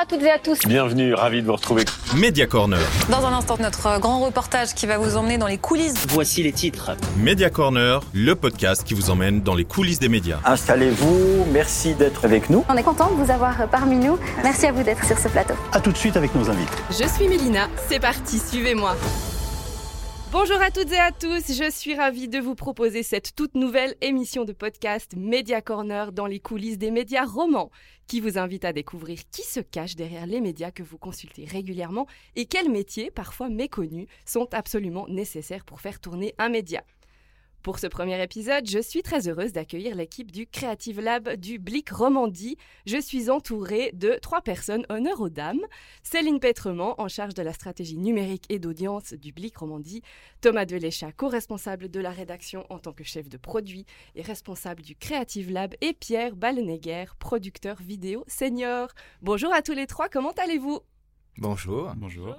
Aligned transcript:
à 0.00 0.06
toutes 0.06 0.22
et 0.22 0.30
à 0.30 0.38
tous. 0.38 0.58
Bienvenue, 0.66 1.12
ravi 1.12 1.42
de 1.42 1.46
vous 1.46 1.52
retrouver. 1.52 1.84
Media 2.16 2.46
Corner. 2.46 2.78
Dans 3.10 3.26
un 3.26 3.32
instant, 3.34 3.56
notre 3.60 3.98
grand 3.98 4.20
reportage 4.20 4.72
qui 4.74 4.86
va 4.86 4.96
vous 4.96 5.18
emmener 5.18 5.36
dans 5.36 5.46
les 5.46 5.58
coulisses. 5.58 6.06
Voici 6.08 6.42
les 6.42 6.52
titres. 6.52 6.92
Media 7.18 7.50
Corner, 7.50 8.00
le 8.14 8.34
podcast 8.34 8.82
qui 8.84 8.94
vous 8.94 9.10
emmène 9.10 9.42
dans 9.42 9.54
les 9.54 9.64
coulisses 9.64 9.98
des 9.98 10.08
médias. 10.08 10.38
Installez-vous, 10.46 11.44
merci 11.52 11.92
d'être 11.94 12.24
avec 12.24 12.48
nous. 12.48 12.64
On 12.70 12.76
est 12.76 12.82
content 12.82 13.10
de 13.10 13.22
vous 13.22 13.30
avoir 13.30 13.68
parmi 13.68 13.96
nous. 13.96 14.18
Merci 14.42 14.66
à 14.66 14.72
vous 14.72 14.82
d'être 14.82 15.04
sur 15.04 15.18
ce 15.18 15.28
plateau. 15.28 15.54
A 15.72 15.80
tout 15.80 15.92
de 15.92 15.98
suite 15.98 16.16
avec 16.16 16.34
nos 16.34 16.48
invités. 16.48 16.72
Je 16.90 17.06
suis 17.06 17.28
Mélina, 17.28 17.68
c'est 17.88 18.00
parti, 18.00 18.38
suivez-moi. 18.38 18.96
Bonjour 20.32 20.62
à 20.62 20.70
toutes 20.70 20.92
et 20.92 20.98
à 20.98 21.10
tous, 21.10 21.52
je 21.52 21.68
suis 21.72 21.96
ravie 21.96 22.28
de 22.28 22.38
vous 22.38 22.54
proposer 22.54 23.02
cette 23.02 23.34
toute 23.34 23.56
nouvelle 23.56 23.96
émission 24.00 24.44
de 24.44 24.52
podcast 24.52 25.16
Media 25.16 25.60
Corner 25.60 26.12
dans 26.12 26.26
les 26.26 26.38
coulisses 26.38 26.78
des 26.78 26.92
médias 26.92 27.24
romans, 27.24 27.72
qui 28.06 28.20
vous 28.20 28.38
invite 28.38 28.64
à 28.64 28.72
découvrir 28.72 29.18
qui 29.32 29.42
se 29.42 29.58
cache 29.58 29.96
derrière 29.96 30.26
les 30.26 30.40
médias 30.40 30.70
que 30.70 30.84
vous 30.84 30.98
consultez 30.98 31.46
régulièrement 31.46 32.06
et 32.36 32.46
quels 32.46 32.70
métiers, 32.70 33.10
parfois 33.10 33.48
méconnus, 33.48 34.06
sont 34.24 34.46
absolument 34.52 35.06
nécessaires 35.08 35.64
pour 35.64 35.80
faire 35.80 35.98
tourner 35.98 36.32
un 36.38 36.48
média. 36.48 36.84
Pour 37.62 37.78
ce 37.78 37.86
premier 37.86 38.22
épisode, 38.22 38.66
je 38.66 38.78
suis 38.78 39.02
très 39.02 39.28
heureuse 39.28 39.52
d'accueillir 39.52 39.94
l'équipe 39.94 40.32
du 40.32 40.46
Creative 40.46 40.98
Lab 40.98 41.36
du 41.36 41.58
Blic 41.58 41.90
Romandie. 41.90 42.56
Je 42.86 42.98
suis 42.98 43.28
entourée 43.28 43.90
de 43.92 44.18
trois 44.22 44.40
personnes, 44.40 44.86
honneur 44.88 45.20
aux 45.20 45.28
dames. 45.28 45.60
Céline 46.02 46.40
Pétrement, 46.40 46.98
en 46.98 47.08
charge 47.08 47.34
de 47.34 47.42
la 47.42 47.52
stratégie 47.52 47.98
numérique 47.98 48.46
et 48.48 48.58
d'audience 48.58 49.12
du 49.12 49.32
Blic 49.32 49.58
Romandie. 49.58 50.00
Thomas 50.40 50.64
Deléchat, 50.64 51.12
co-responsable 51.12 51.90
de 51.90 52.00
la 52.00 52.12
rédaction 52.12 52.64
en 52.70 52.78
tant 52.78 52.94
que 52.94 53.04
chef 53.04 53.28
de 53.28 53.36
produit 53.36 53.84
et 54.14 54.22
responsable 54.22 54.80
du 54.80 54.96
Creative 54.96 55.52
Lab. 55.52 55.74
Et 55.82 55.92
Pierre 55.92 56.36
Ballenegger, 56.36 57.04
producteur 57.18 57.76
vidéo 57.82 58.24
senior. 58.26 58.88
Bonjour 59.20 59.52
à 59.52 59.60
tous 59.60 59.74
les 59.74 59.86
trois, 59.86 60.08
comment 60.08 60.32
allez-vous? 60.32 60.80
Bonjour. 61.36 61.92
Bonjour. 61.94 62.36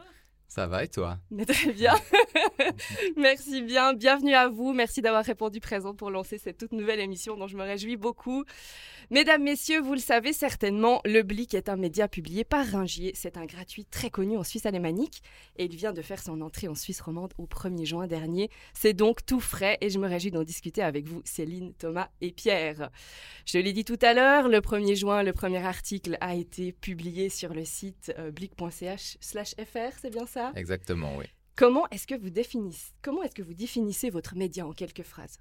Ça 0.54 0.68
va 0.68 0.84
et 0.84 0.90
toi? 0.90 1.18
Mais 1.32 1.46
Très 1.46 1.72
bien. 1.72 1.94
Merci 3.16 3.62
bien. 3.62 3.94
Bienvenue 3.94 4.34
à 4.34 4.50
vous. 4.50 4.74
Merci 4.74 5.02
d'avoir 5.02 5.24
répondu 5.24 5.62
présent 5.62 5.96
pour 5.96 6.12
lancer 6.12 6.38
cette 6.38 6.58
toute 6.58 6.74
nouvelle 6.74 7.00
émission 7.00 7.38
dont 7.38 7.48
je 7.48 7.56
me 7.56 7.64
réjouis 7.64 7.96
beaucoup. 7.96 8.44
Mesdames, 9.12 9.44
Messieurs, 9.44 9.80
vous 9.80 9.94
le 9.94 10.00
savez 10.00 10.34
certainement, 10.34 11.00
Le 11.06 11.22
Blic 11.22 11.54
est 11.54 11.70
un 11.70 11.78
média 11.78 12.10
publié 12.10 12.44
par 12.44 12.66
Ringier. 12.66 13.14
C'est 13.16 13.38
un 13.38 13.46
gratuit 13.46 13.86
très 13.86 14.10
connu 14.10 14.38
en 14.38 14.44
Suisse 14.44 14.66
alémanique 14.66 15.24
et 15.56 15.66
il 15.66 15.76
vient 15.78 15.94
de 15.94 16.02
faire 16.02 16.22
son 16.22 16.42
entrée 16.42 16.68
en 16.68 16.76
Suisse 16.76 17.00
romande 17.00 17.34
au 17.38 17.46
1er 17.46 17.86
juin 17.86 18.08
dernier. 18.08 18.50
C'est 18.74 18.94
donc 18.94 19.26
tout 19.26 19.40
frais 19.40 19.78
et 19.80 19.90
je 19.90 20.00
me 20.00 20.08
réjouis 20.10 20.32
d'en 20.32 20.44
discuter 20.44 20.82
avec 20.82 21.08
vous, 21.08 21.22
Céline, 21.24 21.74
Thomas 21.76 22.10
et 22.20 22.34
Pierre. 22.34 22.90
Je 23.46 23.58
l'ai 23.58 23.72
dit 23.72 23.86
tout 23.86 24.00
à 24.02 24.14
l'heure, 24.14 24.50
le 24.50 24.60
1er 24.60 24.96
juin, 24.96 25.24
le 25.24 25.32
premier 25.32 25.66
article 25.66 26.18
a 26.20 26.36
été 26.36 26.74
publié 26.74 27.30
sur 27.30 27.54
le 27.54 27.64
site 27.64 28.14
euh, 28.18 28.32
blic.ch/fr, 28.32 29.98
c'est 30.02 30.10
bien 30.10 30.26
ça? 30.26 30.41
Exactement, 30.56 31.18
oui. 31.18 31.26
Comment 31.56 31.88
est-ce 31.90 32.08
que 32.08 32.16
vous 32.16 32.30
définissez, 32.30 32.92
comment 33.02 33.24
est-ce 33.24 33.36
que 33.36 33.42
vous 33.42 33.54
définissez 33.54 34.10
votre 34.10 34.36
média 34.36 34.66
en 34.66 34.74
quelques 34.74 35.04
phrases? 35.04 35.40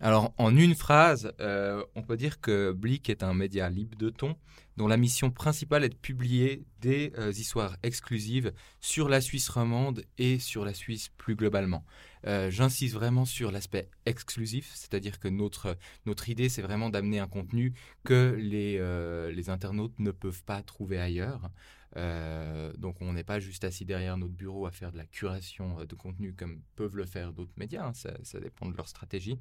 Alors, 0.00 0.34
en 0.38 0.56
une 0.56 0.74
phrase, 0.74 1.32
euh, 1.40 1.84
on 1.94 2.02
peut 2.02 2.16
dire 2.16 2.40
que 2.40 2.72
Blick 2.72 3.08
est 3.08 3.22
un 3.22 3.34
média 3.34 3.68
libre 3.70 3.96
de 3.96 4.10
ton 4.10 4.36
dont 4.76 4.88
la 4.88 4.96
mission 4.96 5.30
principale 5.30 5.84
est 5.84 5.90
de 5.90 5.94
publier 5.94 6.64
des 6.80 7.12
euh, 7.18 7.30
histoires 7.30 7.76
exclusives 7.82 8.52
sur 8.80 9.08
la 9.08 9.20
Suisse 9.20 9.48
romande 9.48 10.04
et 10.18 10.38
sur 10.38 10.64
la 10.64 10.74
Suisse 10.74 11.10
plus 11.18 11.36
globalement. 11.36 11.84
Euh, 12.26 12.50
J'insiste 12.50 12.94
vraiment 12.94 13.24
sur 13.24 13.52
l'aspect 13.52 13.90
exclusif, 14.06 14.70
c'est-à-dire 14.74 15.20
que 15.20 15.28
notre, 15.28 15.76
notre 16.06 16.28
idée, 16.28 16.48
c'est 16.48 16.62
vraiment 16.62 16.88
d'amener 16.88 17.18
un 17.18 17.28
contenu 17.28 17.74
que 18.04 18.34
les, 18.38 18.78
euh, 18.80 19.30
les 19.30 19.50
internautes 19.50 19.98
ne 19.98 20.10
peuvent 20.10 20.42
pas 20.44 20.62
trouver 20.62 20.98
ailleurs. 20.98 21.50
Euh, 21.96 22.72
donc 22.78 22.96
on 23.00 23.12
n'est 23.12 23.24
pas 23.24 23.38
juste 23.38 23.64
assis 23.64 23.84
derrière 23.84 24.16
notre 24.16 24.32
bureau 24.32 24.66
à 24.66 24.70
faire 24.70 24.92
de 24.92 24.96
la 24.96 25.04
curation 25.04 25.80
euh, 25.80 25.84
de 25.84 25.94
contenu 25.94 26.32
comme 26.32 26.62
peuvent 26.74 26.96
le 26.96 27.04
faire 27.04 27.32
d'autres 27.32 27.52
médias, 27.56 27.86
hein, 27.86 27.92
ça, 27.94 28.40
dépend 28.40 28.66
de 28.66 28.76
leur 28.76 28.88
stratégie. 28.88 29.38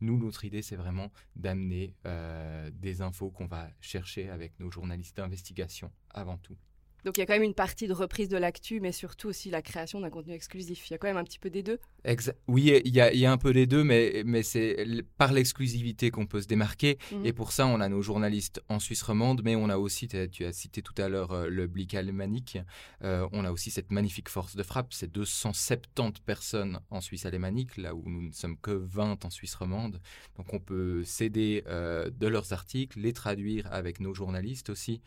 Nous, 0.00 0.18
notre 0.18 0.44
idée, 0.44 0.62
c'est 0.62 0.76
vraiment 0.76 1.12
d'amener 1.36 1.94
euh, 2.06 2.70
des 2.72 3.02
infos 3.02 3.30
qu'on 3.30 3.46
va 3.46 3.68
chercher 3.80 4.30
avec 4.30 4.58
nos 4.58 4.70
journalistes 4.70 5.16
d'investigation 5.16 5.90
avant 6.10 6.38
tout. 6.38 6.56
Donc 7.04 7.16
il 7.16 7.20
y 7.20 7.22
a 7.22 7.26
quand 7.26 7.32
même 7.32 7.42
une 7.42 7.54
partie 7.54 7.88
de 7.88 7.94
reprise 7.94 8.28
de 8.28 8.36
l'actu, 8.36 8.80
mais 8.80 8.92
surtout 8.92 9.28
aussi 9.28 9.50
la 9.50 9.62
création 9.62 10.00
d'un 10.00 10.10
contenu 10.10 10.34
exclusif. 10.34 10.88
Il 10.88 10.92
y 10.92 10.94
a 10.94 10.98
quand 10.98 11.08
même 11.08 11.16
un 11.16 11.24
petit 11.24 11.38
peu 11.38 11.48
des 11.48 11.62
deux. 11.62 11.78
Exa 12.04 12.32
oui, 12.48 12.80
il 12.84 12.94
y, 12.94 13.00
a, 13.00 13.12
il 13.12 13.18
y, 13.18 13.26
a, 13.26 13.32
un 13.32 13.36
peu 13.36 13.52
des 13.52 13.66
deux, 13.66 13.84
mais, 13.84 14.22
mais 14.24 14.42
c'est 14.42 15.04
par 15.18 15.32
l'exclusivité 15.32 16.10
qu'on 16.10 16.26
peut 16.26 16.40
se 16.40 16.46
démarquer. 16.46 16.98
-hmm. 17.12 17.26
Et 17.26 17.32
pour 17.32 17.52
ça, 17.52 17.66
on 17.66 17.80
a 17.80 17.88
nos 17.88 18.02
journalistes 18.02 18.62
en 18.68 18.78
Suisse 18.78 19.02
romande, 19.02 19.42
mais 19.44 19.56
on 19.56 19.68
a 19.68 19.76
aussi, 19.76 20.08
tu 20.08 20.44
as 20.44 20.52
cité 20.52 20.82
tout 20.82 20.94
à 20.98 21.08
l'heure 21.08 21.32
euh, 21.32 21.48
le 21.48 21.66
Blick 21.66 21.94
alémanique, 21.94 22.58
euh, 23.04 23.28
on 23.32 23.44
a 23.44 23.50
aussi 23.52 23.70
cette 23.70 23.90
magnifique 23.90 24.28
force 24.28 24.56
de 24.56 24.62
frappe, 24.62 24.92
c'est 24.92 25.10
270 25.12 26.20
personnes 26.22 26.80
en 26.90 27.00
Suisse 27.00 27.26
alémanique, 27.26 27.76
là 27.76 27.94
où 27.94 28.02
nous 28.06 28.22
ne 28.22 28.32
sommes 28.32 28.56
que 28.56 28.70
20 28.70 29.24
en 29.24 29.30
Suisse 29.30 29.54
romande. 29.54 30.00
Donc 30.36 30.52
on 30.54 30.60
peut 30.60 31.04
s'aider 31.04 31.62
euh, 31.66 32.10
de 32.10 32.26
leurs 32.26 32.52
articles, 32.52 32.98
les 33.00 33.12
traduire 33.12 33.66
avec 33.72 34.00
nos 34.00 34.14
journalistes 34.14 34.70
aussi, 34.70 35.00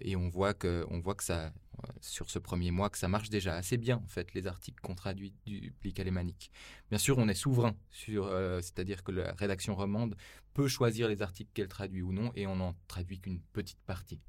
et 0.00 0.14
on 0.16 0.28
voit 0.28 0.54
que 0.54 0.84
on 0.90 1.00
voit 1.00 1.16
que 1.16 1.24
ça, 1.24 1.52
sur 2.00 2.30
ce 2.30 2.38
premier 2.38 2.70
mois, 2.70 2.90
que 2.90 2.98
ça 2.98 3.08
marche 3.08 3.30
déjà 3.30 3.54
assez 3.54 3.76
bien, 3.76 3.96
en 3.96 4.08
fait, 4.08 4.34
les 4.34 4.46
articles 4.46 4.80
qu'on 4.80 4.94
traduit 4.94 5.34
du 5.46 5.72
public 5.72 6.00
alémanique. 6.00 6.50
Bien 6.90 6.98
sûr, 6.98 7.18
on 7.18 7.28
est 7.28 7.34
souverain, 7.34 7.74
sur, 7.90 8.26
euh, 8.26 8.60
c'est-à-dire 8.60 9.02
que 9.02 9.12
la 9.12 9.32
rédaction 9.32 9.74
romande 9.74 10.16
peut 10.52 10.68
choisir 10.68 11.08
les 11.08 11.22
articles 11.22 11.50
qu'elle 11.54 11.68
traduit 11.68 12.02
ou 12.02 12.12
non, 12.12 12.32
et 12.34 12.46
on 12.46 12.56
n'en 12.56 12.74
traduit 12.88 13.20
qu'une 13.20 13.40
petite 13.40 13.80
partie. 13.86 14.20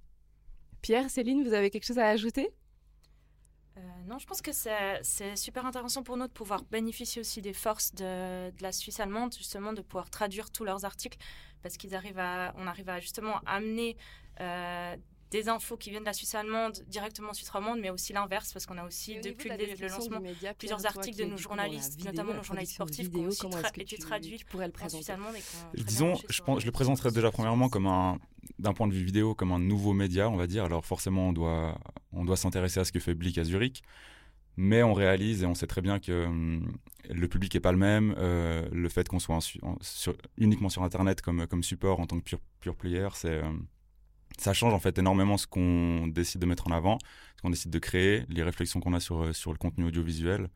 Pierre, 0.82 1.10
Céline, 1.10 1.44
vous 1.44 1.54
avez 1.54 1.70
quelque 1.70 1.86
chose 1.86 2.00
à 2.00 2.08
ajouter? 2.08 2.50
Euh, 3.78 3.82
non, 4.08 4.20
je 4.20 4.26
pense 4.26 4.42
que 4.42 4.52
c'est 4.54 5.36
super 5.36 5.66
intéressant 5.66 6.04
pour 6.04 6.16
nous 6.16 6.28
de 6.28 6.32
pouvoir 6.32 6.64
bénéficier 6.64 7.20
aussi 7.20 7.42
des 7.42 7.54
forces 7.54 7.94
de, 7.94 8.50
de, 8.52 8.62
la 8.62 8.72
Suisse 8.72 9.00
allemande, 9.00 9.34
justement, 9.36 9.74
de 9.74 9.82
pouvoir 9.82 10.10
traduire 10.10 10.50
tous 10.50 10.64
leurs 10.64 10.86
articles, 10.86 11.18
parce 11.62 11.76
qu'ils 11.76 11.94
arrivent 11.96 12.20
à, 12.20 12.54
on 12.58 12.68
arrive 12.68 12.88
à 12.88 13.00
justement 13.00 13.40
amener 13.46 13.98
euh, 14.40 14.96
des 15.36 15.50
infos 15.50 15.76
qui 15.76 15.90
viennent 15.90 16.04
de 16.04 16.08
la 16.08 16.14
Suisse 16.14 16.34
allemande 16.34 16.84
directement 16.88 17.32
en 17.32 17.34
Suisse 17.34 17.50
romande, 17.50 17.80
mais 17.82 17.90
aussi 17.90 18.14
l'inverse, 18.14 18.54
parce 18.54 18.66
qu'on 18.66 18.78
a 18.78 18.86
aussi, 18.86 19.20
depuis 19.20 19.50
le, 19.50 19.56
le, 19.56 19.88
lancement, 19.88 20.22
média, 20.22 20.54
plusieurs 20.54 20.86
articles 20.86 21.18
de 21.18 21.26
nos 21.26 21.38
journalistes, 21.38 21.98
vidéo, 21.98 22.12
notamment 22.12 22.34
nos 22.34 22.44
journalistes 22.44 22.76
sportifs, 22.76 23.10
vidéo, 23.10 23.30
qui 23.30 23.46
ont 23.46 23.50
aussi 23.50 23.62
tra 23.62 23.72
été 23.76 23.98
traduits 23.98 24.38
tu 24.38 24.46
pourrais 24.46 24.68
le 24.68 24.72
présenter. 24.72 24.96
en 24.96 25.00
Suisse 25.00 25.10
allemande. 25.10 25.36
Et 25.76 25.84
Disons, 25.84 26.14
je, 26.30 26.42
pense, 26.42 26.62
je 26.62 26.66
le 26.66 26.72
présenterais 26.72 27.12
déjà 27.12 27.32
premièrement 27.32 27.68
comme 27.68 27.88
un, 27.88 28.18
d'un 28.60 28.74
point 28.74 28.88
de 28.88 28.94
vue 28.94 29.04
vidéo, 29.04 29.36
comme 29.36 29.52
un 29.52 29.60
nouveau 29.60 29.94
média, 29.94 30.30
on 30.30 30.38
va 30.38 30.48
dire. 30.48 30.64
Alors 30.64 30.86
forcément, 30.86 31.30
on 31.30 31.34
doit, 31.34 31.78
on 32.14 32.24
doit 32.24 32.38
s'intéresser 32.38 32.80
à 32.80 32.86
ce 32.86 32.92
que 32.92 33.00
fait 33.00 33.14
Blick 33.14 33.38
à 33.38 33.44
Zurich. 33.44 33.84
Mais 34.58 34.84
on 34.84 34.94
réalise 34.94 35.44
et 35.44 35.46
on 35.46 35.54
sait 35.54 35.68
très 35.68 35.82
bien 35.82 36.00
que 36.00 36.26
hum, 36.28 36.78
le 37.10 37.28
public 37.28 37.54
n'est 37.54 37.60
pas 37.60 37.74
le 37.74 37.78
même. 37.78 38.16
Euh, 38.18 38.66
le 38.72 38.88
fait 38.88 39.06
qu'on 39.10 39.20
soit 39.20 39.36
en, 39.36 39.68
en, 39.68 39.76
sur, 39.82 40.16
uniquement 40.38 40.70
sur 40.70 40.84
Internet 40.84 41.22
comme, 41.22 41.46
comme 41.48 41.62
support 41.62 42.00
en 42.00 42.08
tant 42.08 42.18
que 42.20 42.24
pure, 42.24 42.40
pure 42.62 42.76
player, 42.76 43.10
c'est... 43.16 43.44
Euh, 43.44 43.52
ça 44.38 44.54
change 44.54 44.74
en 44.74 44.80
fait 44.80 44.98
énormément 44.98 45.38
ce 45.38 45.48
qu'on 45.48 46.08
décide 46.08 46.42
de 46.42 46.46
mettre 46.46 46.68
en 46.68 46.72
avant, 46.72 46.98
ce 47.38 47.42
qu'on 47.42 47.50
décide 47.50 47.72
de 47.72 47.80
créer, 47.80 48.24
les 48.30 48.44
réflexions 48.44 48.80
qu'on 48.80 48.94
a 48.94 49.00
sur, 49.00 49.36
sur 49.36 49.52
le 49.52 49.58
contenu 49.58 49.86
audiovisuel, 49.86 50.50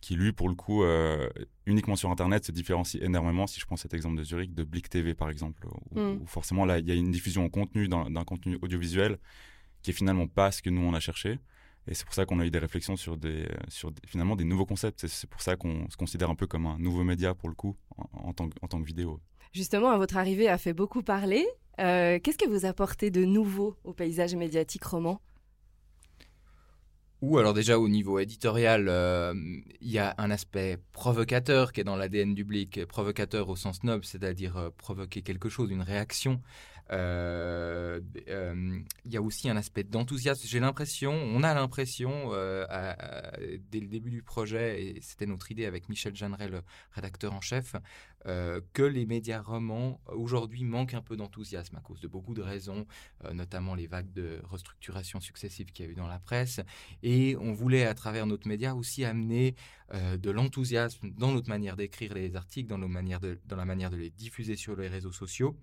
qui 0.00 0.14
lui, 0.14 0.32
pour 0.32 0.48
le 0.48 0.54
coup, 0.54 0.82
euh, 0.84 1.28
uniquement 1.64 1.96
sur 1.96 2.10
Internet, 2.10 2.44
se 2.44 2.52
différencie 2.52 3.02
énormément. 3.02 3.46
Si 3.46 3.60
je 3.60 3.66
prends 3.66 3.76
cet 3.76 3.94
exemple 3.94 4.16
de 4.16 4.24
Zurich, 4.24 4.54
de 4.54 4.64
Blick 4.64 4.88
TV 4.88 5.14
par 5.14 5.30
exemple, 5.30 5.66
où, 5.66 6.00
mm. 6.00 6.22
où 6.22 6.26
forcément 6.26 6.64
là, 6.64 6.78
il 6.78 6.86
y 6.86 6.92
a 6.92 6.94
une 6.94 7.10
diffusion 7.10 7.44
en 7.44 7.48
contenu 7.48 7.88
d'un 7.88 8.24
contenu 8.24 8.58
audiovisuel 8.62 9.18
qui 9.82 9.90
est 9.90 9.94
finalement 9.94 10.26
pas 10.26 10.50
ce 10.50 10.62
que 10.62 10.70
nous 10.70 10.82
on 10.82 10.94
a 10.94 11.00
cherché. 11.00 11.38
Et 11.88 11.94
c'est 11.94 12.04
pour 12.04 12.14
ça 12.14 12.26
qu'on 12.26 12.40
a 12.40 12.46
eu 12.46 12.50
des 12.50 12.58
réflexions 12.58 12.96
sur, 12.96 13.16
des, 13.16 13.46
sur 13.68 13.92
des, 13.92 14.00
finalement 14.06 14.34
des 14.34 14.44
nouveaux 14.44 14.66
concepts. 14.66 15.06
C'est 15.06 15.30
pour 15.30 15.40
ça 15.40 15.56
qu'on 15.56 15.88
se 15.88 15.96
considère 15.96 16.30
un 16.30 16.34
peu 16.34 16.48
comme 16.48 16.66
un 16.66 16.78
nouveau 16.78 17.04
média 17.04 17.34
pour 17.34 17.48
le 17.48 17.54
coup, 17.54 17.76
en, 17.96 18.28
en, 18.28 18.32
tant, 18.32 18.48
en 18.60 18.66
tant 18.66 18.80
que 18.80 18.86
vidéo. 18.86 19.20
Justement, 19.52 19.90
à 19.90 19.96
votre 19.96 20.16
arrivée 20.16 20.48
a 20.48 20.58
fait 20.58 20.72
beaucoup 20.72 21.02
parler. 21.02 21.46
Euh, 21.80 22.18
Qu'est-ce 22.22 22.38
que 22.38 22.48
vous 22.48 22.64
apportez 22.64 23.10
de 23.10 23.24
nouveau 23.24 23.76
au 23.84 23.92
paysage 23.92 24.34
médiatique 24.34 24.84
roman? 24.84 25.20
Ou 27.22 27.38
alors 27.38 27.54
déjà 27.54 27.78
au 27.78 27.88
niveau 27.88 28.18
éditorial, 28.18 28.82
il 28.82 28.88
euh, 28.88 29.34
y 29.80 29.98
a 29.98 30.14
un 30.18 30.30
aspect 30.30 30.78
provocateur 30.92 31.72
qui 31.72 31.80
est 31.80 31.84
dans 31.84 31.96
l'ADN 31.96 32.34
du 32.34 32.44
Blick, 32.44 32.84
provocateur 32.84 33.48
au 33.48 33.56
sens 33.56 33.82
noble, 33.84 34.04
c'est-à-dire 34.04 34.56
euh, 34.58 34.70
provoquer 34.76 35.22
quelque 35.22 35.48
chose, 35.48 35.70
une 35.70 35.80
réaction. 35.80 36.42
Il 36.88 36.94
euh, 36.94 38.00
euh, 38.28 38.78
y 39.06 39.16
a 39.16 39.22
aussi 39.22 39.48
un 39.48 39.56
aspect 39.56 39.82
d'enthousiasme. 39.82 40.46
J'ai 40.46 40.60
l'impression, 40.60 41.12
on 41.12 41.42
a 41.42 41.52
l'impression, 41.52 42.30
euh, 42.32 42.64
dès 43.72 43.80
le 43.80 43.88
début 43.88 44.10
du 44.10 44.22
projet, 44.22 44.84
et 44.84 45.00
c'était 45.02 45.26
notre 45.26 45.50
idée 45.50 45.66
avec 45.66 45.88
Michel 45.88 46.14
Jeanneret, 46.14 46.48
le 46.48 46.62
rédacteur 46.92 47.34
en 47.34 47.40
chef, 47.40 47.74
que 48.24 48.82
les 48.82 49.06
médias 49.06 49.40
romans 49.40 50.00
aujourd'hui 50.06 50.64
manquent 50.64 50.94
un 50.94 51.02
peu 51.02 51.16
d'enthousiasme 51.16 51.76
à 51.76 51.80
cause 51.80 52.00
de 52.00 52.08
beaucoup 52.08 52.34
de 52.34 52.42
raisons, 52.42 52.86
notamment 53.32 53.76
les 53.76 53.86
vagues 53.86 54.12
de 54.12 54.40
restructuration 54.44 55.20
successives 55.20 55.70
qu'il 55.70 55.86
y 55.86 55.88
a 55.88 55.92
eu 55.92 55.94
dans 55.94 56.08
la 56.08 56.18
presse. 56.18 56.60
Et 57.04 57.36
on 57.40 57.52
voulait, 57.52 57.84
à 57.84 57.94
travers 57.94 58.26
notre 58.26 58.48
média, 58.48 58.74
aussi 58.74 59.04
amener 59.04 59.54
de 59.92 60.30
l'enthousiasme 60.30 61.10
dans 61.10 61.32
notre 61.32 61.48
manière 61.48 61.76
d'écrire 61.76 62.14
les 62.14 62.34
articles, 62.34 62.68
dans, 62.68 62.78
nos 62.78 62.88
manières 62.88 63.20
dans 63.46 63.56
la 63.56 63.64
manière 63.64 63.90
de 63.90 63.96
les 63.96 64.10
diffuser 64.10 64.56
sur 64.56 64.74
les 64.74 64.88
réseaux 64.88 65.12
sociaux. 65.12 65.56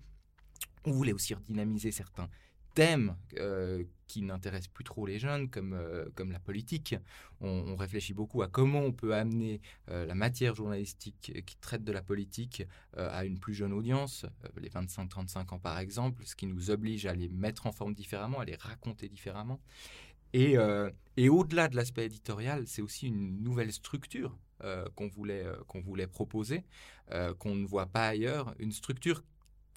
On 0.84 0.92
voulait 0.92 1.12
aussi 1.12 1.34
redynamiser 1.34 1.90
certains 1.92 2.28
thèmes 2.74 3.16
euh, 3.38 3.84
qui 4.06 4.20
n'intéressent 4.20 4.68
plus 4.68 4.84
trop 4.84 5.06
les 5.06 5.18
jeunes, 5.18 5.48
comme, 5.48 5.72
euh, 5.72 6.04
comme 6.14 6.30
la 6.30 6.38
politique. 6.38 6.94
On, 7.40 7.76
réfléchit 7.76 8.12
beaucoup 8.12 8.42
à 8.42 8.48
comment 8.48 8.80
on 8.80 8.92
peut 8.92 9.14
amener 9.14 9.60
euh, 9.90 10.04
la 10.06 10.14
matière 10.14 10.54
journalistique 10.54 11.32
qui 11.46 11.56
traite 11.56 11.84
de 11.84 11.92
la 11.92 12.02
politique 12.02 12.64
à 12.96 13.24
une 13.24 13.38
plus 13.38 13.54
jeune 13.54 13.72
audience, 13.72 14.26
les 14.60 14.68
25-35 14.68 15.54
ans 15.54 15.58
par 15.58 15.78
exemple, 15.78 16.22
ce 16.24 16.36
qui 16.36 16.46
nous 16.46 16.70
oblige 16.70 17.06
à 17.06 17.14
les 17.14 17.28
mettre 17.28 17.66
en 17.66 17.72
forme 17.72 17.94
différemment, 17.94 18.40
à 18.40 18.44
les 18.44 18.56
raconter 18.56 19.08
différemment. 19.08 19.60
Et, 20.32 20.56
et 21.16 21.28
au-delà 21.28 21.68
de 21.68 21.76
l'aspect 21.76 22.06
éditorial, 22.06 22.66
c'est 22.66 22.82
aussi 22.82 23.08
une 23.08 23.42
nouvelle 23.42 23.72
structure 23.72 24.38
qu'on 24.94 25.08
voulait, 25.08 25.44
qu'on 25.66 25.80
voulait 25.80 26.06
proposer, 26.06 26.64
qu'on 27.38 27.54
ne 27.54 27.66
voit 27.66 27.86
pas 27.86 28.08
ailleurs, 28.08 28.54
une 28.58 28.72
structure 28.72 29.22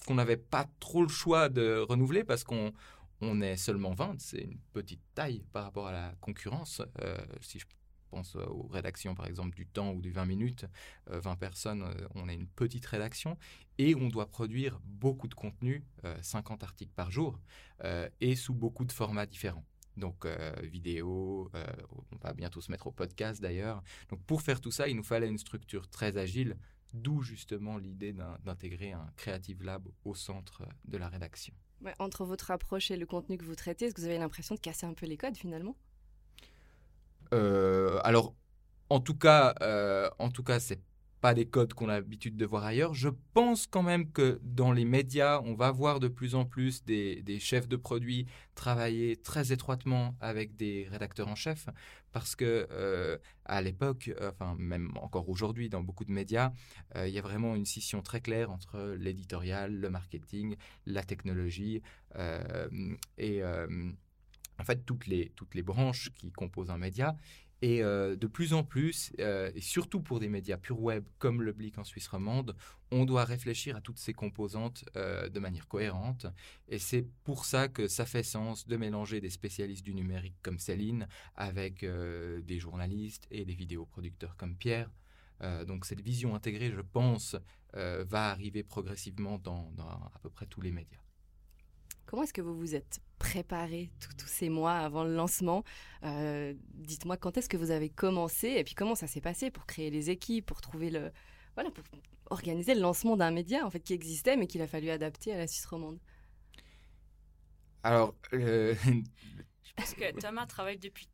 qu'on 0.06 0.14
n'avait 0.14 0.36
pas 0.36 0.66
trop 0.80 1.02
le 1.02 1.08
choix 1.08 1.48
de 1.48 1.84
renouveler 1.88 2.24
parce 2.24 2.44
qu'on 2.44 2.72
on 3.20 3.40
est 3.40 3.56
seulement 3.56 3.92
20, 3.92 4.20
c'est 4.20 4.42
une 4.42 4.58
petite 4.72 5.02
taille 5.14 5.44
par 5.52 5.64
rapport 5.64 5.86
à 5.86 5.92
la 5.92 6.14
concurrence. 6.20 6.82
Euh, 7.02 7.18
si 7.40 7.58
je 7.58 7.66
pense 8.10 8.36
aux 8.36 8.68
rédactions 8.68 9.14
par 9.14 9.26
exemple 9.26 9.54
du 9.54 9.66
temps 9.66 9.92
ou 9.92 10.00
du 10.00 10.10
20 10.10 10.24
minutes, 10.24 10.66
20 11.08 11.32
euh, 11.32 11.36
personnes, 11.36 11.82
euh, 11.82 12.08
on 12.14 12.28
a 12.28 12.32
une 12.32 12.46
petite 12.46 12.86
rédaction 12.86 13.36
et 13.78 13.94
on 13.94 14.08
doit 14.08 14.30
produire 14.30 14.80
beaucoup 14.84 15.28
de 15.28 15.34
contenu, 15.34 15.84
50 16.22 16.64
articles 16.64 16.92
par 16.96 17.12
jour 17.12 17.38
et 18.20 18.34
sous 18.34 18.52
beaucoup 18.52 18.84
de 18.84 18.90
formats 18.90 19.24
différents. 19.24 19.64
Donc 19.96 20.26
vidéo, 20.64 21.48
on 22.10 22.16
va 22.16 22.32
bientôt 22.32 22.60
se 22.60 22.72
mettre 22.72 22.88
au 22.88 22.90
podcast 22.90 23.40
d'ailleurs. 23.40 23.84
Donc 24.08 24.20
pour 24.24 24.42
faire 24.42 24.60
tout 24.60 24.72
ça, 24.72 24.88
il 24.88 24.96
nous 24.96 25.04
fallait 25.04 25.28
une 25.28 25.38
structure 25.38 25.88
très 25.88 26.16
agile 26.16 26.56
D'où 26.94 27.22
justement 27.22 27.76
l'idée 27.76 28.14
d'intégrer 28.44 28.92
un 28.92 29.06
Creative 29.16 29.62
Lab 29.62 29.88
au 30.04 30.14
centre 30.14 30.62
de 30.84 30.96
la 30.96 31.08
rédaction. 31.08 31.54
entre 31.98 32.24
votre 32.24 32.50
approche 32.50 32.90
et 32.90 32.96
le 32.96 33.06
contenu 33.06 33.36
que 33.36 33.44
vous 33.44 33.54
traitez, 33.54 33.86
est-ce 33.86 33.94
que 33.94 34.00
vous 34.00 34.06
avez 34.06 34.18
l'impression 34.18 34.54
de 34.54 34.60
casser 34.60 34.86
un 34.86 34.94
peu 34.94 35.06
les 35.06 35.16
codes 35.16 35.36
finalement? 35.36 35.76
Euh, 37.34 38.00
Alors, 38.04 38.34
en 38.90 39.00
tout 39.00 39.14
cas, 39.14 39.54
euh, 39.60 40.08
en 40.18 40.30
tout 40.30 40.42
cas, 40.42 40.60
c'est 40.60 40.80
pas 41.20 41.34
des 41.34 41.46
codes 41.46 41.74
qu'on 41.74 41.88
a 41.88 41.94
l'habitude 41.94 42.36
de 42.36 42.46
voir 42.46 42.64
ailleurs. 42.64 42.94
Je 42.94 43.08
pense 43.34 43.66
quand 43.66 43.82
même 43.82 44.10
que 44.12 44.40
dans 44.42 44.72
les 44.72 44.84
médias, 44.84 45.40
on 45.44 45.54
va 45.54 45.70
voir 45.70 46.00
de 46.00 46.08
plus 46.08 46.34
en 46.34 46.44
plus 46.44 46.84
des, 46.84 47.38
chefs 47.40 47.68
de 47.68 47.76
produits 47.76 48.26
travailler 48.54 49.16
très 49.16 49.52
étroitement 49.52 50.16
avec 50.20 50.56
des 50.56 50.86
rédacteurs 50.90 51.28
en 51.28 51.34
chef, 51.34 51.68
parce 52.12 52.36
que 52.36 52.66
euh, 52.70 53.18
à 53.44 53.62
l'époque, 53.62 54.10
enfin 54.20 54.56
même 54.58 54.90
encore 54.96 55.28
aujourd'hui 55.28 55.68
dans 55.68 55.82
beaucoup 55.82 56.04
de 56.04 56.12
médias, 56.12 56.52
euh, 56.96 57.08
il 57.08 57.14
y 57.14 57.18
a 57.18 57.22
vraiment 57.22 57.54
une 57.54 57.66
scission 57.66 58.02
très 58.02 58.20
claire 58.20 58.50
entre 58.50 58.96
l'éditorial, 58.98 59.72
le 59.72 59.90
marketing, 59.90 60.56
la 60.86 61.02
technologie 61.02 61.82
euh, 62.16 62.68
et 63.16 63.42
en 63.44 64.64
fait 64.64 64.84
toutes 64.84 65.06
les 65.06 65.32
toutes 65.36 65.54
les 65.54 65.62
branches 65.62 66.10
qui 66.14 66.32
composent 66.32 66.70
un 66.70 66.78
média. 66.78 67.16
Et 67.60 67.82
euh, 67.82 68.14
de 68.14 68.26
plus 68.26 68.54
en 68.54 68.62
plus, 68.62 69.12
euh, 69.18 69.50
et 69.54 69.60
surtout 69.60 70.00
pour 70.00 70.20
des 70.20 70.28
médias 70.28 70.56
pure 70.56 70.80
web 70.80 71.04
comme 71.18 71.42
le 71.42 71.52
Blick 71.52 71.76
en 71.78 71.84
Suisse 71.84 72.06
romande, 72.06 72.54
on 72.92 73.04
doit 73.04 73.24
réfléchir 73.24 73.76
à 73.76 73.80
toutes 73.80 73.98
ces 73.98 74.12
composantes 74.12 74.84
euh, 74.96 75.28
de 75.28 75.40
manière 75.40 75.66
cohérente. 75.66 76.26
Et 76.68 76.78
c'est 76.78 77.06
pour 77.24 77.44
ça 77.44 77.68
que 77.68 77.88
ça 77.88 78.06
fait 78.06 78.22
sens 78.22 78.66
de 78.66 78.76
mélanger 78.76 79.20
des 79.20 79.30
spécialistes 79.30 79.84
du 79.84 79.94
numérique 79.94 80.36
comme 80.42 80.58
Céline 80.58 81.08
avec 81.34 81.84
des 81.84 82.58
journalistes 82.58 83.26
et 83.30 83.44
des 83.44 83.54
vidéoproducteurs 83.54 84.36
comme 84.36 84.56
Pierre. 84.56 84.90
donc 85.66 85.84
cette 85.84 86.00
vision 86.00 86.34
intégrée, 86.34 86.70
je 86.70 86.80
pense, 86.80 87.36
va 87.74 88.30
arriver 88.30 88.62
progressivement 88.62 89.38
dans 89.38 89.72
à 90.14 90.18
peu 90.22 90.30
près 90.30 90.46
tous 90.46 90.60
les 90.60 90.72
médias. 90.72 91.00
Comment 92.06 92.22
est-ce 92.22 92.32
que 92.32 92.40
vous 92.40 92.56
vous 92.56 92.74
êtes 92.74 93.00
préparé 93.18 93.90
tous 94.18 94.26
ces 94.26 94.48
mois 94.48 94.74
avant 94.74 95.04
le 95.04 95.14
lancement 95.14 95.64
euh, 96.04 96.54
Dites-moi 96.74 97.16
quand 97.16 97.36
est-ce 97.36 97.48
que 97.48 97.56
vous 97.56 97.70
avez 97.70 97.90
commencé 97.90 98.48
et 98.48 98.64
puis 98.64 98.74
comment 98.74 98.94
ça 98.94 99.06
s'est 99.06 99.20
passé 99.20 99.50
pour 99.50 99.66
créer 99.66 99.90
les 99.90 100.10
équipes, 100.10 100.46
pour 100.46 100.60
trouver 100.60 100.90
le, 100.90 101.10
voilà, 101.54 101.70
pour 101.70 101.84
organiser 102.30 102.74
le 102.74 102.80
lancement 102.80 103.16
d'un 103.16 103.30
média 103.30 103.66
en 103.66 103.70
fait 103.70 103.80
qui 103.80 103.92
existait 103.92 104.36
mais 104.36 104.46
qu'il 104.46 104.62
a 104.62 104.66
fallu 104.66 104.90
adapter 104.90 105.32
à 105.32 105.38
la 105.38 105.46
Suisse 105.46 105.66
romande? 105.66 105.98
Alors, 107.82 108.14
je 108.32 108.74
pense 109.76 109.94
que 109.94 110.20
Thomas 110.20 110.46
travaille 110.46 110.78
depuis 110.78 111.08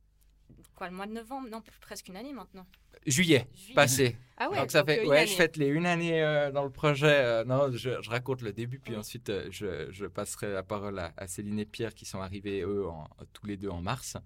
quoi 0.75 0.89
le 0.89 0.95
mois 0.95 1.07
de 1.07 1.13
novembre, 1.13 1.49
non 1.49 1.61
presque 1.81 2.07
une 2.07 2.17
année 2.17 2.33
maintenant. 2.33 2.65
Juillet, 3.05 3.47
passé. 3.75 4.17
Ah 4.37 4.49
ouais. 4.49 4.57
Donc 4.57 4.71
ça 4.71 4.83
fait, 4.83 5.05
ouais, 5.05 5.25
je 5.27 5.33
fête 5.33 5.55
les 5.55 5.67
une 5.67 5.85
année 5.85 6.21
euh, 6.21 6.51
dans 6.51 6.63
le 6.63 6.69
projet. 6.69 7.07
Euh, 7.07 7.45
non, 7.45 7.71
je, 7.71 7.89
raconte 8.09 8.41
le 8.41 8.51
début, 8.51 8.79
puis 8.79 8.95
ensuite 8.95 9.29
euh, 9.29 9.47
je, 9.49 9.89
je, 9.91 10.05
passerai 10.05 10.51
la 10.51 10.63
parole 10.63 10.99
à, 10.99 11.27
Céline 11.27 11.59
et 11.59 11.65
Pierre 11.65 11.93
qui 11.93 12.05
sont 12.05 12.19
arrivés 12.19 12.61
eux 12.61 12.85
en, 12.87 13.07
tous 13.31 13.45
les 13.45 13.55
deux 13.55 13.69
en 13.69 13.81
mars. 13.81 14.17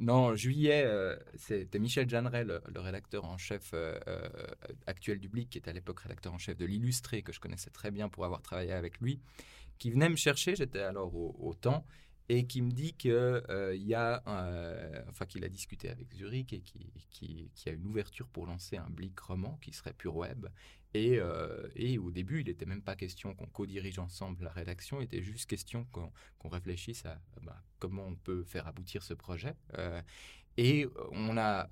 non, 0.00 0.34
juillet, 0.34 0.86
c'était 1.36 1.78
Michel 1.78 2.08
Jeanneret, 2.08 2.44
le, 2.44 2.60
rédacteur 2.76 3.24
en 3.24 3.38
chef 3.38 3.74
actuel 4.86 5.20
du 5.20 5.28
Blic, 5.28 5.50
qui 5.50 5.58
était 5.58 5.70
à 5.70 5.74
l'époque 5.74 6.00
rédacteur 6.00 6.34
en 6.34 6.38
chef 6.38 6.56
de 6.56 6.64
l'Illustré, 6.64 7.22
que 7.22 7.32
je 7.32 7.38
connaissais 7.38 7.70
très 7.70 7.92
bien 7.92 8.08
pour 8.08 8.24
avoir 8.24 8.42
travaillé 8.42 8.72
avec 8.72 9.00
lui, 9.00 9.20
qui 9.78 9.90
venait 9.90 10.08
me 10.08 10.16
chercher. 10.16 10.56
J'étais 10.56 10.80
alors 10.80 11.14
au, 11.14 11.36
au 11.38 11.54
temps 11.54 11.86
et 12.28 12.46
qui 12.46 12.62
me 12.62 12.70
dit 12.70 12.92
qu'il 12.94 13.12
euh, 13.12 13.76
y 13.76 13.94
a, 13.94 14.22
enfin 15.08 15.26
qu'il 15.26 15.44
a 15.44 15.48
discuté 15.48 15.88
avec 15.90 16.12
Zurich 16.12 16.52
et 16.52 16.60
qui, 16.60 16.92
qui, 17.10 17.68
a 17.68 17.72
une 17.72 17.86
ouverture 17.86 18.28
pour 18.28 18.46
lancer 18.46 18.76
un 18.76 18.90
Blick 18.90 19.18
roman 19.20 19.58
qui 19.60 19.72
serait 19.72 19.92
pur 19.92 20.16
web. 20.16 20.46
Et, 20.94 21.18
euh, 21.18 21.68
et 21.74 21.98
au 21.98 22.10
début, 22.10 22.40
il 22.40 22.46
n'était 22.46 22.64
même 22.64 22.82
pas 22.82 22.96
question 22.96 23.34
qu'on 23.34 23.46
co-dirige 23.46 23.98
ensemble 23.98 24.44
la 24.44 24.50
rédaction, 24.50 25.00
il 25.00 25.04
était 25.04 25.22
juste 25.22 25.48
question 25.48 25.86
qu'on 25.92 26.48
réfléchisse 26.48 27.04
à 27.04 27.20
bah, 27.42 27.62
comment 27.78 28.06
on 28.06 28.14
peut 28.14 28.44
faire 28.44 28.66
aboutir 28.66 29.02
ce 29.02 29.14
projet. 29.14 29.54
Euh, 29.78 30.00
et 30.56 30.86
on 31.12 31.36
a 31.36 31.68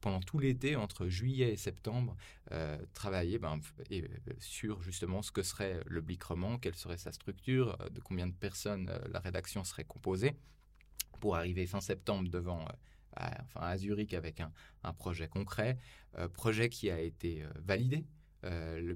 pendant 0.00 0.20
tout 0.20 0.38
l'été, 0.38 0.76
entre 0.76 1.08
juillet 1.08 1.52
et 1.52 1.56
septembre, 1.56 2.16
euh, 2.52 2.78
travailler 2.94 3.38
ben, 3.38 3.60
euh, 3.92 4.02
sur 4.38 4.82
justement 4.82 5.22
ce 5.22 5.32
que 5.32 5.42
serait 5.42 5.80
le 5.86 6.00
Blicrement, 6.00 6.58
quelle 6.58 6.74
serait 6.74 6.96
sa 6.96 7.12
structure, 7.12 7.76
euh, 7.80 7.88
de 7.88 8.00
combien 8.00 8.26
de 8.26 8.34
personnes 8.34 8.90
la 9.10 9.20
rédaction 9.20 9.64
serait 9.64 9.84
composée, 9.84 10.36
pour 11.20 11.36
arriver 11.36 11.66
fin 11.66 11.80
septembre 11.80 12.30
devant 12.30 12.64
à, 13.16 13.42
enfin, 13.42 13.60
à 13.60 13.76
Zurich 13.76 14.14
avec 14.14 14.40
un 14.40 14.92
projet 14.92 15.26
concret, 15.26 15.76
projet 16.34 16.68
qui 16.68 16.90
a 16.90 17.00
été 17.00 17.44
validé 17.56 18.04
euh, 18.44 18.94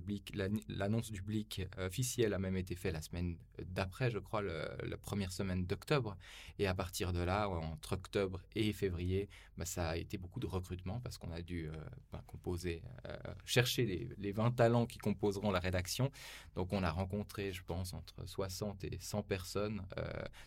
l'annonce 0.69 1.11
du 1.11 1.21
Blick 1.21 1.63
officiel 1.79 2.33
a 2.33 2.39
même 2.39 2.57
été 2.57 2.75
faite 2.77 2.93
la 2.93 3.03
semaine 3.03 3.37
d'après, 3.65 4.11
je 4.11 4.19
crois, 4.19 4.43
la 4.43 4.97
première 4.97 5.33
semaine 5.33 5.67
d'octobre. 5.67 6.17
Et 6.59 6.67
à 6.67 6.75
partir 6.75 7.13
de 7.13 7.21
là, 7.21 7.49
entre 7.49 7.95
octobre 7.95 8.41
et 8.55 8.73
février, 8.73 9.29
bah, 9.57 9.65
ça 9.65 9.91
a 9.91 9.97
été 9.97 10.17
beaucoup 10.17 10.41
de 10.41 10.47
recrutement 10.47 11.01
parce 11.01 11.19
qu'on 11.19 11.33
a 11.33 11.43
dû 11.43 11.69
euh, 11.69 11.73
bah, 12.13 12.23
composer, 12.27 12.83
euh, 13.07 13.17
chercher 13.45 13.85
les, 13.85 14.09
les, 14.17 14.33
20 14.33 14.53
talents 14.53 14.87
qui 14.87 14.99
composeront 14.99 15.51
la 15.51 15.61
rédaction. 15.61 16.11
Donc 16.55 16.73
on 16.73 16.83
a 16.83 16.91
rencontré, 16.91 17.53
je 17.53 17.63
pense, 17.65 17.95
entre 17.95 18.27
60 18.27 18.85
et 18.85 18.99
100 19.01 19.23
personnes 19.23 19.83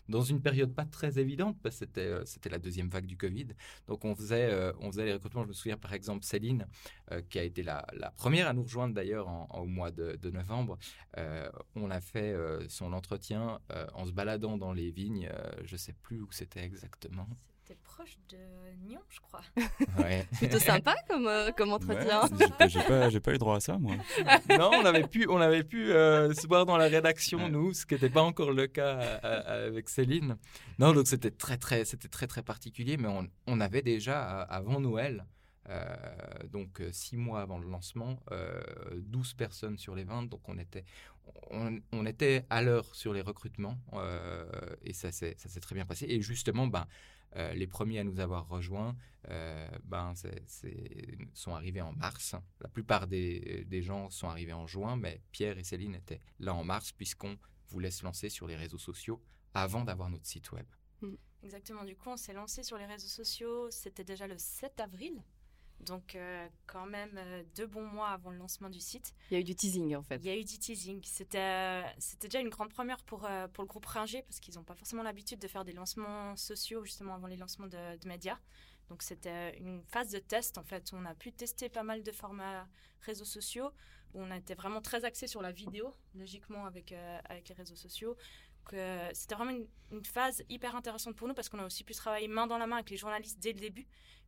dans 0.08 0.22
une 0.22 0.40
période 0.40 0.74
pas 0.74 0.84
très 0.84 1.18
évidente 1.18 1.56
parce 1.62 1.80
que 1.80 2.24
c'était, 2.24 2.48
la 2.48 2.58
deuxième 2.58 2.88
vague 2.88 3.06
du 3.06 3.16
Covid. 3.16 3.48
Donc 3.88 4.04
on 4.04 4.14
faisait, 4.14 4.72
on 4.80 4.90
faisait 4.90 5.04
les 5.04 5.12
recrutements. 5.12 5.42
Je 5.42 5.48
me 5.48 5.52
souviens 5.52 5.76
par 5.76 5.92
exemple 5.92 6.24
Céline, 6.24 6.66
qui 7.28 7.38
a 7.38 7.42
été 7.42 7.62
la 7.62 7.84
première 8.16 8.48
à 8.48 8.52
nous 8.52 8.62
rejoindre 8.62 8.85
d'ailleurs 8.94 9.28
au 9.54 9.66
mois 9.66 9.90
de, 9.90 10.30
novembre. 10.30 10.78
Euh, 11.18 11.48
on 11.74 11.90
a 11.90 12.00
fait 12.00 12.32
euh, 12.32 12.66
son 12.68 12.92
entretien 12.92 13.60
euh, 13.72 13.86
en 13.94 14.04
se 14.04 14.12
baladant 14.12 14.56
dans 14.56 14.72
les 14.72 14.90
vignes. 14.90 15.30
je 15.64 15.74
ne 15.74 15.78
sais 15.78 15.92
plus 15.92 16.20
où 16.20 16.28
c'était 16.30 16.64
exactement. 16.64 17.28
C'était 17.62 17.80
proche 17.82 18.16
de 18.28 18.36
Nyon, 18.88 19.00
je 19.08 19.18
crois. 19.20 19.40
Ouais. 19.98 20.24
Plutôt 20.36 20.60
sympa 20.60 20.94
comme, 21.08 21.28
comme 21.56 21.72
entretien. 21.72 22.22
j'ai 22.68 22.80
pas, 22.80 23.20
pas, 23.20 23.34
eu 23.34 23.38
droit 23.38 23.56
à 23.56 23.60
ça, 23.60 23.76
moi. 23.76 23.96
non, 24.50 24.70
on 24.72 24.84
avait 24.84 25.06
pu, 25.06 25.26
on 25.28 25.40
avait 25.40 25.64
pu 25.64 25.86
se 25.88 26.46
voir 26.46 26.64
dans 26.64 26.76
la 26.76 26.86
rédaction, 26.86 27.48
nous, 27.48 27.72
ce 27.72 27.84
qui 27.84 27.94
n'était 27.94 28.10
pas 28.10 28.22
encore 28.22 28.52
le 28.52 28.68
cas 28.68 28.98
avec 28.98 29.88
Céline. 29.88 30.36
Non, 30.78 30.92
donc 30.92 31.08
c'était 31.08 31.32
très, 31.32 31.56
très, 31.56 31.84
c'était 31.84 32.08
très, 32.08 32.28
très 32.28 32.42
particulier, 32.42 32.96
mais 32.98 33.08
on, 33.08 33.26
on 33.48 33.60
avait 33.60 33.82
déjà, 33.82 34.42
avant 34.42 34.78
Noël, 34.78 35.24
euh, 35.24 35.24
donc 36.50 36.80
euh, 36.80 36.92
six 36.92 37.16
mois 37.16 37.40
avant 37.40 37.58
le 37.58 37.68
lancement, 37.68 38.20
12 38.30 38.30
euh, 38.30 39.36
personnes 39.36 39.78
sur 39.78 39.94
les 39.94 40.04
20, 40.04 40.24
donc 40.24 40.48
on 40.48 40.58
était, 40.58 40.84
on, 41.50 42.06
était 42.06 42.46
à 42.50 42.62
l'heure 42.62 42.94
sur 42.94 43.12
les 43.12 43.20
recrutements 43.20 43.78
et 44.82 44.92
ça 44.92 45.10
s'est 45.12 45.34
très 45.60 45.74
bien 45.74 45.86
passé. 45.86 46.06
Et 46.08 46.20
justement, 46.20 46.66
ben, 46.66 46.86
les 47.54 47.66
premiers 47.66 47.98
à 47.98 48.04
nous 48.04 48.20
avoir 48.20 48.48
rejoints 48.48 48.96
ben, 49.84 50.14
sont 51.34 51.54
arrivés 51.54 51.82
en 51.82 51.92
mars. 51.92 52.36
La 52.60 52.68
plupart 52.68 53.06
des, 53.06 53.64
des, 53.68 53.82
gens 53.82 54.08
sont 54.10 54.28
arrivés 54.28 54.52
en 54.52 54.66
juin, 54.66 54.96
mais 54.96 55.20
Pierre 55.32 55.58
et 55.58 55.64
Céline 55.64 55.96
étaient 55.96 56.20
là 56.38 56.54
en 56.54 56.64
mars 56.64 56.92
puisqu'on 56.92 57.36
voulait 57.68 57.90
se 57.90 58.04
lancer 58.04 58.28
sur 58.28 58.46
les 58.46 58.56
réseaux 58.56 58.78
sociaux 58.78 59.20
avant 59.52 59.84
d'avoir 59.84 60.10
notre 60.10 60.26
site 60.26 60.52
web. 60.52 60.66
Exactement, 61.42 61.84
du 61.84 61.94
coup 61.94 62.08
on 62.10 62.16
s'est 62.16 62.32
lancé 62.32 62.62
sur 62.62 62.76
les 62.76 62.86
réseaux 62.86 63.06
sociaux, 63.06 63.70
c'était 63.70 64.04
déjà 64.04 64.26
le 64.26 64.36
7 64.36 64.80
avril 64.80 65.22
Donc, 65.80 66.16
quand 66.66 66.86
même 66.86 67.18
deux 67.54 67.66
bons 67.66 67.86
mois 67.86 68.08
avant 68.08 68.30
le 68.30 68.38
lancement 68.38 68.70
du 68.70 68.80
site. 68.80 69.14
Il 69.30 69.34
y 69.34 69.36
a 69.36 69.40
eu 69.40 69.44
du 69.44 69.54
teasing, 69.54 69.94
en 69.94 70.02
fait. 70.02 70.16
Il 70.16 70.26
y 70.26 70.30
a 70.30 70.36
eu 70.36 70.44
du 70.44 70.58
teasing. 70.58 71.00
C'était 71.04 71.84
c'était 71.98 72.28
déjà 72.28 72.40
une 72.40 72.48
grande 72.48 72.70
première 72.70 73.02
pour, 73.04 73.28
pour 73.52 73.64
le 73.64 73.68
groupe 73.68 73.86
Ringer, 73.86 74.22
parce 74.22 74.40
qu'ils 74.40 74.54
n'ont 74.54 74.64
pas 74.64 74.74
forcément 74.74 75.02
l'habitude 75.02 75.38
de 75.38 75.48
faire 75.48 75.64
des 75.64 75.72
lancements 75.72 76.34
sociaux, 76.36 76.84
justement, 76.84 77.14
avant 77.14 77.26
les 77.26 77.36
lancements 77.36 77.68
de, 77.68 77.96
de 77.96 78.08
médias. 78.08 78.38
Donc, 78.88 79.02
c'était 79.02 79.56
une 79.58 79.82
phase 79.84 80.10
de 80.10 80.18
test, 80.18 80.58
en 80.58 80.64
fait, 80.64 80.90
où 80.92 80.96
on 80.96 81.04
a 81.04 81.14
pu 81.14 81.32
tester 81.32 81.68
pas 81.68 81.82
mal 81.82 82.02
de 82.02 82.12
formats 82.12 82.66
réseaux 83.02 83.24
sociaux, 83.24 83.70
où 84.14 84.22
on 84.22 84.30
a 84.30 84.36
été 84.36 84.54
vraiment 84.54 84.80
très 84.80 85.04
axé 85.04 85.26
sur 85.26 85.42
la 85.42 85.52
vidéo, 85.52 85.94
logiquement, 86.14 86.66
avec, 86.66 86.94
avec 87.28 87.48
les 87.48 87.54
réseaux 87.54 87.76
sociaux 87.76 88.16
c'était 89.12 89.34
vraiment 89.34 89.66
une, 89.90 90.04
phase 90.04 90.42
hyper 90.48 90.74
intéressante 90.74 91.14
pour 91.16 91.28
nous 91.28 91.34
parce 91.34 91.48
qu'on 91.48 91.58
a 91.58 91.66
aussi 91.66 91.84
pu 91.84 91.94
travailler 91.94 92.28
main 92.28 92.46
dans 92.46 92.58
la 92.58 92.66
main 92.66 92.76
avec 92.76 92.90
les 92.90 92.96
journalistes 92.96 93.38
dès 93.40 93.52
le 93.52 93.60
début, 93.60 93.86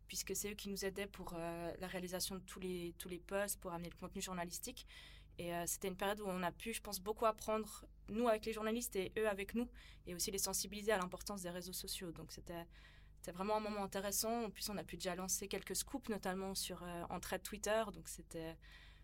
puisque 0.09 0.35
c'est 0.35 0.50
eux 0.50 0.55
qui 0.55 0.69
nous 0.71 0.85
aidaient 0.85 1.07
pour 1.07 1.35
euh, 1.37 1.73
la 1.79 1.87
réalisation 1.87 2.35
de 2.35 2.41
tous 2.41 2.59
les, 2.59 2.95
tous 2.99 3.09
les 3.09 3.19
posts, 3.19 3.61
pour 3.61 3.73
amener 3.73 3.91
le 3.91 3.97
contenu 3.97 4.21
journalistique. 4.21 4.87
Et 5.38 5.55
euh, 5.55 5.65
c'était 5.67 5.88
une 5.88 5.97
période 5.97 6.21
où 6.21 6.27
on 6.27 6.43
a 6.43 6.50
pu, 6.50 6.73
je 6.73 6.81
pense, 6.81 6.99
beaucoup 6.99 7.27
apprendre, 7.27 7.85
nous 8.09 8.29
avec 8.29 8.45
les 8.47 8.53
journalistes 8.53 8.97
et 8.97 9.12
eux 9.19 9.29
avec 9.29 9.55
nous, 9.55 9.69
et 10.07 10.15
aussi 10.15 10.31
les 10.31 10.38
sensibiliser 10.38 10.91
à 10.93 10.99
l'importance 10.99 11.43
des 11.43 11.50
réseaux 11.50 11.73
sociaux. 11.73 12.11
Donc 12.11 12.33
c'était 12.33 12.65
vraiment 13.33 13.57
un 13.57 13.61
moment 13.61 13.85
intéressant. 13.85 14.45
En 14.45 14.50
plus, 14.50 14.69
on 14.71 14.77
a 14.79 14.85
pu 14.85 14.97
déjà 14.97 15.15
lancer 15.15 15.49
quelques 15.49 15.77
scoops, 15.77 16.09
notamment 16.09 16.55
sur 16.55 16.83
euh, 16.83 17.05
en 17.11 17.21
trait 17.21 17.38
Twitter. 17.38 17.85
Donc 17.93 18.09
c'était 18.09 18.57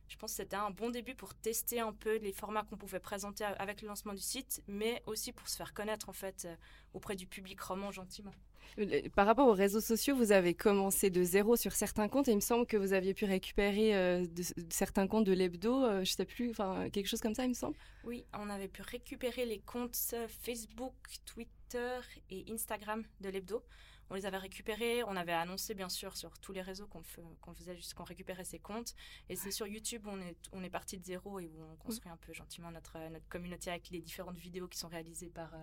je 0.07 0.17
pense 0.17 0.33
que 0.33 0.37
c'était 0.37 0.57
un 0.57 0.71
bon 0.71 0.91
début 0.91 1.15
pour 1.15 1.35
tester 1.35 1.81
un 1.81 1.93
peu 1.93 2.19
les 2.19 2.33
formats 2.33 2.63
qu'on 2.65 2.77
pouvait 2.77 3.01
présenter 3.01 3.45
avec 3.45 3.81
le 3.81 3.89
lancement 3.89 4.13
du 4.13 4.21
site, 4.21 4.63
mais 4.67 5.03
aussi 5.07 5.33
pour 5.33 5.49
se 5.49 5.57
faire 5.57 5.73
connaître 5.73 6.09
en 6.09 6.13
fait 6.13 6.45
euh, 6.45 6.57
auprès 6.93 7.17
du 7.17 7.27
public 7.27 7.61
roman 7.61 7.91
gentiment. 7.91 8.35
Euh, 8.79 9.09
par 9.15 9.27
rapport 9.27 9.49
aux 9.49 9.53
réseaux 9.53 9.81
sociaux, 9.81 10.17
vous 10.17 10.33
avez 10.33 10.55
commencé 10.55 11.11
de 11.11 11.23
zéro 11.23 11.57
sur 11.57 11.73
certains 11.73 12.09
comptes 12.09 12.29
et 12.29 12.33
il 12.33 12.37
me 12.37 12.41
semble 12.41 12.67
que 12.67 12.77
vous 12.77 12.93
aviez 12.93 13.15
pu 13.15 13.25
récupérer 13.25 13.95
euh, 13.95 14.27
de, 14.27 14.43
certains 14.71 15.07
comptes 15.07 15.25
de 15.25 15.33
l'hebdo, 15.33 16.01
je 16.01 16.05
je 16.05 16.13
sais 16.13 16.25
plus, 16.25 16.51
enfin 16.51 16.91
quelque 16.91 17.09
chose 17.09 17.21
comme 17.21 17.35
ça, 17.35 17.45
il 17.45 17.49
me 17.49 17.55
semble. 17.55 17.77
Oui, 18.05 18.25
on 18.35 18.49
avait 18.49 18.69
pu 18.69 18.83
récupérer 18.83 19.47
les 19.47 19.59
comptes 19.59 19.97
Facebook, 20.43 20.95
Twitter 21.25 21.99
et 22.31 22.45
Instagram 22.53 23.03
de 23.21 23.31
l'hebdo 23.31 23.65
on 24.11 24.15
les 24.15 24.27
avait 24.27 24.39
récupérés. 24.39 25.03
On 25.05 25.17
avait 25.17 25.33
annoncé, 25.33 25.75
bien 25.75 25.89
sûr, 25.89 26.17
sur 26.17 26.39
tous 26.39 26.53
les 26.53 26.63
réseaux 26.63 26.87
qu'on 26.87 27.55
faisait 27.55 27.77
juste 27.77 27.95
qu'on 27.95 28.05
récupérait 28.05 28.45
ces 28.45 28.59
comptes. 28.59 28.95
Et 29.29 29.37
c'est 29.37 29.51
sur 29.51 29.67
YouTube 29.67 30.07
où 30.07 30.11
on 30.11 30.21
est, 30.21 30.37
on 30.53 30.63
est 30.63 30.71
parti 30.71 30.99
de 30.99 31.05
zéro 31.05 31.39
et 31.41 31.49
où 31.49 31.63
on 31.63 31.77
construit 31.77 32.11
un 32.11 32.17
peu 32.17 32.33
gentiment 32.33 32.71
notre, 32.71 32.99
notre 33.11 33.29
communauté 33.29 33.71
avec 33.71 33.91
les 33.91 34.01
différentes 34.01 34.39
vidéos 34.39 34.69
qui 34.69 34.79
sont 34.79 34.89
réalisées 34.89 35.31
par, 35.31 35.55
euh, 35.55 35.59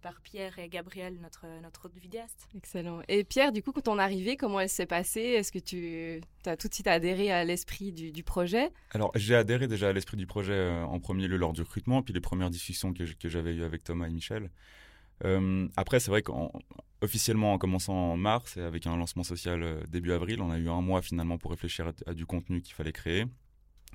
par 0.00 0.20
Pierre 0.20 0.58
et 0.58 0.68
Gabriel, 0.68 1.18
notre, 1.20 1.46
notre 1.62 1.86
autre 1.86 1.98
vidéaste. 2.00 2.48
Excellent. 2.56 3.00
Et 3.08 3.24
Pierre, 3.24 3.52
du 3.52 3.62
coup, 3.62 3.72
quand 3.72 3.88
on 3.88 3.98
est 3.98 4.02
arrivé, 4.02 4.36
comment 4.36 4.60
elle 4.60 4.68
s'est 4.68 4.86
passée? 4.86 5.20
Est-ce 5.20 5.52
que 5.52 5.58
tu 5.58 6.20
as 6.46 6.56
tout 6.56 6.68
de 6.68 6.74
suite 6.74 6.86
adhéré 6.86 7.30
à 7.30 7.44
l'esprit 7.44 7.92
du, 7.92 8.22
projet? 8.22 8.70
Alors, 8.90 9.10
j'ai 9.14 9.34
adhéré 9.34 9.68
déjà 9.68 9.88
à 9.88 9.92
l'esprit 9.92 10.16
du 10.16 10.26
projet 10.26 10.52
euh, 10.52 10.84
en 10.84 11.00
premier 11.00 11.28
lieu 11.28 11.36
lors 11.36 11.52
du 11.52 11.62
recrutement, 11.62 12.02
puis 12.02 12.14
les 12.14 12.20
premières 12.20 12.50
discussions 12.50 12.92
que, 12.92 13.04
que 13.04 13.28
j'avais 13.28 13.54
eues 13.54 13.64
avec 13.64 13.84
Thomas 13.84 14.06
et 14.06 14.10
Michel. 14.10 14.50
Euh, 15.24 15.68
après, 15.76 16.00
c'est 16.00 16.10
vrai 16.10 16.22
qu'officiellement, 16.22 17.54
en, 17.54 17.58
commençant 17.58 17.94
en 17.94 18.16
mars 18.16 18.56
et 18.56 18.62
avec 18.62 18.86
un 18.86 18.96
lancement 18.96 19.24
social 19.24 19.62
euh, 19.62 19.82
début 19.88 20.12
avril, 20.12 20.40
on 20.40 20.50
a 20.50 20.58
eu 20.58 20.68
un 20.68 20.80
mois 20.80 21.02
finalement 21.02 21.38
pour 21.38 21.50
réfléchir 21.50 21.92
à, 22.06 22.14
du 22.14 22.26
contenu 22.26 22.62
qu'il 22.62 22.74
fallait 22.74 22.92
créer, 22.92 23.26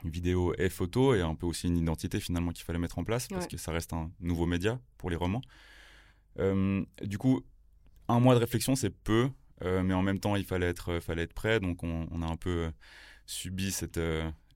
une 0.03 0.09
vidéo 0.09 0.53
et 0.57 0.69
photo, 0.69 1.15
et 1.15 1.21
un 1.21 1.35
peu 1.35 1.45
aussi 1.45 1.67
une 1.67 1.77
identité 1.77 2.19
finalement 2.19 2.51
qu'il 2.51 2.65
fallait 2.65 2.79
mettre 2.79 3.00
en 3.00 3.03
place, 3.03 3.27
parce 3.27 3.47
que 3.47 3.57
ça 3.57 3.71
reste 3.71 3.93
un 3.93 4.12
nouveau 4.19 4.45
média 4.45 4.79
pour 4.97 5.09
les 5.09 5.15
romans. 5.15 5.41
Euh, 6.39 6.83
du 7.01 7.17
coup, 7.17 7.41
un 8.07 8.19
mois 8.19 8.35
de 8.35 8.39
réflexion, 8.39 8.75
c'est 8.75 8.89
peu, 8.89 9.29
mais 9.61 9.93
en 9.93 10.03
même 10.03 10.19
temps, 10.19 10.35
il 10.35 10.45
fallait 10.45 10.67
être, 10.67 10.99
fallait 10.99 11.23
être 11.23 11.33
prêt, 11.33 11.59
donc 11.59 11.83
on, 11.83 12.07
on 12.11 12.21
a 12.21 12.27
un 12.27 12.35
peu 12.35 12.71
subi 13.25 13.71
cette 13.71 13.99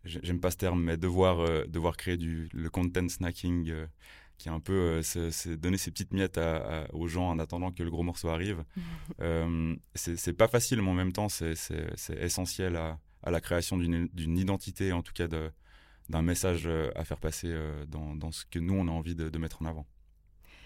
j'aime 0.06 0.40
pas 0.40 0.52
ce 0.52 0.58
terme, 0.58 0.82
mais 0.82 0.98
devoir, 0.98 1.68
devoir 1.68 1.98
créer 1.98 2.18
du, 2.18 2.48
le 2.54 2.70
content 2.70 3.08
snacking 3.10 3.74
qui 4.40 4.48
est 4.48 4.52
un 4.52 4.60
peu 4.60 5.02
euh, 5.16 5.56
donner 5.58 5.78
ces 5.78 5.92
petites 5.92 6.14
miettes 6.14 6.40
aux 6.94 7.08
gens 7.08 7.30
en 7.30 7.38
attendant 7.38 7.72
que 7.72 7.84
le 7.84 7.92
gros 7.92 8.04
morceau 8.04 8.30
arrive. 8.30 8.64
euh, 9.22 9.76
c'est 9.94 10.34
pas 10.34 10.48
facile, 10.48 10.82
mais 10.82 10.90
en 10.90 10.96
même 10.96 11.12
temps, 11.12 11.30
c'est 11.30 11.54
essentiel 12.18 12.76
à, 12.78 12.98
la 13.30 13.42
création 13.42 13.78
d'une 13.78 14.38
identité, 14.38 14.94
en 14.94 15.04
tout 15.04 15.14
cas 15.14 15.28
d'un 15.28 16.22
message 16.22 16.64
euh, 16.66 16.90
à 16.96 17.04
faire 17.04 17.20
passer 17.20 17.50
euh, 17.52 17.86
dans, 17.86 18.32
ce 18.32 18.46
que 18.46 18.58
nous, 18.58 18.74
on 18.74 18.88
a 18.88 18.92
envie 18.92 19.14
de, 19.14 19.38
mettre 19.38 19.62
en 19.62 19.66
avant. 19.66 19.86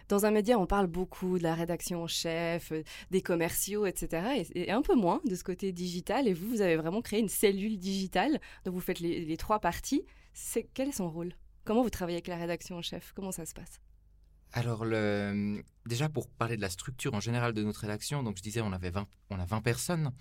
Dans 0.10 0.26
un 0.26 0.32
média, 0.32 0.60
on 0.60 0.66
parle 0.66 0.88
beaucoup 0.88 1.38
de 1.38 1.44
la 1.44 1.56
rédaction 1.56 2.04
en 2.04 2.08
chef, 2.08 2.74
des 3.12 3.22
commerciaux, 3.22 3.86
etc. 3.86 4.46
Et, 4.54 4.72
un 4.72 4.82
peu 4.82 4.96
moins 4.96 5.22
de 5.26 5.36
ce 5.36 5.44
côté 5.44 5.72
digital. 5.72 6.28
Et 6.28 6.34
vous, 6.34 6.50
vous 6.50 6.62
avez 6.62 6.76
vraiment 6.76 7.02
créé 7.02 7.20
une 7.20 7.30
cellule 7.30 7.78
digitale 7.78 8.40
dont 8.66 8.72
vous 8.72 8.82
faites 8.82 9.00
les, 9.00 9.38
trois 9.38 9.60
parties. 9.60 10.04
Quel 10.74 10.90
est 10.90 10.94
son 10.94 11.10
rôle? 11.10 11.34
Comment 11.66 11.84
vous 11.84 11.90
travaillez 11.90 12.18
avec 12.18 12.28
la 12.28 12.38
rédaction 12.38 12.78
en 12.78 12.82
chef? 12.82 13.14
Comment 13.16 13.32
ça 13.32 13.46
se 13.46 13.54
passe? 13.54 13.80
Alors, 14.52 14.86
déjà 15.88 16.10
pour 16.10 16.28
parler 16.28 16.58
de 16.58 16.62
la 16.62 16.70
structure 16.70 17.14
en 17.16 17.20
général 17.20 17.54
de 17.54 17.64
notre 17.64 17.80
rédaction, 17.80 18.22
donc 18.22 18.38
je 18.38 18.44
disais 18.44 18.62
on 18.62 18.72
avait 18.72 18.92
20, 18.92 19.08
on 19.32 19.40
a 19.40 19.46
20 19.46 19.62
personnes. 19.62 20.12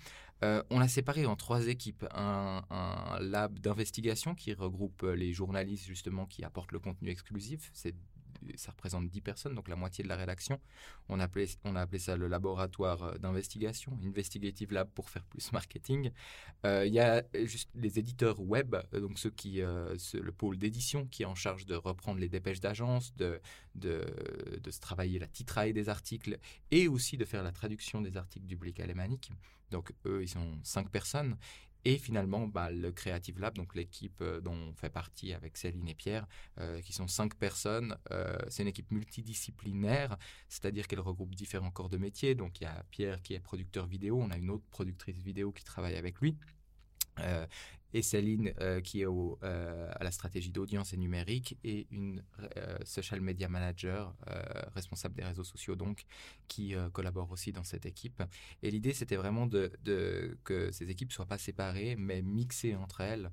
Euh, 0.43 0.63
on 0.71 0.81
a 0.81 0.87
séparé 0.87 1.25
en 1.25 1.35
trois 1.35 1.67
équipes 1.67 2.05
un, 2.11 2.63
un 2.69 3.19
lab 3.19 3.59
d'investigation 3.59 4.33
qui 4.33 4.53
regroupe 4.53 5.03
les 5.03 5.33
journalistes 5.33 5.85
justement 5.85 6.25
qui 6.25 6.43
apportent 6.43 6.71
le 6.71 6.79
contenu 6.79 7.09
exclusif. 7.09 7.69
C'est 7.73 7.95
ça 8.55 8.71
représente 8.71 9.09
10 9.09 9.21
personnes, 9.21 9.55
donc 9.55 9.67
la 9.67 9.75
moitié 9.75 10.03
de 10.03 10.09
la 10.09 10.15
rédaction. 10.15 10.59
On 11.09 11.19
a 11.19 11.25
appelé, 11.25 11.47
on 11.63 11.75
a 11.75 11.81
appelé 11.81 11.99
ça 11.99 12.15
le 12.15 12.27
laboratoire 12.27 13.03
euh, 13.03 13.17
d'investigation, 13.17 13.97
Investigative 14.03 14.71
Lab 14.71 14.89
pour 14.89 15.09
faire 15.09 15.23
plus 15.25 15.51
marketing. 15.53 16.11
Euh, 16.65 16.85
il 16.85 16.93
y 16.93 16.99
a 16.99 17.23
juste 17.45 17.69
les 17.75 17.99
éditeurs 17.99 18.39
web, 18.39 18.75
euh, 18.75 18.99
donc 18.99 19.19
ceux 19.19 19.31
qui, 19.31 19.61
le 19.61 20.31
pôle 20.31 20.57
d'édition 20.57 21.05
qui 21.07 21.23
est 21.23 21.25
en 21.25 21.35
charge 21.35 21.65
de 21.65 21.75
reprendre 21.75 22.19
les 22.19 22.29
dépêches 22.29 22.59
d'agence, 22.59 23.15
de, 23.15 23.39
de, 23.75 24.01
se 24.69 24.79
travailler 24.79 25.19
la 25.19 25.27
titraille 25.27 25.73
des 25.73 25.89
articles 25.89 26.37
et 26.71 26.87
aussi 26.87 27.17
de 27.17 27.25
faire 27.25 27.43
la 27.43 27.51
traduction 27.51 28.01
des 28.01 28.17
articles 28.17 28.45
du 28.45 28.55
blick 28.55 28.79
alémanique. 28.79 29.31
Donc 29.71 29.93
eux, 30.05 30.21
ils 30.23 30.29
sont 30.29 30.59
cinq 30.63 30.89
personnes. 30.89 31.37
Et 31.85 31.97
finalement, 31.97 32.47
bah, 32.47 32.71
le 32.71 32.91
Creative 32.91 33.39
Lab, 33.39 33.55
donc 33.55 33.75
l'équipe 33.75 34.21
euh, 34.21 34.39
dont 34.39 34.53
on 34.53 34.73
fait 34.73 34.89
partie 34.89 35.33
avec 35.33 35.57
Céline 35.57 35.87
et 35.87 35.93
Pierre, 35.93 36.25
euh, 36.59 36.81
qui 36.81 36.93
sont 36.93 37.07
cinq 37.07 37.35
personnes, 37.35 37.97
euh, 38.11 38.37
c'est 38.47 38.63
une 38.63 38.69
équipe 38.69 38.91
multidisciplinaire, 38.91 40.17
c'est-à-dire 40.47 40.87
qu'elle 40.87 41.01
regroupe 41.01 41.35
différents 41.35 41.71
corps 41.71 41.89
de 41.89 41.97
métier. 41.97 42.35
Donc 42.35 42.61
il 42.61 42.63
y 42.63 42.67
a 42.67 42.83
Pierre 42.89 43.21
qui 43.21 43.33
est 43.33 43.39
producteur 43.39 43.85
vidéo, 43.85 44.21
on 44.21 44.31
a 44.31 44.37
une 44.37 44.49
autre 44.49 44.65
productrice 44.69 45.17
vidéo 45.17 45.51
qui 45.51 45.63
travaille 45.63 45.95
avec 45.95 46.19
lui 46.21 46.37
et 47.93 48.01
Céline 48.01 48.53
euh, 48.59 48.81
qui 48.81 49.01
est 49.01 49.07
euh, 49.07 49.91
à 49.93 50.03
la 50.03 50.11
stratégie 50.11 50.51
d'audience 50.51 50.93
et 50.93 50.97
numérique 50.97 51.57
et 51.63 51.87
une 51.91 52.23
euh, 52.57 52.77
social 52.85 53.21
media 53.21 53.47
manager 53.47 54.15
responsable 54.75 55.15
des 55.15 55.23
réseaux 55.23 55.43
sociaux 55.43 55.75
donc 55.75 56.05
qui 56.47 56.73
collabore 56.91 57.31
aussi 57.31 57.51
dans 57.51 57.63
cette 57.63 57.85
équipe. 57.85 58.23
Et 58.61 58.71
l'idée 58.71 58.93
c'était 58.93 59.15
vraiment 59.15 59.45
de, 59.45 59.71
que 60.43 60.71
ces 60.71 60.89
équipes 60.89 61.11
soient 61.11 61.25
pas 61.25 61.37
séparées 61.37 61.95
mais 61.95 62.21
mixées 62.21 62.75
entre 62.75 63.01
elles 63.01 63.29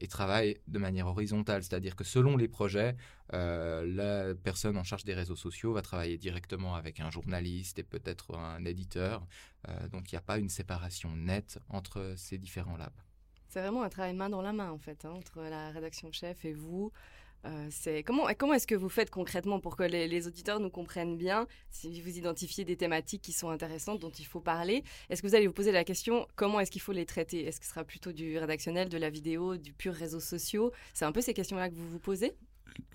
et 0.00 0.08
travaillent 0.08 0.58
de 0.68 0.78
manière 0.78 1.06
horizontale, 1.06 1.62
c'est-à-dire 1.62 1.96
que 1.96 2.04
selon 2.04 2.36
les 2.36 2.48
projets, 2.48 2.96
la 3.30 4.34
personne 4.34 4.76
en 4.76 4.84
charge 4.84 5.04
des 5.04 5.14
réseaux 5.14 5.36
sociaux 5.36 5.72
va 5.72 5.82
travailler 5.82 6.18
directement 6.18 6.74
avec 6.74 7.00
un 7.00 7.10
journaliste 7.10 7.78
et 7.78 7.84
peut-être 7.84 8.36
un 8.36 8.64
éditeur. 8.64 9.26
donc 9.92 10.12
il 10.12 10.14
n'y 10.14 10.18
a 10.18 10.22
pas 10.22 10.38
une 10.38 10.50
séparation 10.50 11.14
nette 11.16 11.58
entre 11.68 12.14
ces 12.16 12.38
différents 12.38 12.76
labs. 12.76 12.92
C'est 13.54 13.60
vraiment 13.60 13.84
un 13.84 13.88
travail 13.88 14.14
main 14.14 14.28
dans 14.28 14.42
la 14.42 14.52
main, 14.52 14.72
en 14.72 14.78
fait, 14.78 15.04
hein, 15.04 15.12
entre 15.16 15.40
la 15.40 15.70
rédaction 15.70 16.10
chef 16.10 16.44
et 16.44 16.52
vous. 16.52 16.90
Euh, 17.44 17.68
c'est 17.70 18.02
comment, 18.02 18.26
comment 18.36 18.54
est-ce 18.54 18.66
que 18.66 18.74
vous 18.74 18.88
faites 18.88 19.10
concrètement 19.10 19.60
pour 19.60 19.76
que 19.76 19.84
les, 19.84 20.26
auditeurs 20.26 20.58
nous 20.58 20.70
comprennent 20.70 21.16
bien 21.16 21.46
Si 21.70 22.00
vous 22.00 22.18
identifiez 22.18 22.64
des 22.64 22.74
thématiques 22.74 23.22
qui 23.22 23.30
sont 23.30 23.50
intéressantes, 23.50 24.00
dont 24.00 24.10
il 24.10 24.26
faut 24.26 24.40
parler, 24.40 24.82
est-ce 25.08 25.22
que 25.22 25.28
vous 25.28 25.36
allez 25.36 25.46
vous 25.46 25.52
poser 25.52 25.70
la 25.70 25.84
question 25.84 26.26
comment 26.34 26.58
est-ce 26.58 26.72
qu'il 26.72 26.80
faut 26.80 26.90
les 26.90 27.06
traiter? 27.06 27.46
Est-ce 27.46 27.60
que 27.60 27.66
ce 27.66 27.70
sera 27.70 27.84
plutôt 27.84 28.10
du 28.10 28.36
rédactionnel, 28.38 28.88
de 28.88 28.98
la 28.98 29.08
vidéo, 29.08 29.56
du 29.56 29.72
pur 29.72 29.94
réseau 29.94 30.18
sociaux 30.18 30.72
C'est 30.92 31.04
un 31.04 31.12
peu 31.12 31.20
ces 31.20 31.32
questions-là 31.32 31.68
que 31.68 31.76
vous 31.76 31.88
vous 31.88 32.00
posez? 32.00 32.32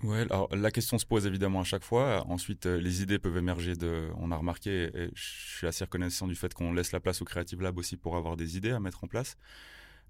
Ouais, 0.02 0.20
alors 0.20 0.54
la 0.54 0.70
question 0.70 0.98
se 0.98 1.06
pose 1.06 1.24
évidemment 1.24 1.60
à 1.60 1.64
chaque 1.64 1.84
fois. 1.84 2.26
Ensuite, 2.28 2.66
euh, 2.66 2.78
les 2.78 3.00
idées 3.00 3.18
peuvent 3.18 3.38
émerger 3.38 3.76
de. 3.76 4.10
On 4.18 4.30
a 4.30 4.36
remarqué, 4.36 4.90
et 4.94 5.08
je 5.14 5.56
suis 5.56 5.66
assez 5.66 5.84
reconnaissant 5.84 6.26
du 6.26 6.34
fait 6.34 6.52
qu'on 6.52 6.74
laisse 6.74 6.92
la 6.92 7.00
place 7.00 7.22
au 7.22 7.24
Creative 7.24 7.62
Lab 7.62 7.78
aussi 7.78 7.96
pour 7.96 8.14
avoir 8.14 8.36
des 8.36 8.58
idées 8.58 8.72
à 8.72 8.78
mettre 8.80 9.04
en 9.04 9.06
place. 9.06 9.38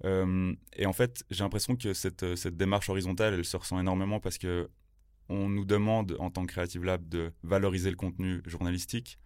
Euh, 0.04 0.54
et 0.76 0.86
en 0.86 0.92
fait, 0.92 1.24
j'ai 1.30 1.44
l'impression 1.44 1.76
que 1.76 1.92
cette, 1.92 2.36
cette, 2.36 2.56
démarche 2.56 2.88
horizontale, 2.88 3.34
elle 3.34 3.44
se 3.44 3.56
ressent 3.56 3.78
énormément 3.78 4.20
parce 4.20 4.38
que 4.38 4.68
on 5.28 5.48
nous 5.48 5.64
demande 5.64 6.16
en 6.18 6.30
tant 6.30 6.44
que 6.44 6.52
Creative 6.52 6.84
Lab 6.84 7.08
de 7.08 7.32
valoriser 7.44 7.90
le 7.90 7.96
contenu 7.96 8.42
journalistique, 8.46 9.18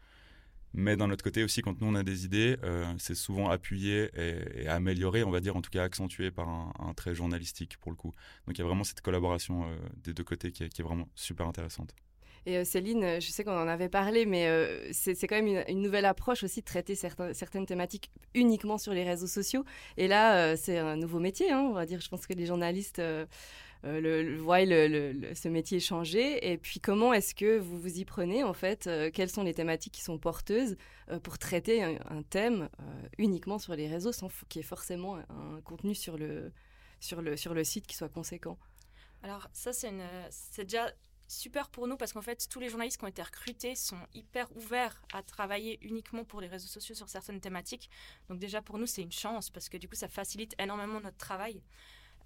mais 0.75 0.97
d'un 0.97 1.09
autre 1.11 1.23
côté 1.23 1.45
aussi, 1.45 1.63
quand 1.63 1.81
nous 1.81 1.87
on 1.87 1.95
a 1.95 2.03
des 2.03 2.25
idées, 2.25 2.59
euh, 2.65 2.93
c'est 2.99 3.15
souvent 3.15 3.49
appuyé 3.49 4.11
et, 4.17 4.67
amélioré, 4.67 5.23
on 5.23 5.31
va 5.31 5.41
dire, 5.41 5.57
en 5.57 5.63
tout 5.63 5.71
cas 5.71 5.85
accentué 5.85 6.33
par 6.33 6.49
un, 6.49 6.95
trait 6.95 7.15
journalistique 7.15 7.77
pour 7.79 7.93
le 7.93 7.97
coup. 7.97 8.13
Donc 8.47 8.59
il 8.59 8.59
y 8.59 8.63
a 8.63 8.67
vraiment 8.67 8.83
cette 8.83 9.01
collaboration 9.01 9.65
euh, 9.65 9.77
des 10.03 10.13
deux 10.13 10.25
côtés 10.25 10.51
qui 10.51 10.65
est, 10.65 10.83
vraiment 10.83 11.09
super 11.15 11.47
intéressante. 11.47 11.95
Et 12.47 12.59
euh, 12.59 12.65
Céline, 12.65 13.21
je 13.21 13.29
sais 13.29 13.45
qu'on 13.45 13.57
en 13.57 13.69
avait 13.69 13.89
parlé, 13.89 14.27
mais 14.27 14.49
euh, 14.49 14.91
c'est 14.93 15.27
quand 15.27 15.41
même 15.41 15.65
une, 15.69 15.81
nouvelle 15.81 16.05
approche 16.05 16.43
aussi 16.43 16.61
de 16.61 16.65
traiter 16.65 16.95
certaines 16.95 17.67
thématiques 17.67 18.11
uniquement 18.35 18.79
sur 18.79 18.93
les 18.93 19.05
réseaux 19.05 19.27
sociaux. 19.27 19.65
Et 19.97 20.09
là, 20.09 20.57
c'est 20.57 20.79
un 20.79 20.97
nouveau 20.97 21.21
métier, 21.21 21.51
hein, 21.51 21.61
on 21.61 21.73
va 21.73 21.87
dire. 21.87 22.01
Je 22.01 22.09
pense 22.09 22.27
que 22.27 22.35
les 22.35 22.47
journalistes 22.47 23.01
voient 23.83 24.59
ce 24.65 25.49
métier 25.49 25.81
changer. 25.81 26.53
Et 26.53 26.59
puis, 26.59 26.81
comment 26.81 27.13
est-ce 27.13 27.35
que 27.35 27.59
vous 27.59 27.79
vous 27.79 27.99
y 27.99 28.05
prenez, 28.05 28.43
en 28.43 28.55
fait 28.55 28.89
Quelles 29.13 29.31
sont 29.31 29.43
les 29.43 29.55
thématiques 29.55 29.95
qui 29.95 30.03
sont 30.03 30.19
porteuses 30.19 30.77
pour 31.23 31.39
traiter 31.39 31.83
un, 31.83 32.23
thème 32.29 32.69
uniquement 33.19 33.59
sur 33.59 33.75
les 33.75 33.89
réseaux 33.89 34.13
sans 34.13 34.29
qu'il 34.49 34.61
y 34.61 34.65
ait 34.65 34.67
forcément 34.67 35.17
un 35.17 35.61
contenu 35.63 35.95
sur 35.95 36.19
le, 36.19 36.53
sur 37.01 37.23
le, 37.23 37.37
sur 37.37 37.55
le 37.55 37.65
site 37.65 37.87
qui 37.87 37.97
soit 37.97 38.09
conséquent? 38.09 38.59
Alors 39.23 39.49
ça, 39.53 39.73
c'est 39.73 40.65
déjà 40.65 40.93
super 41.35 41.69
pour 41.69 41.87
nous 41.87 41.97
parce 41.97 42.13
qu'en 42.13 42.23
fait, 42.23 42.49
tous 42.49 42.61
les 42.61 42.69
journalistes 42.69 42.99
qui 42.99 43.05
ont 43.05 43.09
été 43.09 43.23
recrutés 43.23 43.75
sont 43.75 44.01
hyper 44.15 44.55
ouverts 44.57 45.03
à 45.13 45.23
travailler 45.23 45.79
uniquement 45.83 46.25
pour 46.25 46.41
les 46.41 46.49
réseaux 46.49 46.69
sociaux 46.69 46.95
sur 46.95 47.09
certaines 47.09 47.41
thématiques. 47.41 47.91
Donc 48.29 48.39
déjà, 48.39 48.63
pour 48.63 48.79
nous, 48.79 48.87
c'est 48.87 49.03
une 49.03 49.13
chance 49.13 49.51
parce 49.51 49.69
que 49.69 49.77
du 49.77 49.89
coup, 49.89 49.95
ça 49.95 50.09
facilite 50.09 50.55
énormément 50.59 51.01
notre 51.01 51.17
travail. 51.17 51.63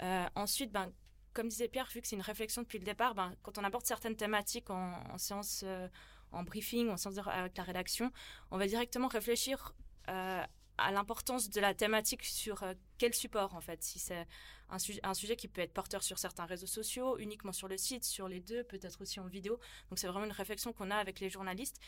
Euh, 0.03 0.27
ensuite, 0.35 0.73
ben, 0.73 0.93
comme 1.33 1.49
disait 1.49 1.69
Pierre, 1.69 1.89
vu 1.93 2.01
que 2.01 2.09
c'est 2.09 2.17
une 2.17 2.23
réflexion 2.23 2.63
depuis 2.63 2.79
le 2.79 2.85
départ, 2.85 3.15
ben, 3.15 3.35
quand 3.43 3.59
on 3.59 3.65
aborde 3.65 3.87
certaines 3.87 4.17
thématiques 4.17 4.71
en, 4.71 5.19
séance, 5.19 5.63
euh, 5.65 5.89
en 6.33 6.43
briefing, 6.43 6.89
en 6.89 6.97
séance 6.97 7.19
avec 7.27 7.57
la 7.57 7.65
rédaction, 7.65 8.13
on 8.51 8.59
va 8.59 8.67
directement 8.67 9.09
réfléchir 9.09 9.75
euh, 10.09 10.43
à 10.79 10.91
l'importance 10.91 11.51
de 11.51 11.61
la 11.61 11.75
thématique 11.75 12.25
sur 12.25 12.65
quel 12.97 13.15
support 13.15 13.55
en 13.55 13.61
fait. 13.61 13.83
Si 13.83 13.99
c'est 13.99 14.27
un, 14.71 15.15
sujet 15.15 15.37
qui 15.37 15.49
peut 15.49 15.61
être 15.61 15.73
porteur 15.73 16.03
sur 16.03 16.19
certains 16.19 16.45
réseaux 16.45 16.67
sociaux, 16.67 17.19
uniquement 17.19 17.53
sur 17.53 17.69
le 17.69 17.77
site, 17.77 18.05
sur 18.05 18.29
les 18.29 18.41
deux, 18.41 18.65
peut-être 18.65 19.01
aussi 19.01 19.21
en 19.21 19.27
vidéo. 19.27 19.59
Donc 19.91 19.99
c'est 19.99 20.07
vraiment 20.07 20.27
une 20.27 20.33
réflexion 20.33 20.73
qu'on 20.73 20.91
a 20.91 20.97
avec 20.97 21.21
les 21.21 21.31
journalistes. 21.31 21.79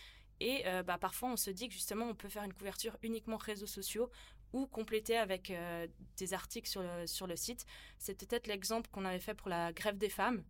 Et 0.41 0.63
euh, 0.67 0.83
bah, 0.83 0.97
parfois 0.99 1.31
on 1.31 1.37
se 1.37 1.51
dit 1.51 1.69
que 1.69 1.75
justement 1.75 2.07
on 2.07 2.15
peut 2.15 2.29
faire 2.29 2.45
une 2.45 2.55
couverture 2.55 2.97
uniquement 3.03 3.37
réseaux 3.37 3.67
sociaux 3.67 4.11
ou 4.53 4.67
compléter 4.67 5.17
avec 5.17 5.51
euh, 5.51 5.87
des 6.17 6.33
articles 6.33 6.69
sur 6.69 6.83
le, 6.83 7.07
sur 7.07 7.27
le 7.27 7.37
site. 7.37 7.67
C'est 7.99 8.15
peut-être 8.15 8.47
l'exemple 8.47 8.89
qu'on 8.91 9.05
avait 9.05 9.21
fait 9.21 9.35
pour 9.35 9.49
la 9.49 9.73
grève 9.73 9.99
des 9.99 10.09
femmes 10.09 10.43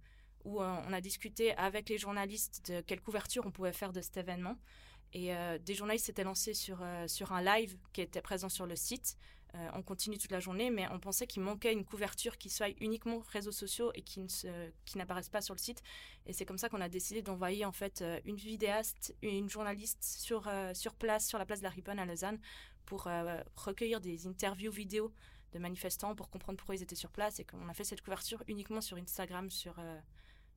où 0.45 0.63
euh, 0.63 0.77
on 0.87 0.93
a 0.93 1.01
discuté 1.01 1.55
avec 1.57 1.89
les 1.89 1.99
journalistes 1.99 2.71
de 2.71 2.81
quelle 2.81 3.01
couverture 3.01 3.45
on 3.45 3.51
pouvait 3.51 3.73
faire 3.73 3.93
de 3.93 4.01
cet 4.01 4.17
événement. 4.17 4.57
Et 5.13 5.33
des 5.65 5.75
journalistes 5.75 6.07
s'étaient 6.07 6.25
lancés 6.25 6.55
sur, 6.55 6.85
sur 7.09 7.33
un 7.33 7.43
live 7.43 7.77
qui 7.93 8.01
était 8.01 8.23
présent 8.23 8.49
sur 8.49 8.65
le 8.67 8.77
site 8.77 9.17
euh, 9.57 9.69
on 9.75 9.83
continue 9.83 10.17
toute 10.17 10.31
la 10.31 10.39
journée, 10.39 10.71
mais 10.71 10.87
on 10.93 11.01
pensait 11.01 11.27
qu'il 11.27 11.43
manquait 11.43 11.73
une 11.73 11.85
couverture 11.85 12.39
qui 12.39 12.49
soit 12.49 12.69
uniquement 12.81 13.21
réseaux 13.33 13.53
sociaux 13.53 13.91
et 13.95 14.03
qui, 14.03 14.21
n'apparaisse 14.95 15.29
pas 15.29 15.41
sur 15.41 15.55
le 15.55 15.59
site. 15.59 15.83
Et 16.27 16.33
c'est 16.33 16.45
comme 16.45 16.59
ça 16.59 16.69
qu'on 16.69 16.81
a 16.81 16.89
décidé 16.89 17.23
d'envoyer 17.23 17.65
en 17.65 17.73
fait 17.73 18.03
euh, 18.03 18.21
une 18.25 18.37
vidéaste, 18.37 19.15
une 19.23 19.51
journaliste 19.51 20.03
sur, 20.05 20.47
euh, 20.47 20.73
sur 20.75 20.95
place, 20.95 21.27
sur 21.27 21.39
la 21.39 21.47
place 21.47 21.61
de 21.61 21.65
la 21.65 21.71
Riponne 21.71 21.99
à 21.99 22.07
Lausanne, 22.07 22.39
pour 22.87 23.09
recueillir 23.55 24.01
des 24.01 24.27
interviews 24.27 24.73
vidéo 24.73 25.13
de 25.53 25.61
manifestants 25.61 26.17
pour 26.17 26.29
comprendre 26.29 26.57
pourquoi 26.57 26.75
ils 26.75 26.83
étaient 26.83 26.97
sur 26.97 27.13
place 27.13 27.39
et 27.39 27.45
qu'on 27.45 27.69
a 27.69 27.75
fait 27.75 27.85
cette 27.85 28.01
couverture 28.01 28.43
uniquement 28.49 28.81
sur 28.81 28.97
Instagram, 28.97 29.49
sur, 29.49 29.77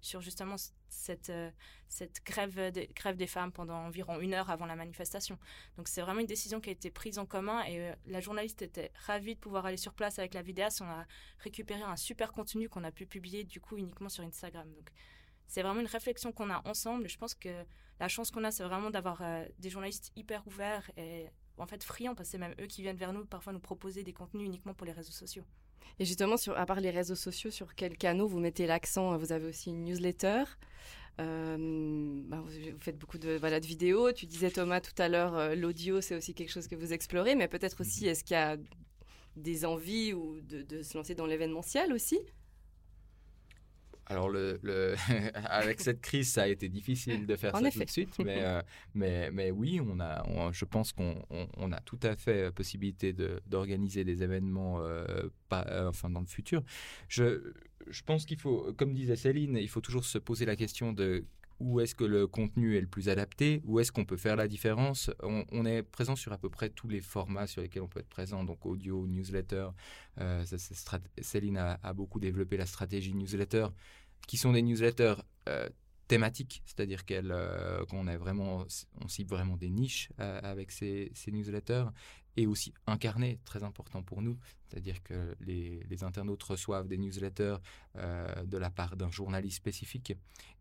sur 0.03 0.21
justement 0.21 0.55
cette, 0.89 1.29
euh, 1.29 1.49
cette 1.87 2.23
grève, 2.25 2.71
grève 2.93 3.15
des 3.15 3.25
femmes 3.25 3.51
pendant 3.51 3.77
environ 3.77 4.19
une 4.19 4.33
heure 4.33 4.49
avant 4.49 4.65
la 4.65 4.75
manifestation. 4.75 5.39
Donc 5.77 5.87
c'est 5.87 6.01
vraiment 6.01 6.19
une 6.19 6.27
décision 6.27 6.59
qui 6.59 6.69
a 6.69 6.73
été 6.73 6.91
prise 6.91 7.17
en 7.17 7.25
commun 7.25 7.63
et 7.63 7.79
euh, 7.79 7.95
la 8.05 8.19
journaliste 8.19 8.61
était 8.61 8.91
ravie 9.05 9.35
de 9.35 9.39
pouvoir 9.39 9.65
aller 9.65 9.77
sur 9.77 9.93
place 9.93 10.19
avec 10.19 10.33
la 10.33 10.41
vidéaste. 10.41 10.81
On 10.81 10.85
a 10.85 11.05
récupéré 11.39 11.81
un 11.81 11.95
super 11.95 12.33
contenu 12.33 12.67
qu'on 12.67 12.83
a 12.83 12.91
pu 12.91 13.05
publier 13.05 13.45
du 13.45 13.61
coup 13.61 13.77
uniquement 13.77 14.09
sur 14.09 14.23
Instagram. 14.23 14.69
Donc 14.73 14.89
c'est 15.47 15.63
vraiment 15.63 15.79
une 15.79 15.87
réflexion 15.87 16.33
qu'on 16.33 16.49
a 16.49 16.61
ensemble. 16.67 17.07
Je 17.07 17.17
pense 17.17 17.33
que 17.33 17.65
la 17.99 18.09
chance 18.09 18.29
qu'on 18.29 18.43
a, 18.43 18.51
c'est 18.51 18.63
vraiment 18.63 18.89
d'avoir 18.89 19.21
euh, 19.21 19.45
des 19.59 19.69
journalistes 19.69 20.11
hyper 20.17 20.45
ouverts 20.47 20.91
et 20.97 21.27
en 21.57 21.65
fait 21.65 21.81
friands 21.81 22.13
parce 22.13 22.27
que 22.27 22.31
c'est 22.33 22.37
même 22.39 22.55
eux 22.59 22.67
qui 22.67 22.81
viennent 22.81 22.97
vers 22.97 23.13
nous 23.13 23.25
parfois 23.25 23.53
nous 23.53 23.59
proposer 23.59 24.03
des 24.03 24.13
contenus 24.13 24.45
uniquement 24.45 24.73
pour 24.73 24.85
les 24.85 24.91
réseaux 24.91 25.13
sociaux. 25.13 25.45
Et 25.99 26.05
justement, 26.05 26.37
sur, 26.37 26.57
à 26.57 26.65
part 26.65 26.79
les 26.79 26.89
réseaux 26.89 27.15
sociaux, 27.15 27.51
sur 27.51 27.75
quels 27.75 27.97
canaux 27.97 28.27
vous 28.27 28.39
mettez 28.39 28.67
l'accent? 28.67 29.17
Vous 29.17 29.31
avez 29.31 29.47
aussi 29.47 29.69
une 29.69 29.83
newsletter. 29.83 30.43
Euh, 31.19 32.21
bah, 32.25 32.41
vous, 32.43 32.51
faites 32.79 32.97
beaucoup 32.97 33.17
de, 33.17 33.37
voilà, 33.37 33.59
de 33.59 33.65
vidéos. 33.65 34.11
Tu 34.11 34.25
disais 34.25 34.49
Thomas 34.49 34.81
tout 34.81 34.99
à 34.99 35.09
l'heure, 35.09 35.35
euh, 35.35 35.55
l'audio, 35.55 36.01
c'est 36.01 36.15
aussi 36.15 36.33
quelque 36.33 36.51
chose 36.51 36.67
que 36.67 36.75
vous 36.75 36.93
explorez, 36.93 37.35
mais 37.35 37.47
peut-être 37.47 37.81
aussi, 37.81 38.05
mhm. 38.05 38.09
est-ce 38.09 38.23
qu'il 38.23 38.35
y 38.35 38.39
a 38.39 38.57
des 39.35 39.65
envies 39.65 40.13
ou 40.13 40.41
de 40.41 40.81
se 40.83 40.97
lancer 40.97 41.15
dans 41.15 41.25
l'événementiel 41.25 41.91
aussi? 41.93 42.19
Alors, 44.07 44.29
le, 44.29 44.59
avec 45.45 45.79
cette 45.79 46.01
crise, 46.01 46.31
ça 46.31 46.43
a 46.43 46.47
été 46.47 46.67
difficile 46.67 47.25
de 47.25 47.35
faire 47.35 47.55
ça 47.55 47.71
tout 47.71 47.79
de 47.79 47.89
suite, 47.89 48.19
mais, 48.19 48.39
euh, 48.41 48.61
mais, 48.93 49.31
mais 49.31 49.51
oui, 49.51 49.79
on 49.81 49.99
a, 49.99 50.51
je 50.51 50.65
pense 50.65 50.91
qu'on 50.91 51.15
on, 51.29 51.71
a 51.71 51.79
tout 51.81 51.99
à 52.03 52.15
fait 52.15 52.51
possibilité 52.51 53.15
d'organiser 53.47 54.03
des 54.03 54.21
événements 54.21 54.81
euh, 54.81 55.29
pas, 55.47 55.65
euh, 55.69 55.87
enfin, 55.87 56.09
dans 56.09 56.19
le 56.19 56.25
futur. 56.25 56.63
Je, 57.07 57.53
je 57.87 58.01
pense 58.03 58.25
qu'il 58.25 58.39
faut, 58.39 58.73
comme 58.73 58.93
disait 58.93 59.15
Céline, 59.15 59.57
il 59.57 59.69
faut 59.69 59.81
toujours 59.81 60.05
se 60.05 60.17
poser 60.17 60.45
la 60.45 60.57
question 60.57 60.91
de 60.91 61.25
où 61.63 61.79
est-ce 61.79 61.95
que 61.95 62.03
le 62.03 62.27
contenu 62.27 62.75
est 62.75 62.81
le 62.81 62.87
plus 62.87 63.07
adapté, 63.07 63.61
où 63.63 63.79
est-ce 63.79 63.91
qu'on 63.91 64.03
peut 64.03 64.17
faire 64.17 64.35
la 64.35 64.49
différence? 64.49 65.09
On, 65.23 65.65
est 65.65 65.81
présent 65.81 66.15
sur 66.15 66.33
à 66.33 66.37
peu 66.37 66.49
près 66.49 66.69
tous 66.69 66.89
les 66.89 66.99
formats 66.99 67.47
sur 67.47 67.61
lesquels 67.61 67.81
on 67.81 67.87
peut 67.87 68.01
être 68.01 68.09
présent, 68.09 68.43
donc 68.43 68.65
audio, 68.65 69.07
newsletter. 69.07 69.69
Euh, 70.19 70.43
Céline 71.21 71.57
a, 71.57 71.93
beaucoup 71.93 72.19
développé 72.19 72.57
la 72.57 72.65
stratégie 72.65 73.13
newsletter, 73.13 73.67
qui 74.27 74.35
sont 74.35 74.51
des 74.51 74.61
newsletters 74.61 75.15
euh, 75.47 75.69
thématiques, 76.09 76.61
c'est-à-dire 76.65 77.03
euh, 77.11 77.85
qu'on 77.85 78.67
cible 79.07 79.29
vraiment 79.29 79.55
des 79.55 79.69
niches 79.69 80.09
avec 80.17 80.69
ces, 80.69 81.13
newsletters, 81.27 81.85
et 82.37 82.47
aussi 82.47 82.73
incarné, 82.87 83.39
très 83.45 83.63
important 83.63 84.01
pour 84.01 84.21
nous. 84.21 84.37
C'est-à-dire 84.67 85.03
que 85.03 85.35
les, 85.41 86.03
internautes 86.03 86.43
reçoivent 86.43 86.87
des 86.87 86.97
newsletters 86.97 87.57
euh, 87.95 88.43
de 88.43 88.57
la 88.57 88.71
part 88.71 88.97
d'un 88.97 89.11
journaliste 89.11 89.57
spécifique. 89.57 90.13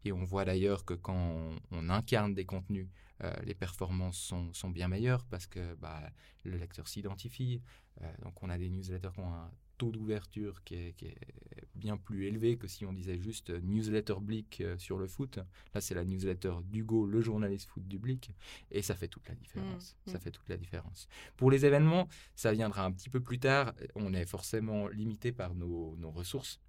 Et 0.05 0.13
on 0.13 0.25
voit 0.25 0.45
d'ailleurs 0.45 0.85
que 0.85 0.95
quand 0.95 1.57
on, 1.71 1.89
incarne 1.89 2.35
des 2.35 2.45
contenus, 2.45 2.89
euh, 3.25 3.33
les 3.45 3.55
performances 3.55 4.19
sont, 4.19 4.53
sont, 4.53 4.71
bien 4.71 4.89
meilleures 4.89 5.25
parce 5.25 5.47
que 5.47 5.75
bah, 5.77 6.03
le 6.45 6.57
lecteur 6.59 6.89
s'identifie. 6.89 7.63
Euh, 8.03 8.13
donc 8.23 8.43
on 8.43 8.51
a 8.51 8.59
des 8.59 8.69
newsletters 8.69 9.13
qui 9.15 9.21
ont 9.21 9.33
un 9.33 9.51
taux 9.79 9.91
d'ouverture 9.91 10.63
qui 10.65 10.75
est, 10.75 11.17
bien 11.83 11.97
plus 11.97 12.27
élevé 12.27 12.57
que 12.57 12.69
si 12.69 12.87
on 12.87 12.93
disait 12.93 13.19
juste 13.19 13.51
newsletter 13.51 14.15
Blick 14.21 14.61
euh, 14.61 14.79
sur 14.79 14.99
le 14.99 15.09
foot. 15.09 15.41
Là, 15.75 15.81
c'est 15.81 15.95
la 15.95 16.05
newsletter 16.05 16.55
d'Hugo, 16.65 17.07
le 17.07 17.21
journaliste 17.21 17.69
foot 17.69 17.87
du 17.87 17.99
Blick, 17.99 18.31
et 18.71 18.83
ça 18.83 18.95
fait 18.95 19.09
toute 19.09 19.29
la 19.29 19.35
différence. 19.35 19.97
Mmh, 20.07 20.11
ça 20.11 20.19
mmh. 20.19 20.21
fait 20.21 20.31
toute 20.31 20.49
la 20.49 20.57
différence. 20.57 21.09
Pour 21.37 21.51
les 21.51 21.67
événements, 21.67 22.09
ça 22.37 22.53
viendra 22.53 22.85
un 22.85 22.93
petit 22.93 23.11
peu 23.11 23.21
plus 23.21 23.39
tard. 23.39 23.75
On 23.97 24.15
est 24.15 24.27
forcément 24.27 24.87
limité 24.89 25.33
par 25.33 25.55
nos, 25.55 25.97
ressources. 26.15 26.61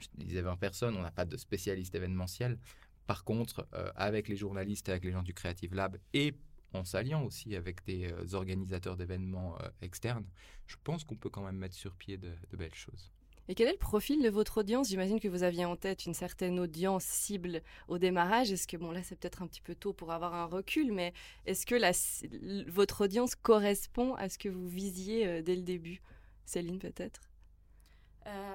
Je 0.00 0.06
disais 0.24 0.42
20 0.42 0.56
personnes, 0.56 0.96
on 0.96 1.02
n'a 1.02 1.10
pas 1.10 1.24
de 1.24 1.36
spécialiste 1.36 1.94
événementiel. 1.94 2.58
Par 3.06 3.24
contre, 3.24 3.66
euh, 3.74 3.90
avec 3.96 4.28
les 4.28 4.36
journalistes, 4.36 4.88
avec 4.88 5.04
les 5.04 5.12
gens 5.12 5.22
du 5.22 5.34
Creative 5.34 5.74
Lab 5.74 5.98
et 6.12 6.34
en 6.72 6.84
s'alliant 6.84 7.22
aussi 7.24 7.56
avec 7.56 7.84
des 7.84 8.12
euh, 8.12 8.34
organisateurs 8.34 8.96
d'événements 8.96 9.58
euh, 9.60 9.68
externes, 9.80 10.26
je 10.66 10.76
pense 10.84 11.04
qu'on 11.04 11.16
peut 11.16 11.30
quand 11.30 11.42
même 11.42 11.56
mettre 11.56 11.74
sur 11.74 11.94
pied 11.94 12.18
de, 12.18 12.32
belles 12.56 12.74
choses. 12.74 13.10
Et 13.50 13.54
quel 13.54 13.68
est 13.68 13.72
le 13.72 13.78
profil 13.78 14.22
de 14.22 14.28
votre 14.28 14.58
audience? 14.58 14.90
J'imagine 14.90 15.18
que 15.18 15.28
vous 15.28 15.42
aviez 15.42 15.64
en 15.64 15.74
tête 15.74 16.04
une 16.04 16.12
certaine 16.12 16.60
audience 16.60 17.04
cible 17.04 17.62
au 17.88 17.96
démarrage. 17.96 18.52
Est-ce 18.52 18.66
que, 18.66 18.76
bon 18.76 18.90
là 18.90 19.02
c'est 19.02 19.16
peut-être 19.16 19.40
un 19.40 19.46
petit 19.46 19.62
peu 19.62 19.74
tôt 19.74 19.94
pour 19.94 20.12
avoir 20.12 20.34
un 20.34 20.44
recul, 20.44 20.92
mais 20.92 21.14
est-ce 21.46 21.64
que 21.64 22.70
votre 22.70 23.04
audience 23.04 23.34
correspond 23.34 24.14
à 24.16 24.28
ce 24.28 24.36
que 24.36 24.50
vous 24.50 24.68
visiez 24.68 25.26
euh, 25.26 25.42
dès 25.42 25.56
le 25.56 25.62
début? 25.62 26.02
Céline 26.44 26.78
peut-être? 26.78 27.22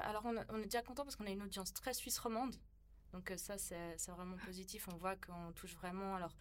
Alors 0.03 0.23
on, 0.25 0.60
est 0.60 0.65
déjà 0.65 0.84
content 0.84 1.03
parce 1.03 1.15
qu'on 1.15 1.25
a 1.25 1.32
une 1.32 1.41
audience 1.41 1.73
très 1.73 1.95
suisse 1.95 2.19
romande. 2.19 2.56
Donc 3.12 3.34
ça 3.38 3.58
c'est 3.58 4.12
vraiment 4.12 4.38
positif. 4.45 4.88
On 4.93 4.97
voit 4.97 5.15
qu'on 5.15 5.51
touche 5.56 5.73
vraiment... 5.73 6.15
alors 6.15 6.36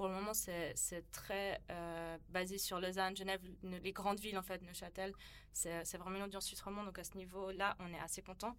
pour 0.00 0.08
le 0.08 0.14
moment, 0.14 0.32
c'est 0.32 1.04
très 1.12 1.60
euh, 1.70 2.16
basé 2.30 2.56
sur 2.56 2.80
Lausanne, 2.80 3.14
Genève, 3.14 3.42
les 3.62 3.92
grandes 3.92 4.18
villes, 4.18 4.38
en 4.38 4.42
fait, 4.42 4.62
Neuchâtel. 4.62 5.12
C'est 5.52 5.98
vraiment 5.98 6.16
une 6.16 6.22
audience 6.22 6.46
suisse 6.46 6.62
romande. 6.62 6.86
Donc, 6.86 6.98
à 6.98 7.04
ce 7.04 7.18
niveau-là, 7.18 7.76
on 7.80 7.92
est 7.92 8.00
assez 8.00 8.22
content. 8.22 8.56